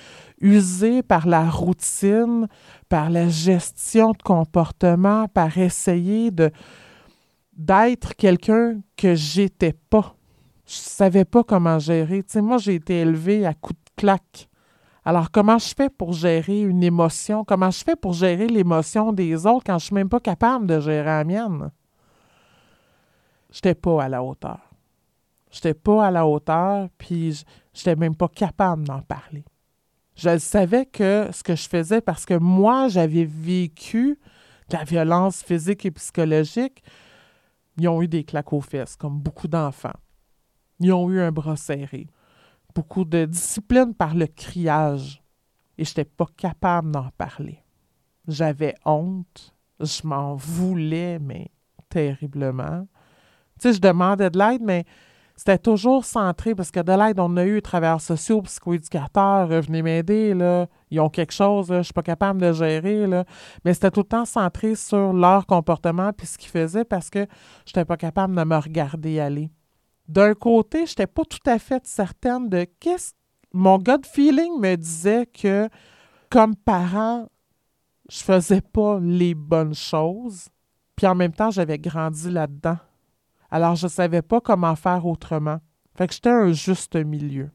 [0.41, 2.47] usée par la routine,
[2.89, 6.49] par la gestion de comportement, par essayer de
[7.55, 10.15] d'être quelqu'un que j'étais pas.
[10.65, 12.23] Je savais pas comment gérer.
[12.23, 14.48] Tu sais, moi, j'ai été élevée à coups de claque.
[15.05, 17.43] Alors, comment je fais pour gérer une émotion?
[17.45, 20.79] Comment je fais pour gérer l'émotion des autres quand je suis même pas capable de
[20.79, 21.71] gérer la mienne?
[23.51, 24.59] J'étais pas à la hauteur.
[25.49, 27.43] J'étais pas à la hauteur, puis
[27.73, 29.43] j'étais même pas capable d'en parler.
[30.15, 34.19] Je savais que ce que je faisais, parce que moi, j'avais vécu
[34.69, 36.83] de la violence physique et psychologique,
[37.77, 39.95] ils ont eu des claques aux fesses, comme beaucoup d'enfants.
[40.79, 42.07] Ils ont eu un bras serré.
[42.79, 45.21] Beaucoup de discipline par le criage.
[45.77, 47.61] Et je n'étais pas capable d'en parler.
[48.25, 49.53] J'avais honte.
[49.81, 51.51] Je m'en voulais, mais
[51.89, 52.87] terriblement.
[53.59, 54.85] Tu sais, je demandais de l'aide, mais
[55.35, 60.33] c'était toujours centré parce que de l'aide, on a eu travailleurs sociaux, psychoéducateurs, venez m'aider,
[60.33, 60.67] là.
[60.89, 63.05] Ils ont quelque chose, là, je suis pas capable de gérer.
[63.65, 67.27] Mais c'était tout le temps centré sur leur comportement puis ce qu'ils faisaient parce que
[67.65, 69.49] je n'étais pas capable de me regarder aller.
[70.09, 73.13] D'un côté, je n'étais pas tout à fait certaine de qu'est-ce.
[73.53, 75.69] Mon gut feeling me disait que,
[76.31, 77.27] comme parent,
[78.09, 80.47] je faisais pas les bonnes choses.
[80.95, 82.79] Puis en même temps, j'avais grandi là-dedans.
[83.51, 85.59] Alors, je ne savais pas comment faire autrement.
[85.95, 87.51] Fait que j'étais un juste milieu.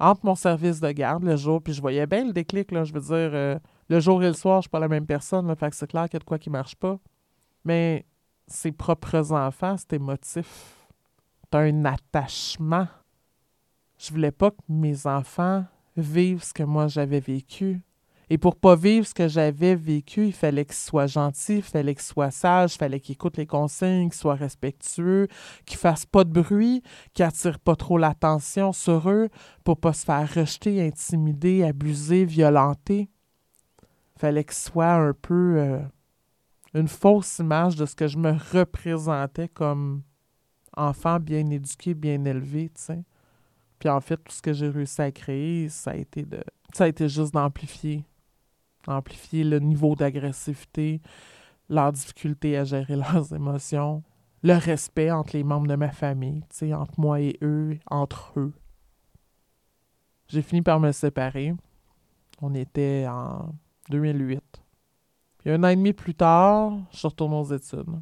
[0.00, 2.92] Entre mon service de garde le jour, puis je voyais bien le déclic, là, je
[2.92, 3.58] veux dire, euh,
[3.88, 6.06] le jour et le soir, je suis pas la même personne, fait que c'est clair
[6.06, 6.98] qu'il y a de quoi qui marche pas.
[7.64, 8.06] Mais
[8.48, 10.81] ses propres enfants, c'est émotif.
[11.54, 12.88] Un attachement.
[13.98, 15.64] Je voulais pas que mes enfants
[15.96, 17.82] vivent ce que moi j'avais vécu.
[18.30, 21.94] Et pour pas vivre ce que j'avais vécu, il fallait qu'il soit gentil, il fallait
[21.94, 25.28] qu'il soit sage, il fallait qu'il écoute les consignes, qu'il soit respectueux,
[25.66, 29.28] qu'il fasse pas de bruit, qu'il attire pas trop l'attention sur eux
[29.64, 33.10] pour pas se faire rejeter, intimider, abuser, violenter.
[34.16, 35.80] Il fallait qu'il soit un peu euh,
[36.72, 40.02] une fausse image de ce que je me représentais comme
[40.76, 43.04] enfant bien éduqué, bien élevé, tu sais.
[43.78, 46.42] Puis en fait, tout ce que j'ai réussi à créer, ça a été de
[46.72, 48.04] ça a été juste d'amplifier
[48.88, 51.00] amplifier le niveau d'agressivité,
[51.68, 54.02] leur difficulté à gérer leurs émotions,
[54.42, 56.42] le respect entre les membres de ma famille,
[56.72, 58.52] entre moi et eux, entre eux.
[60.28, 61.54] J'ai fini par me séparer.
[62.40, 63.54] On était en
[63.90, 64.42] 2008.
[65.38, 68.00] Puis un an et demi plus tard, je retourne aux études.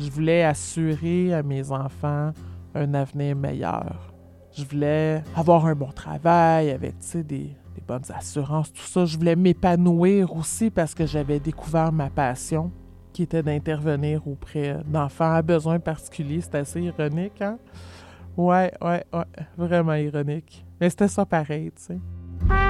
[0.00, 2.32] Je voulais assurer à mes enfants
[2.74, 4.12] un avenir meilleur.
[4.56, 6.94] Je voulais avoir un bon travail avec
[7.26, 7.56] des,
[7.86, 9.04] bonnes assurances, tout ça.
[9.04, 12.70] Je voulais m'épanouir aussi parce que j'avais découvert ma passion,
[13.12, 16.40] qui était d'intervenir auprès d'enfants à besoins particuliers.
[16.42, 17.58] C'est assez ironique, hein?
[18.36, 19.24] Ouais, ouais, ouais,
[19.56, 20.64] vraiment ironique.
[20.80, 22.67] Mais c'était ça pareil, tu sais.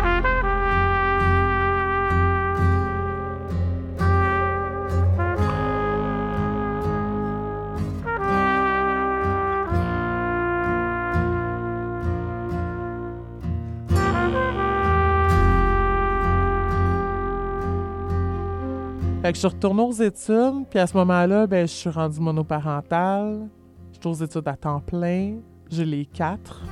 [19.29, 22.19] Fait que je suis retournée aux études, puis à ce moment-là, ben, je suis rendue
[22.19, 23.47] monoparentale.
[23.93, 25.35] Je suis aux études à temps plein.
[25.71, 26.63] J'ai les quatre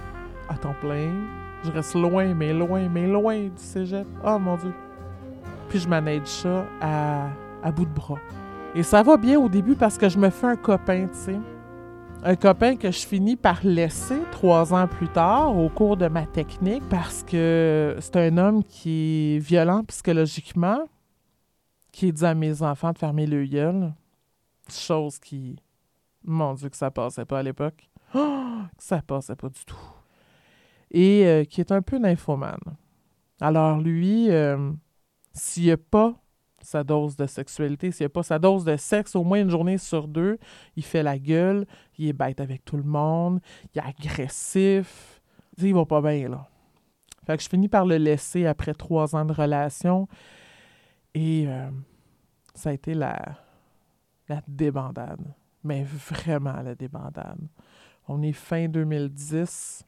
[0.49, 1.13] à temps plein.
[1.65, 4.07] Je reste loin, mais loin, mais loin du cégep.
[4.27, 4.73] Oh mon Dieu.
[5.69, 7.27] Puis je manage ça à,
[7.63, 8.17] à bout de bras.
[8.75, 11.39] Et ça va bien au début parce que je me fais un copain, tu sais.
[12.25, 16.25] Un copain que je finis par laisser trois ans plus tard au cours de ma
[16.25, 20.79] technique parce que c'est un homme qui est violent psychologiquement,
[21.97, 23.95] qui dit à mes enfants de fermer le gueule.
[24.69, 25.57] Chose qui.
[26.23, 27.89] Mon Dieu, que ça passait pas à l'époque.
[28.13, 28.19] Que
[28.79, 29.79] ça passait pas du tout.
[30.91, 32.77] Et euh, qui est un peu nymphomane.
[33.41, 34.73] Alors, lui, euh,
[35.33, 36.15] s'il n'y a pas
[36.61, 39.51] sa dose de sexualité, s'il n'y a pas sa dose de sexe, au moins une
[39.51, 40.39] journée sur deux,
[40.77, 41.67] il fait la gueule,
[41.97, 43.41] il est bête avec tout le monde,
[43.75, 45.23] il est agressif.
[45.57, 46.47] Il va pas bien, là.
[47.25, 50.07] Fait que je finis par le laisser après trois ans de relation.
[51.19, 51.71] Et euh,
[52.55, 53.17] ça a été la,
[54.47, 55.35] débandade.
[55.65, 57.41] Mais vraiment la débandade.
[58.07, 59.83] On est fin 2010.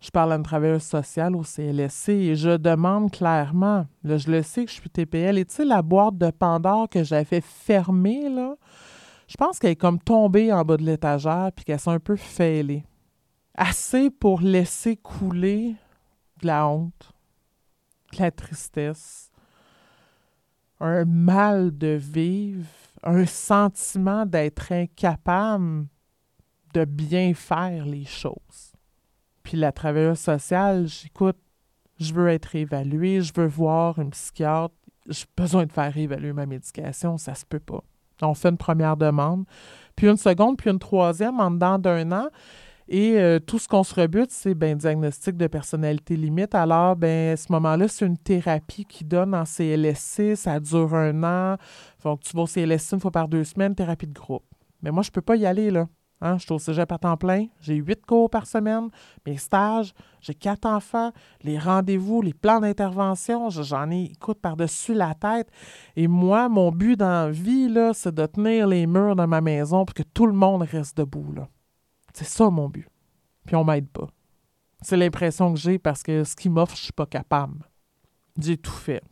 [0.00, 4.30] Je Je parle à une travailleuse sociale au CLSC et je demande clairement, là, je
[4.30, 7.42] le sais que je suis TPL, et tu sais, la boîte de Pandore que j'avais
[7.42, 8.56] fermée, là,
[9.28, 12.16] je pense qu'elle est comme tombée en bas de l'étagère puis qu'elle s'est un peu
[12.16, 12.84] fêlée.
[13.54, 15.74] Assez pour laisser couler
[16.40, 17.12] de la honte,
[18.12, 19.25] de la tristesse,
[20.80, 22.66] un mal de vivre,
[23.02, 25.86] un sentiment d'être incapable
[26.74, 28.72] de bien faire les choses.
[29.42, 31.38] Puis la travailleuse sociale, j'écoute,
[31.98, 34.74] je veux être évaluée, je veux voir une psychiatre,
[35.08, 37.82] j'ai besoin de faire évaluer ma médication, ça se peut pas.
[38.22, 39.44] On fait une première demande,
[39.94, 42.28] puis une seconde, puis une troisième en dedans d'un an.
[42.88, 46.54] Et euh, tout ce qu'on se rebute, c'est ben, diagnostic de personnalité limite.
[46.54, 51.56] Alors, ben, ce moment-là, c'est une thérapie qui donne en CLSC, ça dure un an.
[52.04, 54.44] Donc, tu vas au CLSC une fois par deux semaines, thérapie de groupe.
[54.82, 55.88] Mais moi, je ne peux pas y aller, là.
[56.20, 56.38] Hein?
[56.38, 58.88] Je suis au cégep à temps plein, j'ai huit cours par semaine,
[59.26, 65.14] mes stages, j'ai quatre enfants, les rendez-vous, les plans d'intervention, j'en ai, écoute, par-dessus la
[65.14, 65.50] tête.
[65.94, 69.84] Et moi, mon but dans la vie, c'est de tenir les murs de ma maison
[69.84, 71.34] pour que tout le monde reste debout.
[72.16, 72.88] C'est ça mon but.
[73.44, 74.08] Puis on m'aide pas.
[74.80, 77.58] C'est l'impression que j'ai parce que ce qui m'offre, je suis pas capable.
[78.38, 79.02] J'ai tout fait.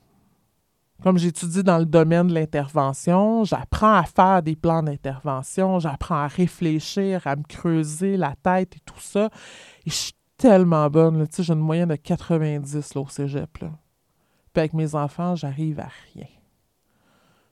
[1.03, 6.29] Comme j'étudie dans le domaine de l'intervention, j'apprends à faire des plans d'intervention, j'apprends à
[6.29, 9.29] réfléchir, à me creuser la tête et tout ça.
[9.85, 11.29] Et je suis tellement bonne.
[11.29, 13.59] Tu sais, j'ai une moyenne de 90 là, au cégep.
[13.59, 13.71] Là.
[14.55, 16.29] Puis avec mes enfants, j'arrive à rien.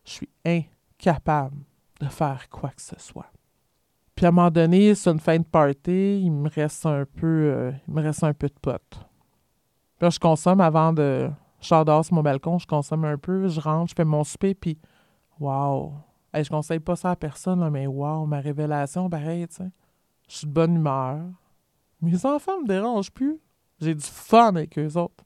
[0.06, 1.58] Je suis incapable
[2.00, 3.30] de faire quoi que ce soit.
[4.22, 7.26] Puis à un moment donné, c'est une fin de party, il me reste un peu,
[7.26, 8.88] euh, il me reste un peu de potes.
[8.92, 11.28] Puis là, je consomme avant de.
[11.60, 14.78] Je sur mon balcon, je consomme un peu, je rentre, je fais mon souper, puis
[15.40, 15.94] wow!
[16.32, 19.72] Hey, je conseille pas ça à personne, mais wow, ma révélation, pareil, tu sais.
[20.28, 21.18] Je suis de bonne humeur.
[22.00, 23.40] Mes enfants me dérangent plus.
[23.80, 25.24] J'ai du fun avec eux autres.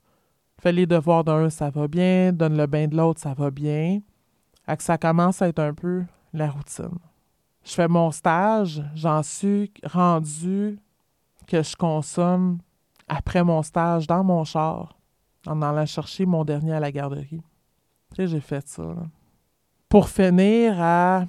[0.59, 2.33] Fais les devoirs d'un, ça va bien.
[2.33, 4.01] Donne le bain de l'autre, ça va bien.
[4.67, 6.99] que ça commence à être un peu la routine
[7.67, 10.79] je fais mon stage, j'en suis rendu
[11.49, 12.59] que je consomme
[13.09, 14.97] après mon stage dans mon char,
[15.47, 17.43] en allant chercher mon dernier à la garderie.
[18.15, 18.95] Tu j'ai fait ça.
[19.89, 21.25] Pour finir à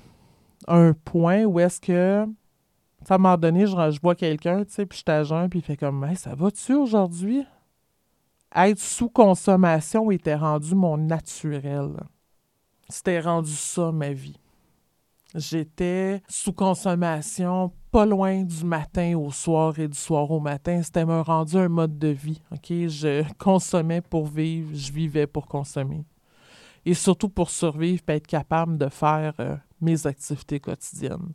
[0.68, 2.28] un point où est-ce que,
[3.10, 5.78] à un moment donné, je, vois quelqu'un, tu sais, puis je suis puis il fait
[5.78, 7.44] comme, ça va-tu aujourd'hui?
[8.56, 11.94] Être sous consommation était rendu mon naturel.
[12.90, 14.40] C'était rendu ça, ma vie.
[15.36, 20.82] J'étais sous consommation pas loin du matin au soir et du soir au matin.
[20.82, 22.42] C'était me rendu un mode de vie.
[22.64, 26.06] Je consommais pour vivre, je vivais pour consommer.
[26.86, 31.34] Et surtout pour survivre et être capable de faire euh, mes activités quotidiennes.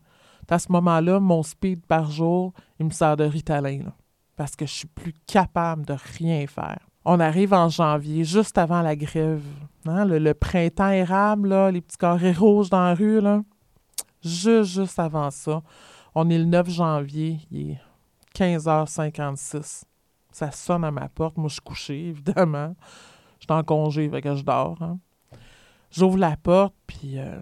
[0.49, 3.93] À ce moment-là, mon speed par jour, il me sert de Ritalin.
[4.37, 6.81] parce que je suis plus capable de rien faire.
[7.05, 9.45] On arrive en janvier, juste avant la grève.
[9.87, 13.21] Hein, le, printemps érable, les petits carrés rouges dans la rue.
[13.21, 13.43] Là
[14.23, 15.63] juste, juste avant ça.
[16.15, 17.81] On est le 9 janvier, il est
[18.35, 19.85] 15h56.
[20.31, 21.37] Ça sonne à ma porte.
[21.37, 22.75] Moi, je suis couché, évidemment.
[23.39, 24.81] Je suis en congé, fait que je dors.
[24.83, 24.99] Hein.
[25.91, 27.39] J'ouvre la porte, puis euh,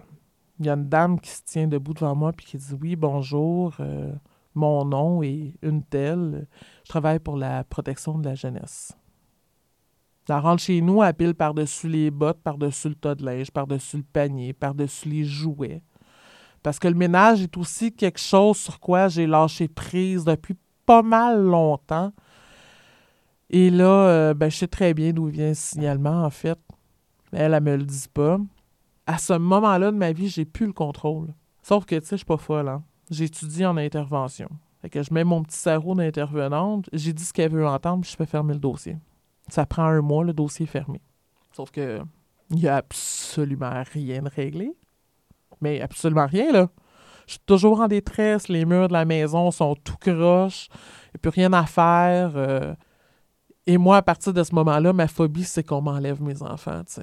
[0.59, 2.95] il y a une dame qui se tient debout devant moi, puis qui dit Oui,
[2.95, 4.11] bonjour, euh,
[4.53, 6.47] mon nom est une telle.
[6.83, 8.93] Je travaille pour la protection de la jeunesse.
[10.29, 13.97] Elle rentre chez nous, elle pile par-dessus les bottes, par-dessus le tas de linge, par-dessus
[13.97, 15.81] le panier, par-dessus les jouets.
[16.63, 20.55] Parce que le ménage est aussi quelque chose sur quoi j'ai lâché prise depuis
[20.85, 22.13] pas mal longtemps.
[23.49, 26.59] Et là, euh, ben, je sais très bien d'où vient ce signalement, en fait.
[27.31, 28.37] Elle, elle me le dit pas.
[29.07, 31.33] À ce moment-là de ma vie, j'ai plus le contrôle.
[31.63, 32.83] Sauf que, tu sais, je suis pas folle, hein.
[33.09, 34.47] J'étudie en intervention.
[34.81, 38.11] Fait que je mets mon petit sarreau d'intervenante, j'ai dit ce qu'elle veut entendre, puis
[38.11, 38.97] je fais fermer le dossier.
[39.49, 41.01] Ça prend un mois, le dossier est fermé.
[41.51, 42.01] Sauf que
[42.51, 44.73] il n'y a absolument rien de réglé
[45.61, 46.67] mais absolument rien, là.
[47.27, 51.15] Je suis toujours en détresse, les murs de la maison sont tout croches, il n'y
[51.15, 52.33] a plus rien à faire.
[52.35, 52.73] Euh.
[53.65, 57.01] et moi, à partir de ce moment-là, ma phobie, c'est qu'on m'enlève mes enfants, tu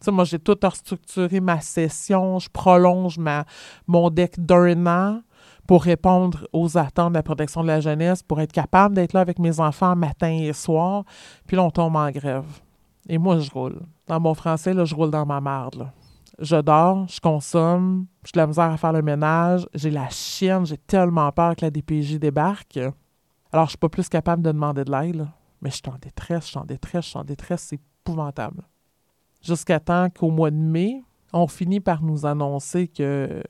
[0.00, 0.10] sais.
[0.10, 3.44] moi, j'ai tout restructuré ma session, je prolonge ma,
[3.86, 5.22] mon deck d'un an
[5.68, 9.20] pour répondre aux attentes de la protection de la jeunesse, pour être capable d'être là
[9.20, 11.04] avec mes enfants matin et soir.
[11.46, 12.44] Puis là, on tombe en grève.
[13.08, 13.82] Et moi, je roule.
[14.08, 15.76] Dans mon français, là, je roule dans ma marde.
[15.76, 15.92] Là
[16.38, 20.66] je dors, je consomme, j'ai de la misère à faire le ménage, j'ai la chienne,
[20.66, 22.78] j'ai tellement peur que la DPJ débarque.
[23.52, 25.28] Alors, je suis pas plus capable de demander de l'aide,
[25.60, 28.62] mais je suis en détresse, je suis en détresse, je suis en détresse, c'est épouvantable.
[29.42, 31.02] Jusqu'à temps qu'au mois de mai,
[31.32, 33.42] on finit par nous annoncer que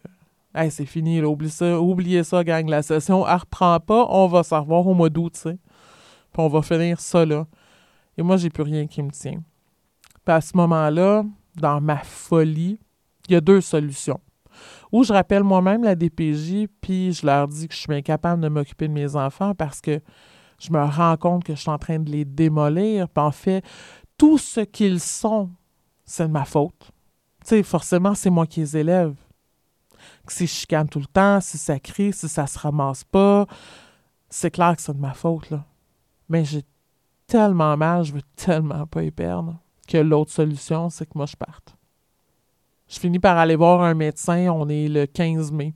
[0.70, 4.54] c'est fini, oublie ça, oubliez ça, gang, la session, elle reprend pas, on va se
[4.54, 5.58] revoir au mois d'août, tu sais.
[6.32, 7.46] Puis on va finir ça là.
[8.16, 9.42] Et moi, j'ai plus rien qui me tient.
[10.24, 11.24] Puis à ce moment-là,
[11.56, 12.78] dans ma folie,
[13.28, 14.20] il y a deux solutions.
[14.90, 18.48] Ou je rappelle moi-même la DPJ, puis je leur dis que je suis incapable de
[18.48, 20.00] m'occuper de mes enfants parce que
[20.58, 23.08] je me rends compte que je suis en train de les démolir.
[23.08, 23.64] Puis en fait,
[24.18, 25.50] tout ce qu'ils sont,
[26.04, 26.92] c'est de ma faute.
[27.44, 29.14] Tu sais, forcément, c'est moi qui les élève.
[30.28, 33.46] si je chicane tout le temps, si ça crie, si ça se ramasse pas,
[34.28, 35.52] c'est clair que c'est de ma faute.
[36.28, 36.62] Mais j'ai
[37.26, 39.58] tellement mal, je veux tellement pas y perdre,
[39.92, 41.76] que l'autre solution, c'est que moi, je parte.
[42.88, 45.74] Je finis par aller voir un médecin, on est le 15 mai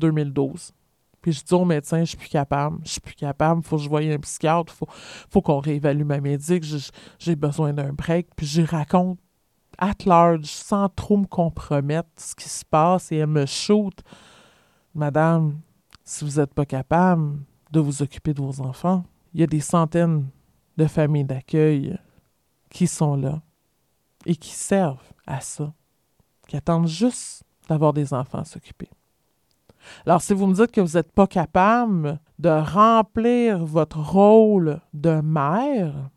[0.00, 0.72] 2012.
[1.20, 3.82] Puis je dis au médecin, je suis plus capable, je suis plus capable, faut que
[3.82, 6.64] je voie un psychiatre, faut, faut qu'on réévalue ma médic,
[7.18, 8.28] j'ai besoin d'un break.
[8.34, 9.18] Puis je raconte
[9.76, 13.98] at large, sans trop me compromettre, ce qui se passe et elle me shoot.
[14.94, 15.60] Madame,
[16.02, 17.38] si vous n'êtes pas capable
[17.70, 19.04] de vous occuper de vos enfants,
[19.34, 20.26] il y a des centaines
[20.78, 21.98] de familles d'accueil
[22.70, 23.42] qui sont là
[24.26, 25.72] et qui servent à ça,
[26.48, 28.88] qui attendent juste d'avoir des enfants à s'occuper.
[30.04, 35.20] Alors, si vous me dites que vous n'êtes pas capable de remplir votre rôle de
[35.20, 36.10] mère,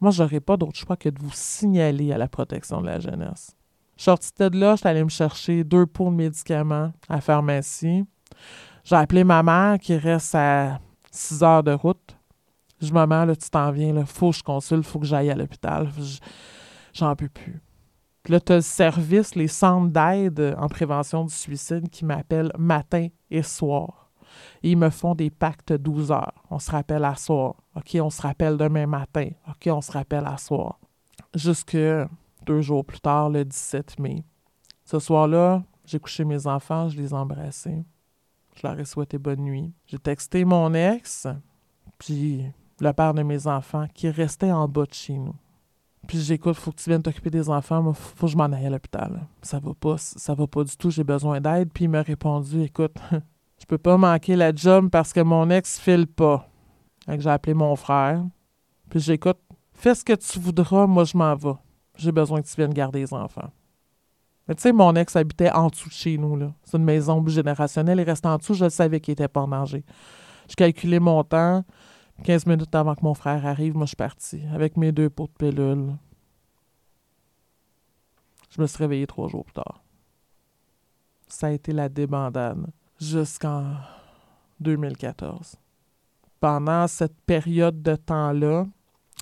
[0.00, 3.00] moi, je n'aurais pas d'autre choix que de vous signaler à la protection de la
[3.00, 3.56] jeunesse.
[3.96, 7.20] Je suis de là, je suis allée me chercher deux pots de médicaments à la
[7.20, 8.04] pharmacie.
[8.84, 10.78] J'ai appelé ma mère qui reste à
[11.10, 12.16] six heures de route.
[12.80, 15.34] Je maman, là, tu t'en viens, il faut que je consulte, faut que j'aille à
[15.34, 15.88] l'hôpital.
[16.98, 17.62] J'en peux plus.
[18.28, 23.06] Là, tu as le service, les centres d'aide en prévention du suicide qui m'appellent matin
[23.30, 24.10] et soir.
[24.64, 26.44] ils me font des pactes 12 heures.
[26.50, 27.54] On se rappelle à soir.
[27.76, 29.30] OK, on se rappelle demain matin.
[29.48, 30.80] OK, on se rappelle à soir.
[31.34, 31.78] Jusque
[32.44, 34.24] deux jours plus tard, le 17 mai.
[34.84, 37.84] Ce soir-là, j'ai couché mes enfants, je les ai embrassés.
[38.56, 39.72] Je leur ai souhaité bonne nuit.
[39.86, 41.28] J'ai texté mon ex,
[41.96, 42.44] puis
[42.80, 45.36] le père de mes enfants, qui restait en bas de chez nous.
[46.08, 48.64] Puis j'écoute, faut que tu viennes t'occuper des enfants, moi, faut que je m'en aille
[48.64, 49.20] à l'hôpital.
[49.42, 51.70] Ça va pas, ça va pas du tout, j'ai besoin d'aide.
[51.70, 52.96] Puis il m'a répondu, écoute,
[53.60, 56.48] je peux pas manquer la job parce que mon ex file pas.
[57.04, 58.24] Fait j'ai appelé mon frère.
[58.88, 59.36] Puis j'écoute,
[59.74, 61.56] fais ce que tu voudras, moi je m'en vais.
[61.94, 63.50] J'ai besoin que tu viennes garder les enfants.
[64.48, 66.54] Mais tu sais, mon ex habitait en dessous de chez nous, là.
[66.64, 69.84] C'est une maison générationnelle, il restait en dessous, je savais qu'il était pas en danger.
[70.48, 71.64] Je calculais mon temps.
[72.24, 75.28] 15 minutes avant que mon frère arrive, moi, je suis partie avec mes deux pots
[75.28, 75.96] de pilules.
[78.50, 79.82] Je me suis réveillée trois jours plus tard.
[81.28, 82.66] Ça a été la débandade
[83.00, 83.74] jusqu'en
[84.60, 85.56] 2014.
[86.40, 88.66] Pendant cette période de temps-là,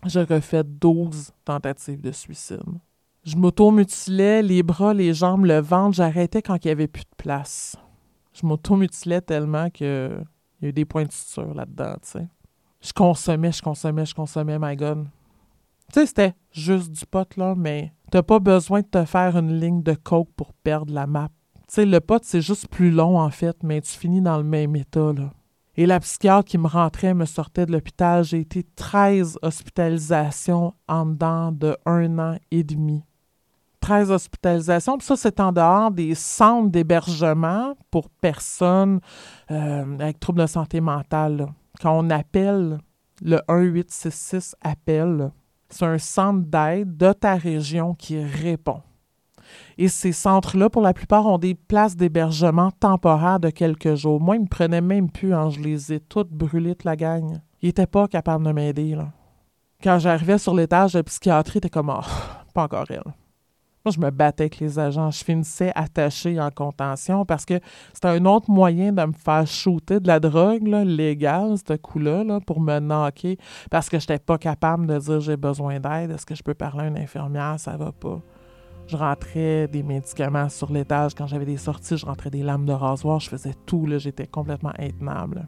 [0.05, 2.63] j'ai refait 12 tentatives de suicide.
[3.25, 5.97] Je m'auto-mutilais les bras, les jambes, le ventre.
[5.97, 7.77] J'arrêtais quand il n'y avait plus de place.
[8.33, 12.29] Je m'auto-mutilais tellement qu'il y a eu des points de suture là-dedans, tu sais
[12.81, 15.07] je consommais, je consommais, je consommais, my God.
[15.93, 19.59] Tu sais, c'était juste du pot, là, mais t'as pas besoin de te faire une
[19.59, 21.29] ligne de coke pour perdre la map.
[21.69, 24.45] Tu sais, le pot, c'est juste plus long, en fait, mais tu finis dans le
[24.45, 25.33] même état, là.
[25.79, 28.25] Et la psychiatre qui me rentrait me sortait de l'hôpital.
[28.25, 33.05] J'ai été 13 hospitalisations en dedans de un an et demi.
[33.81, 34.97] 13 hospitalisations.
[34.97, 39.01] Puis ça, c'est en dehors des centres d'hébergement pour personnes
[39.51, 41.37] euh, avec troubles de santé mentale.
[41.37, 41.49] Là
[41.81, 42.79] quand on appelle
[43.23, 45.31] le 1866 appel,
[45.69, 48.83] c'est un centre d'aide de ta région qui répond.
[49.79, 54.21] Et ces centres-là, pour la plupart, ont des places d'hébergement temporaires de quelques jours.
[54.21, 55.35] Moi, ils me prenaient même plus.
[55.35, 57.41] Hein, je les ai toutes brûlées, toute la gang.
[57.63, 58.99] Ils n'étaient pas capables de m'aider.
[59.83, 62.05] Quand j'arrivais sur l'étage de psychiatrie, t'es comme, oh,
[62.55, 63.03] pas encore elle.
[63.87, 65.13] Moi, je me battais avec les agents.
[65.13, 67.61] Je finissais attaché en contention parce que
[67.93, 72.41] c'était un autre moyen de me faire shooter de la drogue légale, ce coup-là, là,
[72.41, 73.37] pour me knocker
[73.71, 76.11] parce que je n'étais pas capable de dire j'ai besoin d'aide.
[76.11, 77.61] Est-ce que je peux parler à une infirmière?
[77.61, 78.21] Ça va pas.
[78.89, 81.15] Je rentrais des médicaments sur l'étage.
[81.15, 83.21] Quand j'avais des sorties, je rentrais des lames de rasoir.
[83.21, 83.87] Je faisais tout.
[83.99, 85.47] J'étais complètement intenable.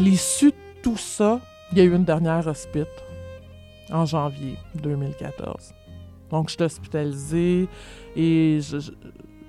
[0.00, 1.40] L'issue de tout ça,
[1.72, 2.88] il y a eu une dernière hospite
[3.92, 5.74] en janvier 2014.
[6.30, 7.68] Donc, je suis hospitalisée
[8.16, 8.60] et,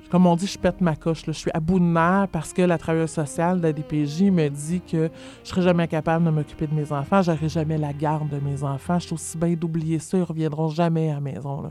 [0.10, 1.24] comme on dit, je pète ma coche.
[1.26, 4.50] Je suis à bout de nerfs parce que la travailleuse sociale de la DPJ me
[4.50, 5.10] dit que
[5.44, 7.22] je serai jamais capable de m'occuper de mes enfants.
[7.22, 9.00] J'aurai jamais la garde de mes enfants.
[9.00, 10.18] Je suis aussi bien d'oublier ça.
[10.18, 11.64] Ils reviendront jamais à la maison.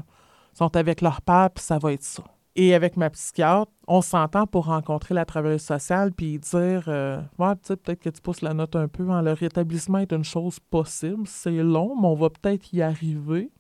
[0.54, 2.22] Ils sont avec leur père, puis ça va être ça.
[2.56, 7.54] Et avec ma psychiatre, on s'entend pour rencontrer la travailleuse sociale puis dire euh, Ouais,
[7.54, 9.04] peut-être que tu pousses la note un peu.
[9.04, 11.22] Le rétablissement est une chose possible.
[11.26, 13.50] C'est long, mais on va peut-être y arriver.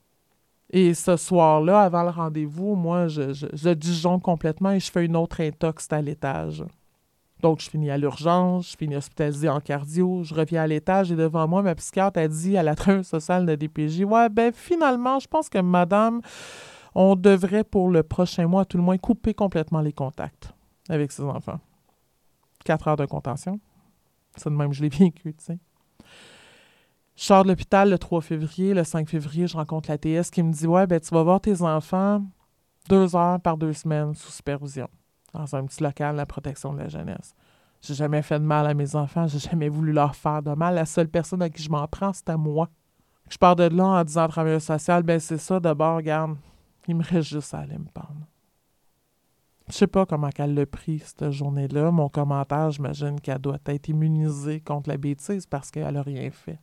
[0.72, 5.16] Et ce soir-là, avant le rendez-vous, moi, je, je, je complètement et je fais une
[5.16, 6.64] autre intox à l'étage.
[7.42, 11.16] Donc, je finis à l'urgence, je finis hospitalisé en cardio, je reviens à l'étage et
[11.16, 15.18] devant moi, ma psychiatre a dit à la travailleuse sociale de DPJ Ouais, ben finalement,
[15.18, 16.20] je pense que madame,
[16.94, 20.52] on devrait pour le prochain mois, tout le moins, couper complètement les contacts
[20.88, 21.60] avec ses enfants.
[22.64, 23.60] Quatre heures de contention.
[24.36, 25.58] Ça de même, je l'ai vécu, tu sais.
[27.16, 28.72] Je sors de l'hôpital le 3 février.
[28.72, 31.40] Le 5 février, je rencontre la TS qui me dit Ouais, ben tu vas voir
[31.40, 32.22] tes enfants
[32.88, 34.88] deux heures par deux semaines sous supervision
[35.32, 37.34] dans un petit local, la protection de la jeunesse.
[37.82, 40.74] J'ai jamais fait de mal à mes enfants, j'ai jamais voulu leur faire de mal.
[40.74, 42.68] La seule personne à qui je m'en prends, c'est à moi.
[43.30, 46.36] Je pars de là en disant à travailleur social, ben c'est ça, d'abord, regarde,
[46.90, 48.26] il me reste juste à aller me prendre.
[49.68, 51.90] Je sais pas comment qu'elle l'a pris cette journée-là.
[51.90, 56.58] Mon commentaire, j'imagine qu'elle doit être immunisée contre la bêtise parce qu'elle a rien fait.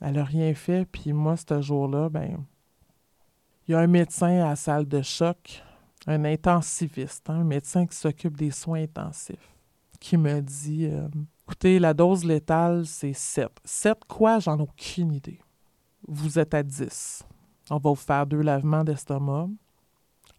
[0.00, 2.44] Elle a rien fait, puis moi, ce jour-là, ben,
[3.66, 5.62] il y a un médecin à la salle de choc
[6.06, 9.54] un intensiviste, hein, un médecin qui s'occupe des soins intensifs,
[9.98, 11.08] qui me dit euh,
[11.44, 13.48] Écoutez, la dose létale, c'est 7.
[13.64, 14.38] 7 quoi?
[14.38, 15.40] J'en ai aucune idée.
[16.06, 17.24] Vous êtes à 10.
[17.70, 19.48] On va vous faire deux lavements d'estomac.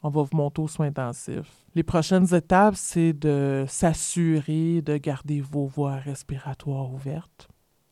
[0.03, 1.65] On va vous monter aux soins intensifs.
[1.75, 7.47] Les prochaines étapes, c'est de s'assurer de garder vos voies respiratoires ouvertes.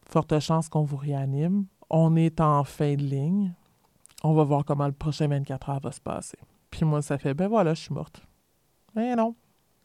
[0.05, 1.65] Forte chance qu'on vous réanime.
[1.89, 3.53] On est en fin de ligne.
[4.23, 6.37] On va voir comment le prochain 24 heures va se passer.
[6.69, 8.21] Puis moi, ça fait, ben voilà, je suis morte.
[8.95, 9.35] Mais non.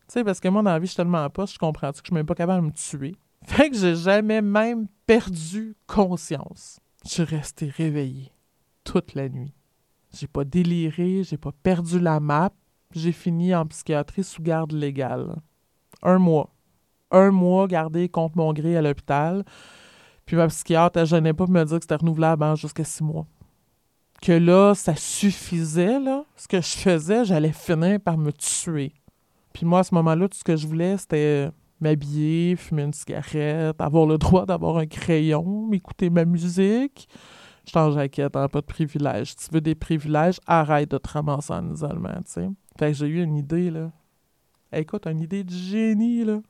[0.09, 2.15] Tu sais, parce que moi, dans je suis tellement pas, je comprends que je suis
[2.15, 3.15] même pas capable de me tuer?
[3.45, 6.81] Fait que j'ai jamais même perdu conscience.
[7.05, 8.34] Je suis restée réveillée
[8.85, 9.55] toute la nuit.
[10.13, 12.53] J'ai pas déliré, j'ai pas perdu la map.
[12.93, 15.37] J'ai fini en psychiatrie sous garde légale.
[16.03, 16.55] Un mois.
[17.11, 19.45] Un mois gardé contre mon gré à l'hôpital.
[20.27, 23.03] Puis ma psychiatre, elle gênait pas de me dire que c'était renouvelable hein, jusqu'à six
[23.03, 23.27] mois
[24.25, 26.25] que là, ça suffisait, là.
[26.37, 28.93] Ce que je faisais, j'allais finir par me tuer.
[29.53, 33.79] Puis moi, à ce moment-là, tout ce que je voulais, c'était m'habiller, fumer une cigarette,
[33.79, 37.07] avoir le droit d'avoir un crayon, écouter ma musique.
[37.67, 39.31] Je t'en jaquette, hein, pas de privilèges.
[39.31, 42.49] Si tu veux des privilèges, arrête de te ramasser en isolement, tu sais.
[42.79, 43.91] Fait que j'ai eu une idée, là.
[44.73, 46.41] écoute, une idée de génie, là.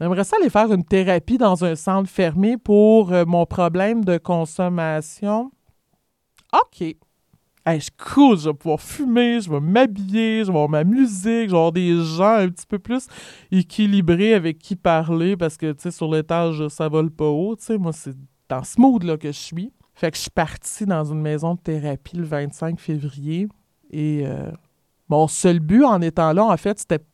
[0.00, 4.16] J'aimerais ça aller faire une thérapie dans un centre fermé pour euh, mon problème de
[4.16, 5.52] consommation.
[6.54, 6.96] OK.
[7.66, 11.50] Je cool, je vais pouvoir fumer, je vais m'habiller, je vais avoir ma musique, je
[11.50, 13.06] vais avoir des gens un petit peu plus
[13.52, 17.64] équilibrés avec qui parler parce que, tu sais, sur l'étage, ça vole pas haut, tu
[17.64, 17.78] sais.
[17.78, 18.16] Moi, c'est
[18.48, 19.72] dans ce mood-là que je suis.
[20.00, 23.48] Fait que je suis partie dans une maison de thérapie le 25 février
[23.90, 24.50] et euh,
[25.08, 27.04] mon seul but en étant là, en fait, c'était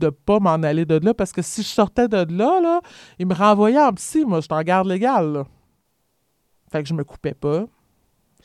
[0.00, 2.80] de pas m'en aller de là parce que si je sortais de là, là,
[3.18, 4.24] ils me renvoyaient en psy.
[4.24, 5.44] Moi, je suis en garde légale, là.
[6.70, 7.66] Fait que je me coupais pas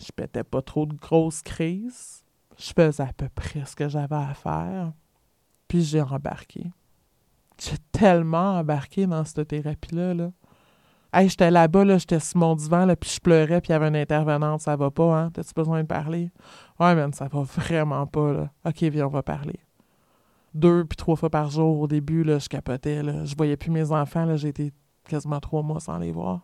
[0.01, 2.23] je pétais pas trop de grosses crises.
[2.57, 4.93] Je faisais à peu près ce que j'avais à faire.
[5.67, 6.71] Puis j'ai embarqué.
[7.59, 10.13] J'ai tellement embarqué dans cette thérapie-là.
[10.13, 10.31] Là.
[11.13, 13.75] Hey, j'étais là-bas, là, j'étais sur mon divan, là, puis je pleurais, puis il y
[13.75, 14.61] avait une intervenante.
[14.61, 15.29] Ça va pas, hein?
[15.31, 16.31] T'as-tu besoin de parler?
[16.79, 18.49] Ouais, man, ça va vraiment pas, là.
[18.65, 19.59] OK, viens, on va parler.
[20.53, 23.25] Deux puis trois fois par jour au début, là, je capotais, là.
[23.25, 24.38] Je voyais plus mes enfants, là.
[24.38, 24.71] J'ai été
[25.07, 26.41] quasiment trois mois sans les voir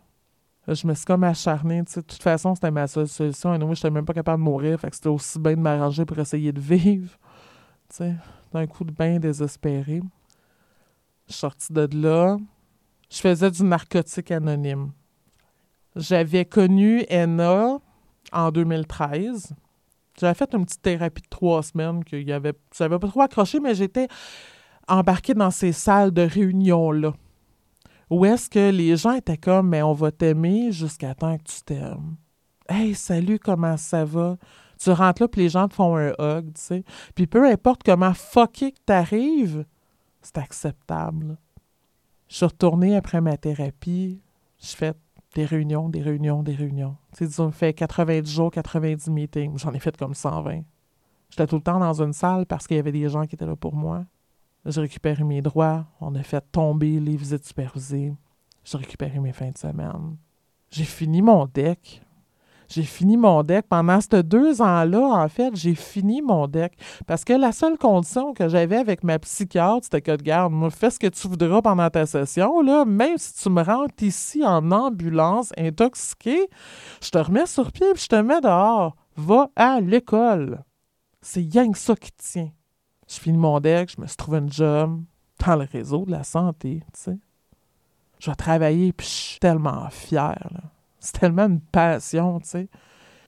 [0.76, 1.82] je me suis comme acharnée.
[1.82, 3.54] De toute façon, c'était ma seule solution.
[3.54, 4.80] Et moi, je n'étais même pas capable de mourir.
[4.80, 7.18] Fait que c'était aussi bien de m'arranger pour essayer de vivre.
[8.54, 10.02] D'un coup de bain désespéré.
[11.28, 12.38] Je suis sortie de là.
[13.10, 14.92] Je faisais du narcotique anonyme.
[15.96, 17.78] J'avais connu Enna
[18.32, 19.54] en 2013.
[20.20, 24.08] J'avais fait une petite thérapie de trois semaines que y pas trop accroché, mais j'étais
[24.88, 27.14] embarquée dans ces salles de réunion-là
[28.10, 31.62] où est-ce que les gens étaient comme, mais on va t'aimer jusqu'à temps que tu
[31.62, 32.16] t'aimes.
[32.70, 34.38] Hey, salut, comment ça va?
[34.80, 36.84] Tu rentres là, puis les gens te font un hug, tu sais.
[37.16, 39.66] Puis peu importe comment fucké que t'arrives,
[40.22, 41.38] c'est acceptable.
[42.30, 44.20] Je suis retournée après ma thérapie,
[44.60, 44.94] je fais
[45.36, 46.98] des réunions, des réunions, des réunions.
[47.12, 49.58] Tu sais, disons, fait 90 jours, 90 meetings.
[49.58, 50.62] J'en ai fait comme 120.
[51.30, 53.46] J'étais tout le temps dans une salle parce qu'il y avait des gens qui étaient
[53.46, 54.06] là pour moi.
[54.66, 55.86] J'ai récupéré mes droits.
[56.02, 58.14] On a fait tomber les visites supervisées.
[58.64, 60.18] J'ai récupéré mes fins de semaine.
[60.72, 62.02] J'ai fini mon deck.
[62.70, 63.66] J'ai fini mon deck.
[63.68, 66.74] Pendant ces deux ans-là, en fait, j'ai fini mon deck.
[67.06, 70.90] Parce que la seule condition que j'avais avec ma psychiatre, c'était que, regarde, moi, fais
[70.90, 74.72] ce que tu voudras pendant ta session, là, même si tu me rentres ici en
[74.72, 76.48] ambulance, intoxiqué,
[77.02, 78.96] je te remets sur pied et je te mets dehors.
[79.16, 80.64] Va à l'école.
[81.22, 82.52] C'est que ça qui tient.
[83.08, 85.02] Je finis mon deck, je me suis trouvé un job
[85.46, 87.18] dans le réseau de la santé, tu sais.
[88.20, 90.50] Je vais travailler, puis je suis tellement fière,
[91.08, 92.70] C'est tellement une passion, tu sais.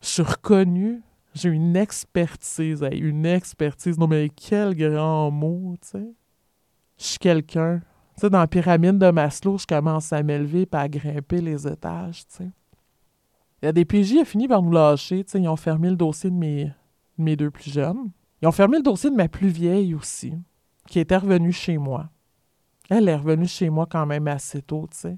[0.02, 1.02] Je suis reconnue,
[1.34, 3.98] j'ai une expertise, une expertise.
[3.98, 6.14] Non, mais quel grand mot, tu sais.
[6.98, 7.80] Je suis quelqu'un.
[8.16, 11.66] Tu sais, dans la pyramide de Maslow, je commence à m'élever et à grimper les
[11.66, 12.52] étages, tu sais.
[13.64, 15.40] Il y a fini par nous lâcher, tu sais.
[15.40, 16.70] Ils ont fermé le dossier de mes,
[17.18, 18.12] mes deux plus jeunes.
[18.42, 20.34] Ils ont fermé le dossier de ma plus vieille aussi,
[20.86, 22.10] qui était revenue chez moi.
[22.90, 25.18] Elle est revenue chez moi quand même assez tôt, tu sais.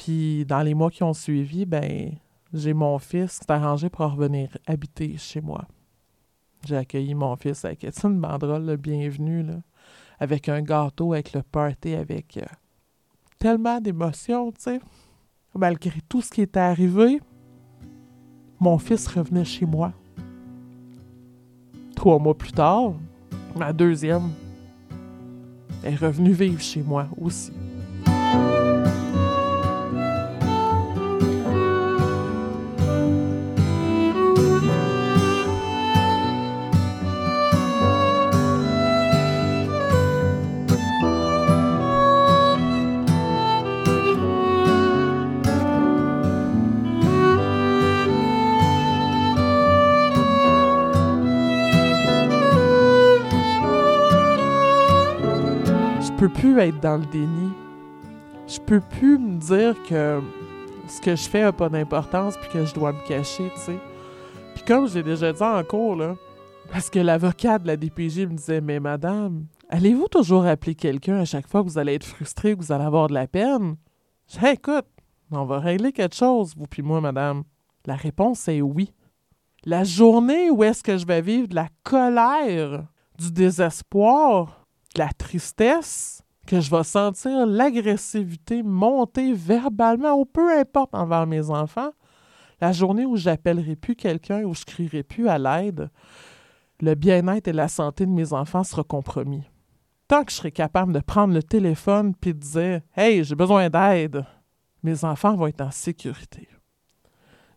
[0.00, 2.14] Puis dans les mois qui ont suivi, ben
[2.54, 5.66] j'ai mon fils qui s'est arrangé pour revenir habiter chez moi.
[6.64, 9.60] J'ai accueilli mon fils avec une banderole, le bienvenu, là,
[10.18, 12.46] avec un gâteau, avec le party, avec euh,
[13.38, 14.80] tellement d'émotions, tu sais.
[15.54, 17.20] Malgré tout ce qui était arrivé,
[18.58, 19.92] mon fils revenait chez moi.
[21.94, 22.94] Trois mois plus tard,
[23.54, 24.30] ma deuxième
[25.84, 27.52] est revenue vivre chez moi aussi.
[56.40, 57.52] Plus être dans le déni.
[58.48, 60.22] Je peux plus me dire que
[60.88, 63.78] ce que je fais a pas d'importance puis que je dois me cacher, tu sais.
[64.54, 66.16] Puis comme j'ai déjà dit en cours, là,
[66.72, 71.26] parce que l'avocat de la DPJ me disait Mais madame, allez-vous toujours appeler quelqu'un à
[71.26, 73.76] chaque fois que vous allez être frustré, que vous allez avoir de la peine?
[74.26, 74.86] J'ai écoute,
[75.30, 77.42] on va régler quelque chose, vous puis moi, madame.
[77.84, 78.94] La réponse est oui.
[79.66, 82.86] La journée où est-ce que je vais vivre de la colère,
[83.18, 91.24] du désespoir, la tristesse, que je vais sentir l'agressivité monter verbalement ou peu importe envers
[91.24, 91.92] mes enfants,
[92.60, 95.90] la journée où j'appellerai plus quelqu'un, où je crierai plus à l'aide,
[96.80, 99.44] le bien-être et la santé de mes enfants sera compromis.
[100.08, 103.70] Tant que je serai capable de prendre le téléphone puis de dire Hey, j'ai besoin
[103.70, 104.26] d'aide,
[104.82, 106.48] mes enfants vont être en sécurité.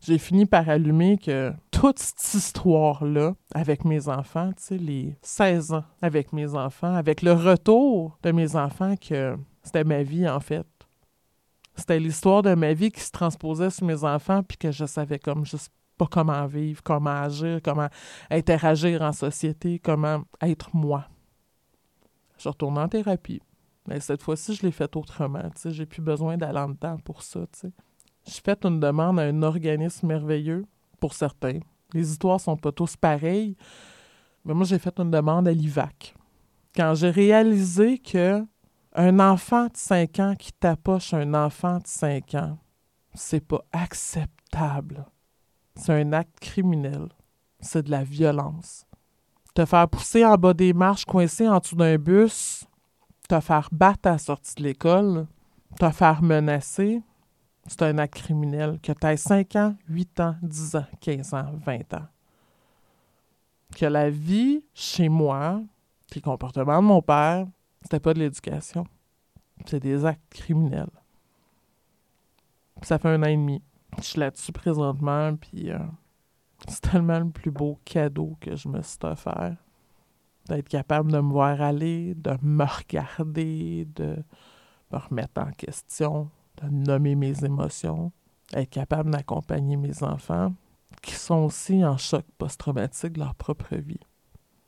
[0.06, 5.72] J'ai fini par allumer que toute cette histoire-là avec mes enfants, tu sais, les 16
[5.72, 10.42] ans avec mes enfants, avec le retour de mes enfants, que c'était ma vie en
[10.42, 10.68] fait.
[11.76, 15.20] C'était l'histoire de ma vie qui se transposait sur mes enfants, puis que je savais
[15.20, 17.88] comme juste pas comment vivre, comment agir, comment
[18.30, 21.06] interagir en société, comment être moi.
[22.38, 23.42] Je retourne en thérapie.
[23.88, 25.50] Mais cette fois-ci, je l'ai fait autrement.
[25.66, 27.42] J'ai plus besoin d'aller en dedans pour ça.
[27.58, 27.72] Tu
[28.26, 30.66] J'ai fait une demande à un organisme merveilleux,
[31.00, 31.60] pour certains,
[31.94, 33.56] les histoires sont pas tous pareilles.
[34.46, 36.16] Mais moi, j'ai fait une demande à l'IVAC.
[36.76, 38.46] Quand j'ai réalisé que
[38.96, 42.58] un enfant de 5 ans qui tapoche un enfant de 5 ans,
[43.14, 45.06] c'est pas acceptable.
[45.76, 47.10] C'est un acte criminel.
[47.60, 48.86] C'est de la violence.
[49.56, 52.66] Te faire pousser en bas des marches, coincé en dessous d'un bus,
[53.30, 55.28] te faire battre à la sortie de l'école,
[55.80, 57.02] te faire menacer,
[57.68, 61.52] c'est un acte criminel, que tu aies 5 ans, 8 ans, 10 ans, 15 ans,
[61.66, 62.08] 20 ans.
[63.76, 65.62] Que la vie chez moi,
[66.14, 67.48] les comportements de mon père,
[67.82, 68.86] c'était pas de l'éducation.
[69.66, 70.90] C'est des actes criminels.
[72.82, 73.62] ça fait un an et demi.
[73.98, 75.80] Je suis là-dessus présentement, puis euh,
[76.68, 79.56] c'est tellement le plus beau cadeau que je me suis offert.
[80.50, 84.18] D'être capable de me voir aller, de me regarder, de
[84.92, 86.30] me remettre en question,
[86.62, 88.12] de nommer mes émotions,
[88.54, 90.54] être capable d'accompagner mes enfants
[91.02, 94.00] qui sont aussi en choc post-traumatique de leur propre vie.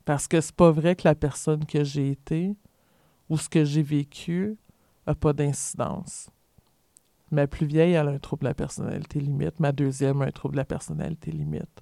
[0.05, 2.55] Parce que c'est pas vrai que la personne que j'ai été
[3.29, 4.57] ou ce que j'ai vécu
[5.07, 6.29] n'a pas d'incidence.
[7.31, 9.59] Ma plus vieille, elle a un trouble de la personnalité limite.
[9.59, 11.81] Ma deuxième a un trouble de la personnalité limite.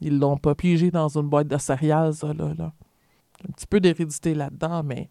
[0.00, 2.74] Ils l'ont pas piégé dans une boîte de céréales, ça, là, là.
[3.48, 5.08] Un petit peu d'hérédité là-dedans, mais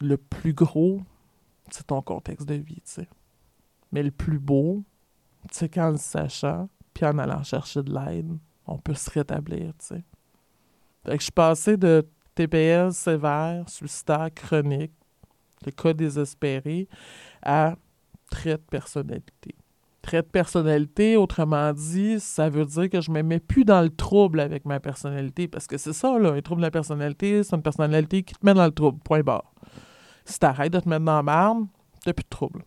[0.00, 1.02] le plus gros,
[1.74, 3.08] c'est ton contexte de vie, tu sais.
[3.90, 4.84] Mais le plus beau,
[5.50, 9.86] c'est qu'en le sachant, puis en allant chercher de l'aide, on peut se rétablir, tu
[9.86, 10.04] sais.
[11.04, 14.92] Fait je suis passé de TPL sévère, suicidaire chronique,
[15.64, 16.88] de cas désespéré,
[17.42, 17.76] à
[18.30, 19.54] trait de personnalité.
[20.00, 23.90] Trait de personnalité, autrement dit, ça veut dire que je me mets plus dans le
[23.90, 27.54] trouble avec ma personnalité, parce que c'est ça, là, un trouble de la personnalité, c'est
[27.54, 29.51] une personnalité qui te met dans le trouble, point barre.
[30.24, 31.66] Si t'arrêtes de te mettre dans la marde,
[32.04, 32.64] t'as plus de trouble.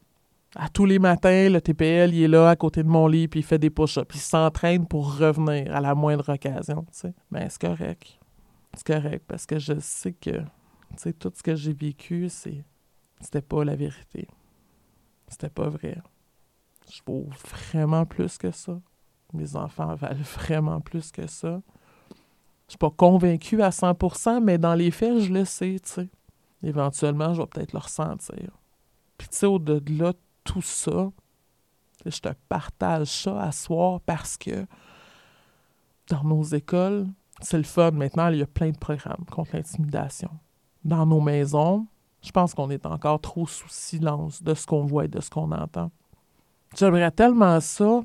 [0.56, 3.42] À tous les matins, le TPL, il est là à côté de mon lit, puis
[3.42, 4.16] il fait des push-ups.
[4.16, 7.14] Il s'entraîne pour revenir à la moindre occasion, tu sais.
[7.50, 8.20] C'est correct.
[8.74, 10.46] C'est correct, parce que je sais que, tu
[10.98, 12.64] sais, tout ce que j'ai vécu, c'est...
[13.20, 14.28] C'était pas la vérité.
[15.28, 15.98] C'était pas vrai.
[16.90, 18.80] Je vaux vraiment plus que ça.
[19.34, 21.62] Mes enfants valent vraiment plus que ça.
[22.68, 26.10] Je suis pas convaincue à 100%, mais dans les faits, je le sais, tu sais.
[26.66, 28.50] Éventuellement, je vais peut-être le ressentir.
[29.20, 31.12] Puis, tu sais, au-delà de tout ça,
[32.04, 34.66] je te partage ça à soir parce que
[36.10, 37.08] dans nos écoles,
[37.40, 37.92] c'est le fun.
[37.92, 40.32] Maintenant, il y a plein de programmes contre l'intimidation.
[40.84, 41.86] Dans nos maisons,
[42.24, 45.30] je pense qu'on est encore trop sous silence de ce qu'on voit et de ce
[45.30, 45.92] qu'on entend.
[46.76, 48.04] J'aimerais tellement ça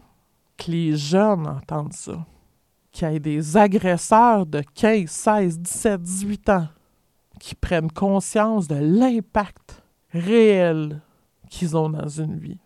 [0.59, 2.27] que les jeunes entendent ça.
[2.93, 6.69] Qu'il y ait des agresseurs de 15, 16, 17, 18 ans
[7.41, 11.01] qui prennent conscience de l'impact réel
[11.49, 12.61] qu'ils ont dans une vie.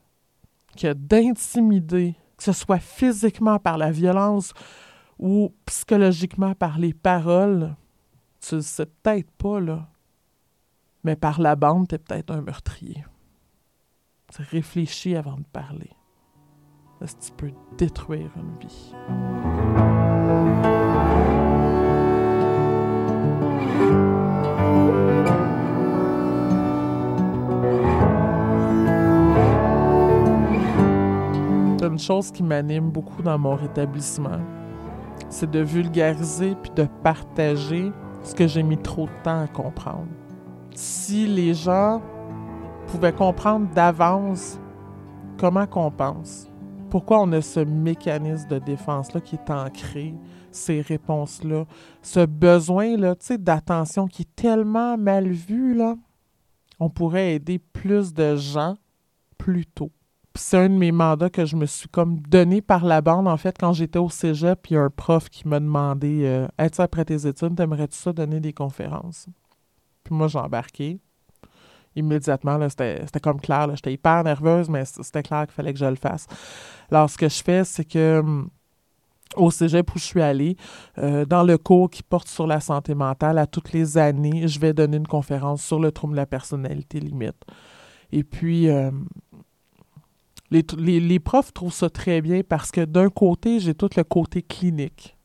[0.77, 4.53] Que d'intimider, que ce soit physiquement par la violence
[5.19, 7.77] ou psychologiquement par les paroles,
[8.41, 9.89] tu le sais peut-être pas, là.
[11.05, 13.05] Mais par la bande, t'es peut-être un meurtrier.
[14.35, 15.91] Tu réfléchis avant de parler.
[17.01, 19.54] Est-ce que tu peux détruire une vie?
[31.95, 34.41] Une chose qui m'anime beaucoup dans mon rétablissement,
[35.29, 37.93] c'est de vulgariser puis de partager
[38.25, 40.09] ce que j'ai mis trop de temps à comprendre.
[40.75, 42.03] Si les gens
[42.89, 44.59] pouvaient comprendre d'avance
[45.39, 46.51] comment qu'on pense,
[46.91, 50.17] pourquoi on a ce mécanisme de défense-là qui est ancré,
[50.51, 51.65] ces réponses-là,
[52.03, 55.95] ce besoin-là, d'attention qui est tellement mal vu, là,
[56.81, 58.75] on pourrait aider plus de gens
[59.39, 59.93] plus tôt
[60.37, 63.37] c'est un de mes mandats que je me suis comme donné par la bande, en
[63.37, 66.83] fait, quand j'étais au cégep, il y a un prof qui m'a demandé euh, Est-ce
[66.83, 69.27] après tes études, t'aimerais-tu ça donner des conférences?
[70.03, 70.99] Puis moi, j'ai embarqué.
[71.97, 73.69] Immédiatement, c'était comme clair.
[73.77, 76.27] J'étais hyper nerveuse, mais c'était clair qu'il fallait que je le fasse.
[76.91, 78.51] Alors, ce que je fais, c'est que hum,
[79.37, 80.57] au cégep où je suis allée,
[80.99, 84.59] euh, dans le cours qui porte sur la santé mentale, à toutes les années, je
[84.59, 87.41] vais donner une conférence sur le trouble de la personnalité limite.
[88.11, 89.07] Et puis, hum,
[90.79, 95.17] les, profs trouvent ça très bien parce que d'un côté, j'ai tout le côté clinique.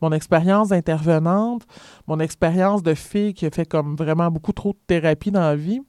[0.00, 1.62] Mon expérience d'intervenante,
[2.06, 5.56] mon expérience de fille qui a fait comme vraiment beaucoup trop de thérapie dans la
[5.56, 5.80] vie,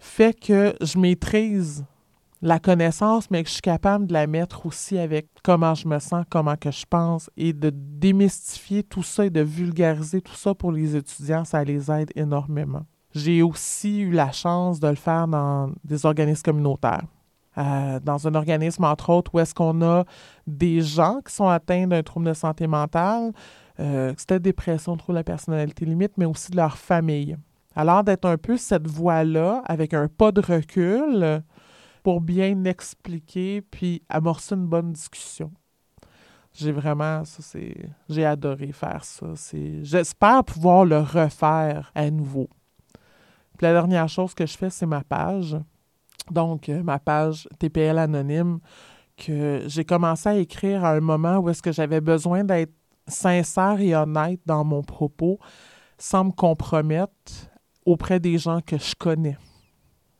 [0.00, 1.84] fait que je maîtrise
[2.42, 5.98] la connaissance, mais que je suis capable de la mettre aussi avec comment je me
[5.98, 10.54] sens, comment que je pense, et de démystifier tout ça et de vulgariser tout ça
[10.54, 12.82] pour les étudiants, ça les aide énormément.
[13.14, 17.04] J'ai aussi eu la chance de le faire dans des organismes communautaires.
[17.56, 20.04] Euh, dans un organisme, entre autres, où est-ce qu'on a
[20.46, 23.32] des gens qui sont atteints d'un trouble de santé mentale,
[23.80, 27.36] euh, c'était dépression, trouble de la personnalité limite, mais aussi de leur famille.
[27.76, 31.42] Alors, d'être un peu cette voie-là, avec un pas de recul,
[32.02, 35.50] pour bien expliquer, puis amorcer une bonne discussion.
[36.52, 37.74] J'ai vraiment, ça c'est,
[38.08, 39.26] j'ai adoré faire ça.
[39.34, 42.48] C'est, j'espère pouvoir le refaire à nouveau.
[43.56, 45.56] Puis la dernière chose que je fais, c'est ma page.
[46.30, 48.58] Donc, euh, ma page TPL anonyme,
[49.16, 52.72] que j'ai commencé à écrire à un moment où est-ce que j'avais besoin d'être
[53.06, 55.38] sincère et honnête dans mon propos
[55.98, 57.50] sans me compromettre
[57.86, 59.36] auprès des gens que je connais.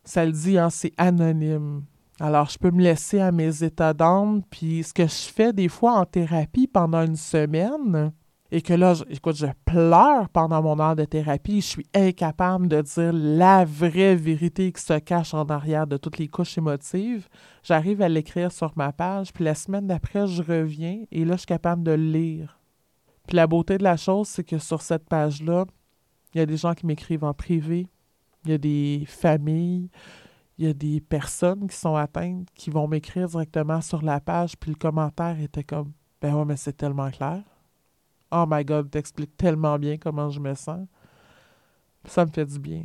[0.03, 1.83] Ça le dit, hein, c'est anonyme.
[2.19, 5.67] Alors, je peux me laisser à mes états d'âme, puis ce que je fais des
[5.67, 8.13] fois en thérapie pendant une semaine,
[8.51, 12.81] et que là, écoute, je pleure pendant mon heure de thérapie, je suis incapable de
[12.81, 17.27] dire la vraie vérité qui se cache en arrière de toutes les couches émotives,
[17.63, 21.39] j'arrive à l'écrire sur ma page, puis la semaine d'après, je reviens et là, je
[21.39, 22.59] suis capable de le lire.
[23.27, 25.65] Puis la beauté de la chose, c'est que sur cette page-là,
[26.33, 27.87] il y a des gens qui m'écrivent en privé,
[28.45, 29.89] il y a des familles,
[30.59, 34.55] il y a des personnes qui sont atteintes qui vont m'écrire directement sur la page,
[34.57, 35.91] puis le commentaire était comme
[36.21, 37.41] Ben ouais, mais c'est tellement clair.
[38.37, 40.85] Oh my God, t'expliques tellement bien comment je me sens.
[42.03, 42.83] Ça me fait du bien.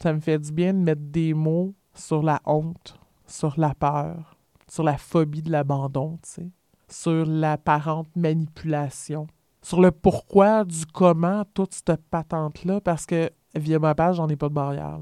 [0.00, 4.38] Ça me fait du bien de mettre des mots sur la honte, sur la peur,
[4.66, 6.50] sur la phobie de l'abandon, tu sais,
[6.88, 9.26] sur l'apparente manipulation,
[9.60, 14.36] sur le pourquoi du comment, toute cette patente-là, parce que via ma page, j'en ai
[14.36, 14.98] pas de barrière.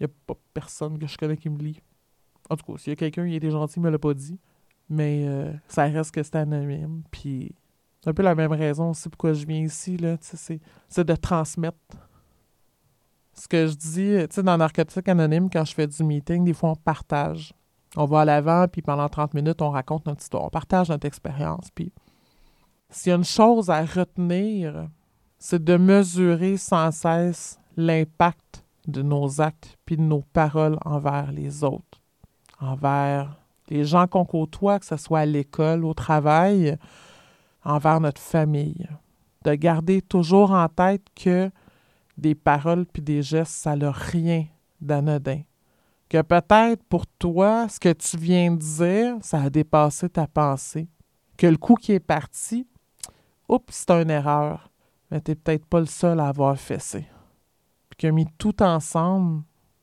[0.00, 1.80] Il n'y a pas personne que je connais qui me lit.
[2.50, 4.38] En tout cas, s'il y a quelqu'un qui était gentil, il me l'a pas dit.
[4.88, 7.54] Mais euh, ça reste que c'est anonyme, puis
[8.06, 11.76] c'est un peu la même raison aussi pourquoi je viens ici, là, c'est, de transmettre.
[13.32, 16.52] ce que je dis, tu sais, dans Narcotique Anonyme, quand je fais du meeting, des
[16.52, 17.52] fois, on partage.
[17.96, 20.44] On va à l'avant, puis pendant 30 minutes, on raconte notre histoire.
[20.44, 21.66] On partage notre expérience.
[21.74, 21.92] Puis,
[22.90, 24.86] s'il y a une chose à retenir,
[25.36, 31.64] c'est de mesurer sans cesse l'impact de nos actes puis de nos paroles envers les
[31.64, 32.00] autres,
[32.60, 33.36] envers
[33.68, 36.78] les gens qu'on côtoie, que ce soit à l'école, au travail,
[37.66, 38.88] envers notre famille.
[39.44, 41.50] De garder toujours en tête que
[42.16, 44.46] des paroles puis des gestes, ça n'a rien
[44.80, 45.42] d'anodin.
[46.08, 50.88] Que peut-être pour toi, ce que tu viens de dire, ça a dépassé ta pensée.
[51.36, 52.66] Que le coup qui est parti,
[53.48, 54.70] oups, c'est une erreur.
[55.10, 56.98] Mais t'es peut-être pas le seul à avoir ça.
[56.98, 59.42] Puis que mis tout ensemble,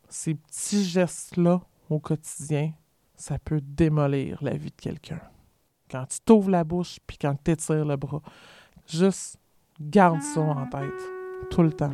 [0.10, 2.73] ces petits gestes-là au quotidien,
[3.15, 5.22] ça peut démolir la vie de quelqu'un.
[5.94, 8.20] Quand tu t'ouvres la bouche, puis quand tu étires le bras,
[8.88, 9.38] juste
[9.80, 10.90] garde ça en tête
[11.52, 11.94] tout le temps.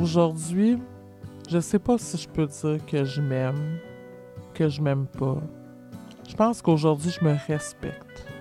[0.00, 0.78] Aujourd'hui,
[1.48, 3.80] je sais pas si je peux dire que je m'aime,
[4.54, 5.42] que je m'aime pas.
[6.28, 8.35] Je pense qu'aujourd'hui, je me respecte.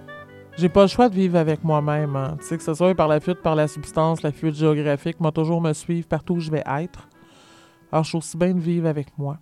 [0.58, 2.16] J'ai pas le choix de vivre avec moi-même.
[2.16, 2.38] Hein.
[2.40, 5.34] Tu sais, que ce soit par la fuite, par la substance, la fuite géographique, moi
[5.34, 7.10] toujours me suivre partout où je vais être.
[7.92, 9.38] Alors, je suis aussi bien de vivre avec moi.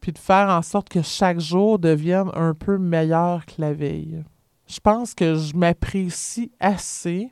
[0.00, 4.22] Puis de faire en sorte que chaque jour devienne un peu meilleur que la veille.
[4.66, 7.30] Je pense que je m'apprécie assez,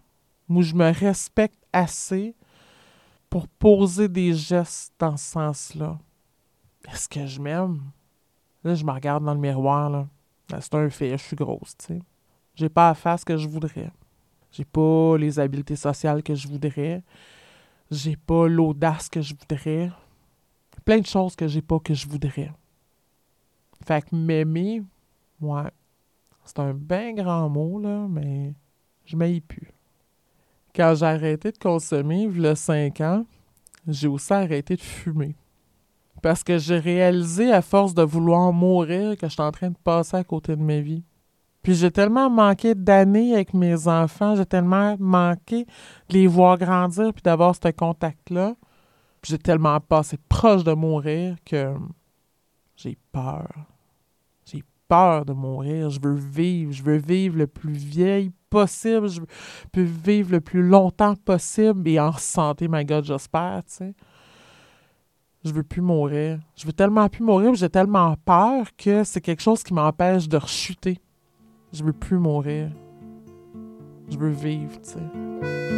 [0.49, 2.35] ou je me respecte assez
[3.29, 5.99] pour poser des gestes dans ce sens-là.
[6.91, 7.83] Est-ce que je m'aime?
[8.65, 10.07] Là, je me regarde dans le miroir, là.
[10.61, 12.03] C'est un fait, je suis grosse, tu sais.
[12.63, 13.91] J'ai pas à faire ce que je voudrais.
[14.53, 17.03] J'ai pas les habiletés sociales que je voudrais.
[17.91, 19.91] J'ai pas l'audace que je voudrais.
[20.85, 22.53] Plein de choses que j'ai pas que je voudrais.
[23.85, 24.81] Fait que m'aimer,
[25.41, 25.73] ouais,
[26.45, 28.55] c'est un bien grand mot, là, mais
[29.07, 29.73] je m'aille plus.
[30.73, 33.27] Quand j'ai arrêté de consommer, il y a 5 ans,
[33.89, 35.35] j'ai aussi arrêté de fumer.
[36.23, 40.17] Parce que j'ai réalisé, à force de vouloir mourir, que j'étais en train de passer
[40.17, 41.03] à côté de ma vie.
[41.63, 45.65] Puis j'ai tellement manqué d'années avec mes enfants, j'ai tellement manqué
[46.09, 48.57] de les voir grandir puis d'avoir ce contact-là.
[49.21, 51.75] Puis j'ai tellement passé proche de mourir que
[52.75, 53.49] j'ai peur.
[54.45, 55.91] J'ai peur de mourir.
[55.91, 56.73] Je veux vivre.
[56.73, 59.09] Je veux vivre le plus vieille possible.
[59.09, 63.95] Je veux vivre le plus longtemps possible et en santé, my God, j'espère, tu sais.
[65.45, 66.41] Je veux plus mourir.
[66.57, 70.37] Je veux tellement plus mourir, j'ai tellement peur que c'est quelque chose qui m'empêche de
[70.37, 71.01] rechuter.
[71.73, 72.70] Je veux plus mourir.
[74.11, 75.72] Je veux vivre, tu sais.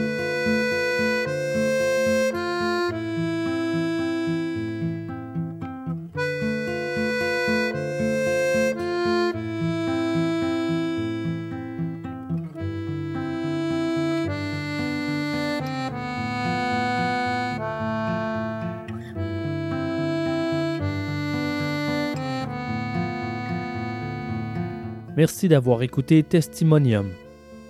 [25.16, 27.08] Merci d'avoir écouté Testimonium,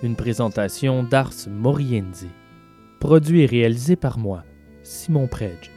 [0.02, 2.30] une présentation d'Ars Moriendi.
[3.00, 4.44] Produit et réalisé par moi,
[4.82, 5.70] Simon Predge.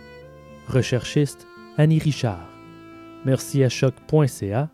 [0.70, 1.46] Recherchiste,
[1.76, 2.48] Annie Richard.
[3.26, 4.70] Merci à choc.ca.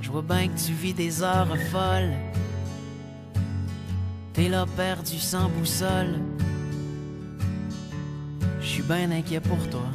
[0.00, 2.12] je vois bien que tu vis des heures folles.
[4.32, 6.20] T'es là perdu sans boussole.
[8.76, 9.86] Je suis bien inquiet pour toi.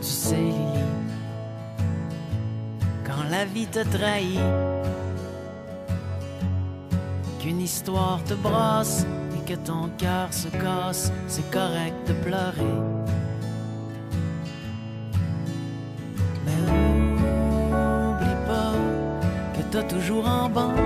[0.00, 0.84] Tu sais, Lily,
[3.04, 4.40] quand la vie te trahit,
[7.40, 9.04] qu'une histoire te brasse
[9.36, 12.76] et que ton cœur se casse, c'est correct de pleurer.
[16.46, 16.72] Mais
[18.14, 18.72] oublie pas
[19.52, 20.85] que t'as toujours en banque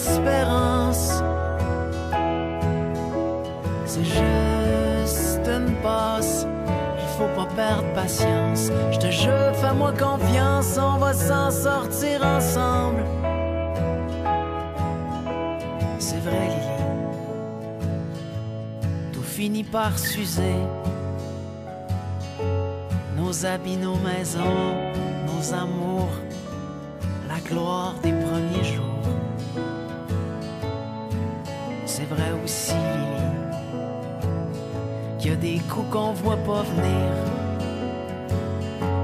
[0.00, 1.22] espérance.
[3.84, 6.46] C'est juste une passe,
[6.98, 8.70] il faut pas perdre patience.
[8.92, 13.04] Je te jure, fais-moi confiance, on va s'en sortir ensemble.
[15.98, 16.78] C'est vrai, Lily,
[19.12, 20.60] tout finit par s'user.
[23.16, 24.74] Nos habits, nos maisons,
[25.26, 26.14] nos amours,
[27.28, 28.79] la gloire des premiers jours.
[32.44, 32.74] Aussi,
[35.18, 37.12] qu'il y a des coups qu'on voit pas venir,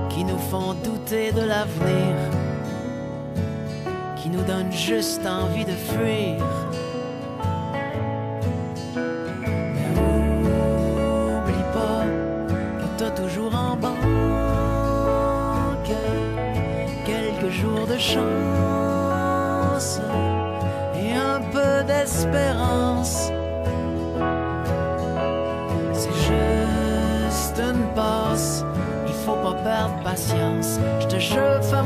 [0.08, 2.14] qui nous font douter de l'avenir,
[4.16, 6.65] qui nous donnent juste envie de fuir.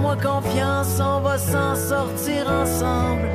[0.01, 3.30] Fais-moi confiance, on va s'en sortir ensemble.